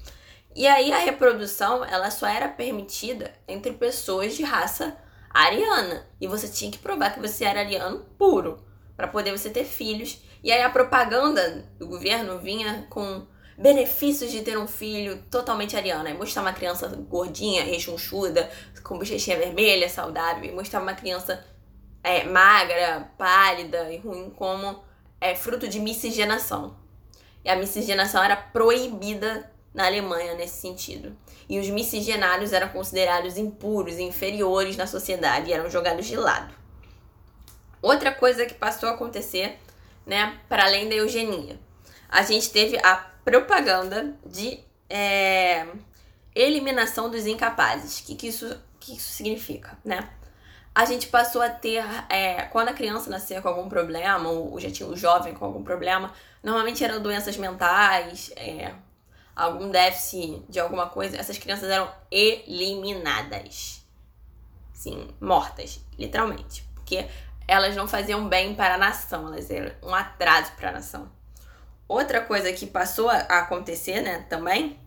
E 0.54 0.66
aí 0.66 0.92
a 0.92 0.98
reprodução, 0.98 1.84
ela 1.84 2.10
só 2.10 2.26
era 2.26 2.48
permitida 2.48 3.32
entre 3.46 3.72
pessoas 3.72 4.36
de 4.36 4.42
raça 4.42 4.96
ariana. 5.30 6.06
E 6.20 6.26
você 6.26 6.48
tinha 6.48 6.70
que 6.70 6.78
provar 6.78 7.14
que 7.14 7.20
você 7.20 7.44
era 7.44 7.60
ariano 7.60 8.04
puro 8.18 8.64
para 8.96 9.08
poder 9.08 9.36
você 9.36 9.48
ter 9.50 9.64
filhos. 9.64 10.20
E 10.42 10.50
aí 10.50 10.62
a 10.62 10.70
propaganda 10.70 11.64
do 11.78 11.86
governo 11.86 12.38
vinha 12.38 12.86
com 12.90 13.26
benefícios 13.60 14.30
de 14.32 14.40
ter 14.40 14.56
um 14.56 14.66
filho 14.66 15.22
totalmente 15.30 15.76
ariano. 15.76 16.08
Aí 16.08 16.14
mostrar 16.14 16.40
uma 16.40 16.52
criança 16.52 16.88
gordinha, 16.88 17.62
rechonchuda, 17.62 18.50
com 18.82 18.98
bochechinha 18.98 19.36
vermelha, 19.36 19.86
saudável, 19.86 20.50
e 20.50 20.54
mostrar 20.54 20.80
uma 20.80 20.94
criança 20.94 21.44
é, 22.02 22.24
magra, 22.24 23.12
pálida 23.18 23.92
e 23.92 23.98
ruim 23.98 24.30
como 24.30 24.82
é, 25.20 25.34
fruto 25.34 25.68
de 25.68 25.78
miscigenação. 25.78 26.74
E 27.44 27.50
a 27.50 27.56
miscigenação 27.56 28.22
era 28.22 28.34
proibida 28.34 29.52
na 29.74 29.84
Alemanha 29.84 30.34
nesse 30.34 30.58
sentido. 30.58 31.14
E 31.46 31.58
os 31.58 31.68
miscigenários 31.68 32.54
eram 32.54 32.70
considerados 32.70 33.36
impuros 33.36 33.98
inferiores 33.98 34.74
na 34.78 34.86
sociedade 34.86 35.50
e 35.50 35.52
eram 35.52 35.68
jogados 35.68 36.06
de 36.06 36.16
lado. 36.16 36.54
Outra 37.82 38.10
coisa 38.10 38.46
que 38.46 38.54
passou 38.54 38.88
a 38.88 38.92
acontecer, 38.92 39.58
né, 40.06 40.38
para 40.48 40.64
além 40.64 40.88
da 40.88 40.94
eugenia, 40.94 41.58
a 42.08 42.22
gente 42.22 42.50
teve 42.50 42.78
a 42.78 43.09
propaganda 43.24 44.14
de 44.24 44.60
é, 44.88 45.66
eliminação 46.34 47.10
dos 47.10 47.26
incapazes. 47.26 48.00
O 48.00 48.04
que, 48.06 48.14
que, 48.14 48.28
isso, 48.28 48.60
que 48.78 48.96
isso 48.96 49.12
significa, 49.12 49.78
né? 49.84 50.08
A 50.74 50.84
gente 50.84 51.08
passou 51.08 51.42
a 51.42 51.48
ter, 51.48 51.84
é, 52.08 52.42
quando 52.42 52.68
a 52.68 52.72
criança 52.72 53.10
nascia 53.10 53.42
com 53.42 53.48
algum 53.48 53.68
problema, 53.68 54.28
ou 54.28 54.58
já 54.60 54.70
tinha 54.70 54.88
um 54.88 54.96
jovem 54.96 55.34
com 55.34 55.44
algum 55.44 55.64
problema, 55.64 56.12
normalmente 56.42 56.84
eram 56.84 57.02
doenças 57.02 57.36
mentais, 57.36 58.32
é, 58.36 58.72
algum 59.34 59.68
déficit 59.70 60.42
de 60.48 60.60
alguma 60.60 60.88
coisa, 60.88 61.16
essas 61.16 61.38
crianças 61.38 61.68
eram 61.68 61.90
eliminadas. 62.10 63.84
Sim, 64.72 65.08
mortas, 65.20 65.80
literalmente. 65.98 66.64
Porque 66.74 67.06
elas 67.46 67.74
não 67.74 67.88
faziam 67.88 68.28
bem 68.28 68.54
para 68.54 68.74
a 68.74 68.78
nação, 68.78 69.26
elas 69.26 69.50
eram 69.50 69.74
um 69.82 69.94
atraso 69.94 70.52
para 70.52 70.70
a 70.70 70.72
nação. 70.72 71.10
Outra 71.90 72.20
coisa 72.20 72.52
que 72.52 72.68
passou 72.68 73.10
a 73.10 73.16
acontecer, 73.16 74.00
né, 74.00 74.24
também, 74.28 74.78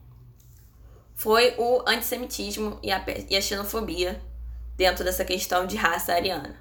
foi 1.13 1.53
o 1.57 1.83
antissemitismo 1.85 2.79
e 2.81 2.93
a, 2.93 3.03
e 3.29 3.35
a 3.35 3.41
xenofobia 3.41 4.21
dentro 4.77 5.03
dessa 5.03 5.25
questão 5.25 5.67
de 5.67 5.75
raça 5.75 6.13
ariana. 6.13 6.55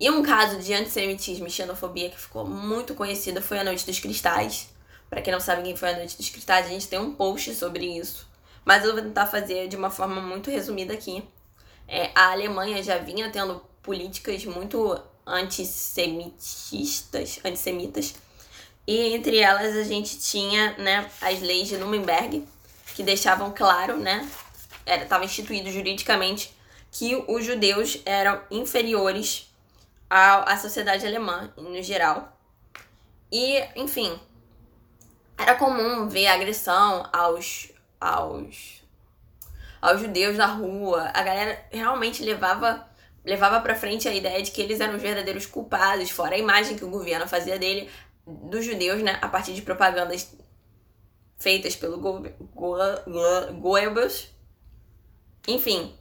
E 0.00 0.10
um 0.10 0.22
caso 0.22 0.58
de 0.58 0.72
antissemitismo 0.72 1.46
e 1.46 1.50
xenofobia 1.50 2.08
que 2.08 2.18
ficou 2.18 2.46
muito 2.46 2.94
conhecido 2.94 3.42
foi 3.42 3.58
a 3.58 3.64
Noite 3.64 3.84
dos 3.84 4.00
Cristais, 4.00 4.70
para 5.10 5.20
quem 5.20 5.30
não 5.30 5.40
sabe 5.40 5.64
quem 5.64 5.76
foi 5.76 5.90
a 5.90 5.98
Noite 5.98 6.16
dos 6.16 6.30
Cristais, 6.30 6.64
a 6.64 6.70
gente 6.70 6.88
tem 6.88 6.98
um 6.98 7.14
post 7.14 7.54
sobre 7.54 7.84
isso. 7.84 8.26
Mas 8.64 8.86
eu 8.86 8.94
vou 8.94 9.02
tentar 9.02 9.26
fazer 9.26 9.68
de 9.68 9.76
uma 9.76 9.90
forma 9.90 10.18
muito 10.18 10.50
resumida 10.50 10.94
aqui. 10.94 11.22
É, 11.86 12.10
a 12.14 12.32
Alemanha 12.32 12.82
já 12.82 12.96
vinha 12.96 13.30
tendo 13.30 13.62
políticas 13.82 14.46
muito 14.46 14.98
antissemitistas, 15.26 17.38
antissemitas. 17.44 18.14
E 18.86 19.14
entre 19.14 19.38
elas 19.38 19.76
a 19.76 19.84
gente 19.84 20.18
tinha 20.18 20.76
né, 20.78 21.08
as 21.20 21.40
leis 21.40 21.68
de 21.68 21.76
Nuremberg, 21.76 22.46
que 22.94 23.02
deixavam 23.02 23.52
claro, 23.52 23.96
né? 23.96 24.28
Estava 24.84 25.24
instituído 25.24 25.70
juridicamente 25.70 26.52
que 26.90 27.14
os 27.28 27.44
judeus 27.44 28.00
eram 28.04 28.42
inferiores 28.50 29.50
à, 30.10 30.52
à 30.52 30.56
sociedade 30.58 31.06
alemã 31.06 31.52
no 31.56 31.82
geral. 31.82 32.36
E, 33.30 33.64
enfim, 33.76 34.18
era 35.38 35.54
comum 35.54 36.08
ver 36.08 36.26
agressão 36.26 37.08
aos, 37.12 37.70
aos, 37.98 38.82
aos 39.80 40.00
judeus 40.00 40.36
na 40.36 40.46
rua. 40.46 41.10
A 41.14 41.22
galera 41.22 41.64
realmente 41.70 42.22
levava 42.22 42.86
levava 43.24 43.60
para 43.60 43.76
frente 43.76 44.08
a 44.08 44.14
ideia 44.14 44.42
de 44.42 44.50
que 44.50 44.60
eles 44.60 44.80
eram 44.80 44.96
os 44.96 45.02
verdadeiros 45.02 45.46
culpados, 45.46 46.10
fora 46.10 46.34
a 46.34 46.38
imagem 46.38 46.76
que 46.76 46.84
o 46.84 46.90
governo 46.90 47.28
fazia 47.28 47.56
dele 47.56 47.88
dos 48.26 48.64
judeus, 48.64 49.02
né, 49.02 49.18
a 49.20 49.28
partir 49.28 49.54
de 49.54 49.62
propagandas 49.62 50.32
feitas 51.38 51.74
pelo 51.74 51.98
Goebbels. 53.60 54.28
Enfim, 55.48 55.94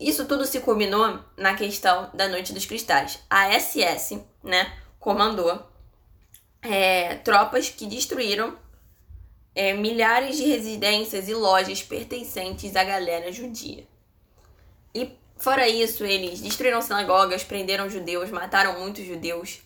isso 0.00 0.26
tudo 0.26 0.46
se 0.46 0.60
culminou 0.60 1.20
na 1.36 1.54
questão 1.54 2.10
da 2.14 2.28
Noite 2.28 2.52
dos 2.52 2.66
Cristais. 2.66 3.18
A 3.28 3.58
SS, 3.58 4.22
né, 4.42 4.72
comandou 4.98 5.66
é, 6.62 7.16
tropas 7.16 7.68
que 7.68 7.86
destruíram 7.86 8.56
é, 9.54 9.72
milhares 9.72 10.36
de 10.36 10.44
residências 10.44 11.28
e 11.28 11.34
lojas 11.34 11.82
pertencentes 11.82 12.76
à 12.76 12.84
galera 12.84 13.32
judia. 13.32 13.86
E 14.94 15.10
fora 15.38 15.68
isso, 15.68 16.04
eles 16.04 16.40
destruíram 16.40 16.82
sinagogas, 16.82 17.44
prenderam 17.44 17.88
judeus, 17.88 18.30
mataram 18.30 18.80
muitos 18.80 19.04
judeus. 19.04 19.60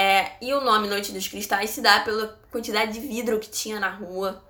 É, 0.00 0.36
e 0.40 0.54
o 0.54 0.60
nome 0.60 0.86
Noite 0.86 1.10
dos 1.10 1.26
Cristais 1.26 1.70
se 1.70 1.80
dá 1.80 1.98
pela 1.98 2.28
quantidade 2.52 2.92
de 2.92 3.00
vidro 3.00 3.40
que 3.40 3.50
tinha 3.50 3.80
na 3.80 3.90
rua, 3.90 4.40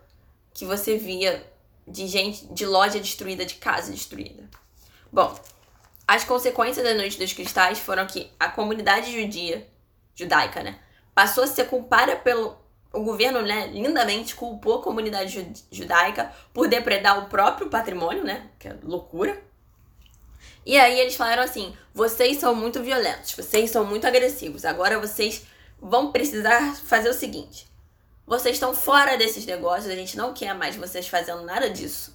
que 0.52 0.66
você 0.66 0.98
via 0.98 1.42
de 1.86 2.06
gente, 2.06 2.44
de 2.52 2.66
loja 2.66 3.00
destruída, 3.00 3.46
de 3.46 3.54
casa 3.54 3.90
destruída. 3.90 4.44
Bom, 5.10 5.34
as 6.06 6.22
consequências 6.22 6.84
da 6.84 6.92
Noite 6.92 7.18
dos 7.18 7.32
Cristais 7.32 7.78
foram 7.78 8.06
que 8.06 8.30
a 8.38 8.50
comunidade 8.50 9.10
judia, 9.10 9.66
judaica, 10.14 10.62
né, 10.62 10.78
passou 11.14 11.44
a 11.44 11.46
ser 11.46 11.64
culpada 11.64 12.14
pelo 12.14 12.54
o 12.92 13.02
governo, 13.02 13.40
né, 13.40 13.68
lindamente 13.68 14.34
culpou 14.34 14.80
a 14.80 14.82
comunidade 14.82 15.50
judaica 15.72 16.30
por 16.52 16.68
depredar 16.68 17.24
o 17.24 17.30
próprio 17.30 17.70
patrimônio, 17.70 18.22
né, 18.22 18.50
que 18.58 18.68
é 18.68 18.76
loucura. 18.82 19.42
E 20.68 20.78
aí 20.78 21.00
eles 21.00 21.16
falaram 21.16 21.42
assim: 21.42 21.74
"Vocês 21.94 22.36
são 22.36 22.54
muito 22.54 22.82
violentos, 22.82 23.32
vocês 23.32 23.70
são 23.70 23.86
muito 23.86 24.06
agressivos. 24.06 24.66
Agora 24.66 25.00
vocês 25.00 25.42
vão 25.80 26.12
precisar 26.12 26.76
fazer 26.76 27.08
o 27.08 27.14
seguinte: 27.14 27.66
vocês 28.26 28.56
estão 28.56 28.74
fora 28.74 29.16
desses 29.16 29.46
negócios, 29.46 29.90
a 29.90 29.96
gente 29.96 30.14
não 30.14 30.34
quer 30.34 30.54
mais 30.54 30.76
vocês 30.76 31.08
fazendo 31.08 31.40
nada 31.42 31.70
disso. 31.70 32.14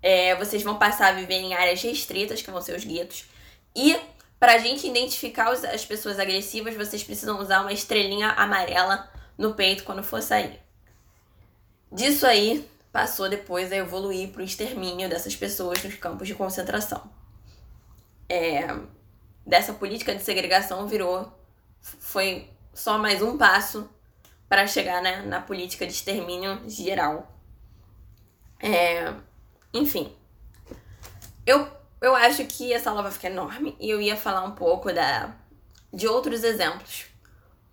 É, 0.00 0.36
vocês 0.36 0.62
vão 0.62 0.78
passar 0.78 1.08
a 1.08 1.12
viver 1.12 1.34
em 1.34 1.54
áreas 1.54 1.82
restritas, 1.82 2.40
que 2.40 2.50
vão 2.52 2.62
ser 2.62 2.76
os 2.76 2.84
guetos. 2.84 3.24
E 3.74 3.98
para 4.38 4.54
a 4.54 4.58
gente 4.58 4.86
identificar 4.86 5.50
as 5.50 5.84
pessoas 5.84 6.20
agressivas, 6.20 6.76
vocês 6.76 7.02
precisam 7.02 7.40
usar 7.40 7.62
uma 7.62 7.72
estrelinha 7.72 8.30
amarela 8.30 9.10
no 9.36 9.54
peito 9.54 9.82
quando 9.82 10.04
for 10.04 10.22
sair. 10.22 10.60
Disso 11.90 12.26
aí, 12.26 12.68
passou 12.92 13.28
depois 13.28 13.72
a 13.72 13.76
evoluir 13.76 14.28
para 14.30 14.42
o 14.42 14.44
extermínio 14.44 15.08
dessas 15.08 15.34
pessoas 15.34 15.82
nos 15.82 15.94
campos 15.96 16.28
de 16.28 16.34
concentração. 16.34 17.21
É, 18.32 18.66
dessa 19.46 19.74
política 19.74 20.14
de 20.14 20.22
segregação 20.22 20.88
virou. 20.88 21.30
Foi 21.82 22.48
só 22.72 22.96
mais 22.96 23.20
um 23.20 23.36
passo 23.36 23.90
para 24.48 24.66
chegar 24.66 25.02
né, 25.02 25.20
na 25.26 25.38
política 25.38 25.86
de 25.86 25.92
extermínio 25.92 26.62
geral. 26.66 27.30
É, 28.58 29.12
enfim. 29.74 30.16
Eu, 31.44 31.68
eu 32.00 32.16
acho 32.16 32.46
que 32.46 32.72
essa 32.72 32.88
aula 32.88 33.02
vai 33.02 33.12
ficar 33.12 33.28
enorme 33.28 33.76
e 33.78 33.90
eu 33.90 34.00
ia 34.00 34.16
falar 34.16 34.44
um 34.44 34.52
pouco 34.52 34.90
da, 34.90 35.36
de 35.92 36.08
outros 36.08 36.42
exemplos, 36.42 37.04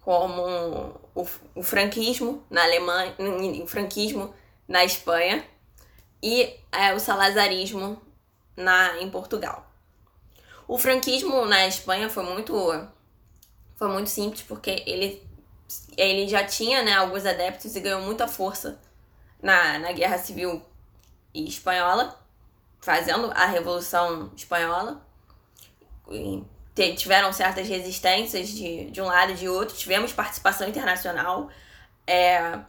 como 0.01 0.41
o, 1.15 1.25
o 1.55 1.63
franquismo 1.63 2.43
na 2.49 2.63
Alemanha, 2.63 3.15
o 3.63 3.67
franquismo 3.67 4.35
na 4.67 4.83
Espanha 4.83 5.41
e 6.21 6.53
é, 6.69 6.93
o 6.93 6.99
salazarismo 6.99 8.01
na, 8.57 9.01
em 9.01 9.09
Portugal. 9.09 9.68
O 10.69 10.77
franquismo 10.77 11.47
na 11.47 11.65
Espanha 11.65 12.11
foi 12.11 12.21
muito 12.23 12.53
foi 13.75 13.87
muito 13.87 14.07
simples 14.07 14.43
porque 14.43 14.83
ele 14.85 15.27
ele 15.97 16.27
já 16.27 16.45
tinha 16.45 16.83
né, 16.83 16.93
alguns 16.93 17.25
adeptos 17.25 17.75
e 17.75 17.79
ganhou 17.79 18.03
muita 18.03 18.27
força 18.27 18.79
na, 19.41 19.79
na 19.79 19.91
Guerra 19.91 20.19
Civil 20.19 20.63
espanhola, 21.33 22.15
fazendo 22.79 23.31
a 23.31 23.47
Revolução 23.47 24.31
Espanhola. 24.35 25.01
E 26.11 26.43
tiveram 26.95 27.33
certas 27.33 27.67
resistências 27.67 28.49
de, 28.49 28.91
de 28.91 29.01
um 29.01 29.05
lado 29.05 29.31
e 29.31 29.35
de 29.35 29.49
outro, 29.49 29.75
tivemos 29.75 30.13
participação 30.13 30.69
internacional. 30.69 31.49
É, 32.05 32.59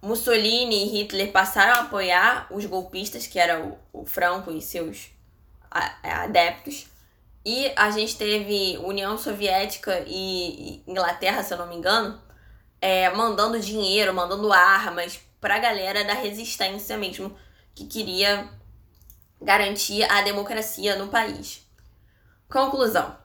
Mussolini 0.00 0.84
e 0.84 0.88
Hitler 0.88 1.32
passaram 1.32 1.74
a 1.74 1.84
apoiar 1.84 2.46
os 2.50 2.64
golpistas, 2.64 3.26
que 3.26 3.38
era 3.38 3.60
o, 3.60 3.78
o 3.92 4.06
Franco 4.06 4.50
e 4.50 4.62
seus 4.62 5.10
adeptos. 6.02 6.95
E 7.48 7.72
a 7.76 7.92
gente 7.92 8.16
teve 8.16 8.76
União 8.78 9.16
Soviética 9.16 10.02
e 10.04 10.82
Inglaterra, 10.84 11.44
se 11.44 11.54
eu 11.54 11.58
não 11.58 11.68
me 11.68 11.76
engano, 11.76 12.20
é, 12.80 13.08
mandando 13.10 13.60
dinheiro, 13.60 14.12
mandando 14.12 14.52
armas 14.52 15.20
pra 15.40 15.60
galera 15.60 16.04
da 16.04 16.12
resistência 16.12 16.98
mesmo 16.98 17.38
que 17.72 17.86
queria 17.86 18.48
garantir 19.40 20.02
a 20.10 20.22
democracia 20.22 20.96
no 20.96 21.06
país. 21.06 21.64
Conclusão. 22.50 23.16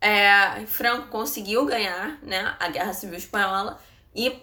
É, 0.00 0.64
Franco 0.66 1.08
conseguiu 1.08 1.66
ganhar 1.66 2.16
né, 2.22 2.54
a 2.60 2.68
Guerra 2.68 2.92
Civil 2.92 3.18
Espanhola 3.18 3.80
e 4.14 4.40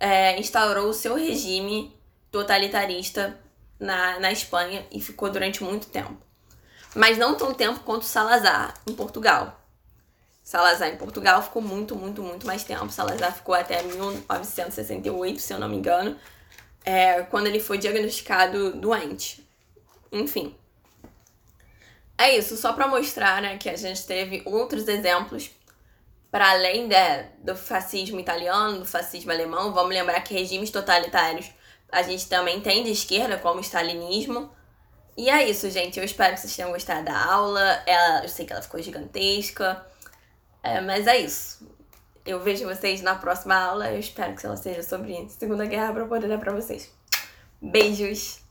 é, 0.00 0.40
instaurou 0.40 0.88
o 0.88 0.92
seu 0.92 1.14
regime 1.14 1.96
totalitarista 2.32 3.38
na, 3.78 4.18
na 4.18 4.32
Espanha 4.32 4.84
e 4.90 5.00
ficou 5.00 5.30
durante 5.30 5.62
muito 5.62 5.86
tempo. 5.86 6.25
Mas 6.96 7.18
não 7.18 7.34
tão 7.34 7.52
tempo 7.52 7.80
quanto 7.80 8.04
Salazar 8.04 8.74
em 8.86 8.94
Portugal. 8.94 9.60
Salazar 10.42 10.88
em 10.88 10.96
Portugal 10.96 11.42
ficou 11.42 11.60
muito, 11.60 11.94
muito, 11.94 12.22
muito 12.22 12.46
mais 12.46 12.64
tempo. 12.64 12.90
Salazar 12.90 13.34
ficou 13.34 13.54
até 13.54 13.82
1968, 13.82 15.40
se 15.40 15.52
eu 15.52 15.58
não 15.58 15.68
me 15.68 15.76
engano 15.76 16.16
é, 16.86 17.22
quando 17.22 17.48
ele 17.48 17.58
foi 17.58 17.76
diagnosticado 17.78 18.72
doente. 18.72 19.44
Enfim. 20.12 20.56
É 22.16 22.38
isso, 22.38 22.56
só 22.56 22.72
para 22.72 22.86
mostrar 22.86 23.42
né, 23.42 23.58
que 23.58 23.68
a 23.68 23.76
gente 23.76 24.06
teve 24.06 24.40
outros 24.46 24.86
exemplos 24.86 25.50
para 26.30 26.50
além 26.50 26.88
de, 26.88 27.22
do 27.40 27.56
fascismo 27.56 28.20
italiano, 28.20 28.78
do 28.78 28.86
fascismo 28.86 29.32
alemão. 29.32 29.72
Vamos 29.72 29.90
lembrar 29.90 30.20
que 30.20 30.32
regimes 30.32 30.70
totalitários 30.70 31.50
a 31.90 32.02
gente 32.02 32.28
também 32.28 32.60
tem 32.60 32.84
de 32.84 32.90
esquerda, 32.90 33.36
como 33.36 33.58
o 33.58 33.62
stalinismo. 33.62 34.50
E 35.16 35.30
é 35.30 35.48
isso, 35.48 35.70
gente. 35.70 35.98
Eu 35.98 36.04
espero 36.04 36.34
que 36.34 36.40
vocês 36.40 36.54
tenham 36.54 36.70
gostado 36.70 37.04
da 37.04 37.24
aula. 37.24 37.82
Ela, 37.86 38.22
eu 38.22 38.28
sei 38.28 38.44
que 38.44 38.52
ela 38.52 38.62
ficou 38.62 38.80
gigantesca. 38.82 39.84
É, 40.62 40.80
mas 40.80 41.06
é 41.06 41.16
isso. 41.18 41.66
Eu 42.24 42.40
vejo 42.40 42.66
vocês 42.66 43.00
na 43.00 43.14
próxima 43.14 43.54
aula. 43.54 43.90
Eu 43.90 43.98
espero 43.98 44.34
que 44.34 44.44
ela 44.44 44.56
seja 44.56 44.82
sobre 44.82 45.28
Segunda 45.30 45.64
Guerra 45.64 45.92
para 45.92 46.06
poder 46.06 46.28
dar 46.28 46.38
para 46.38 46.52
vocês. 46.52 46.92
Beijos! 47.62 48.45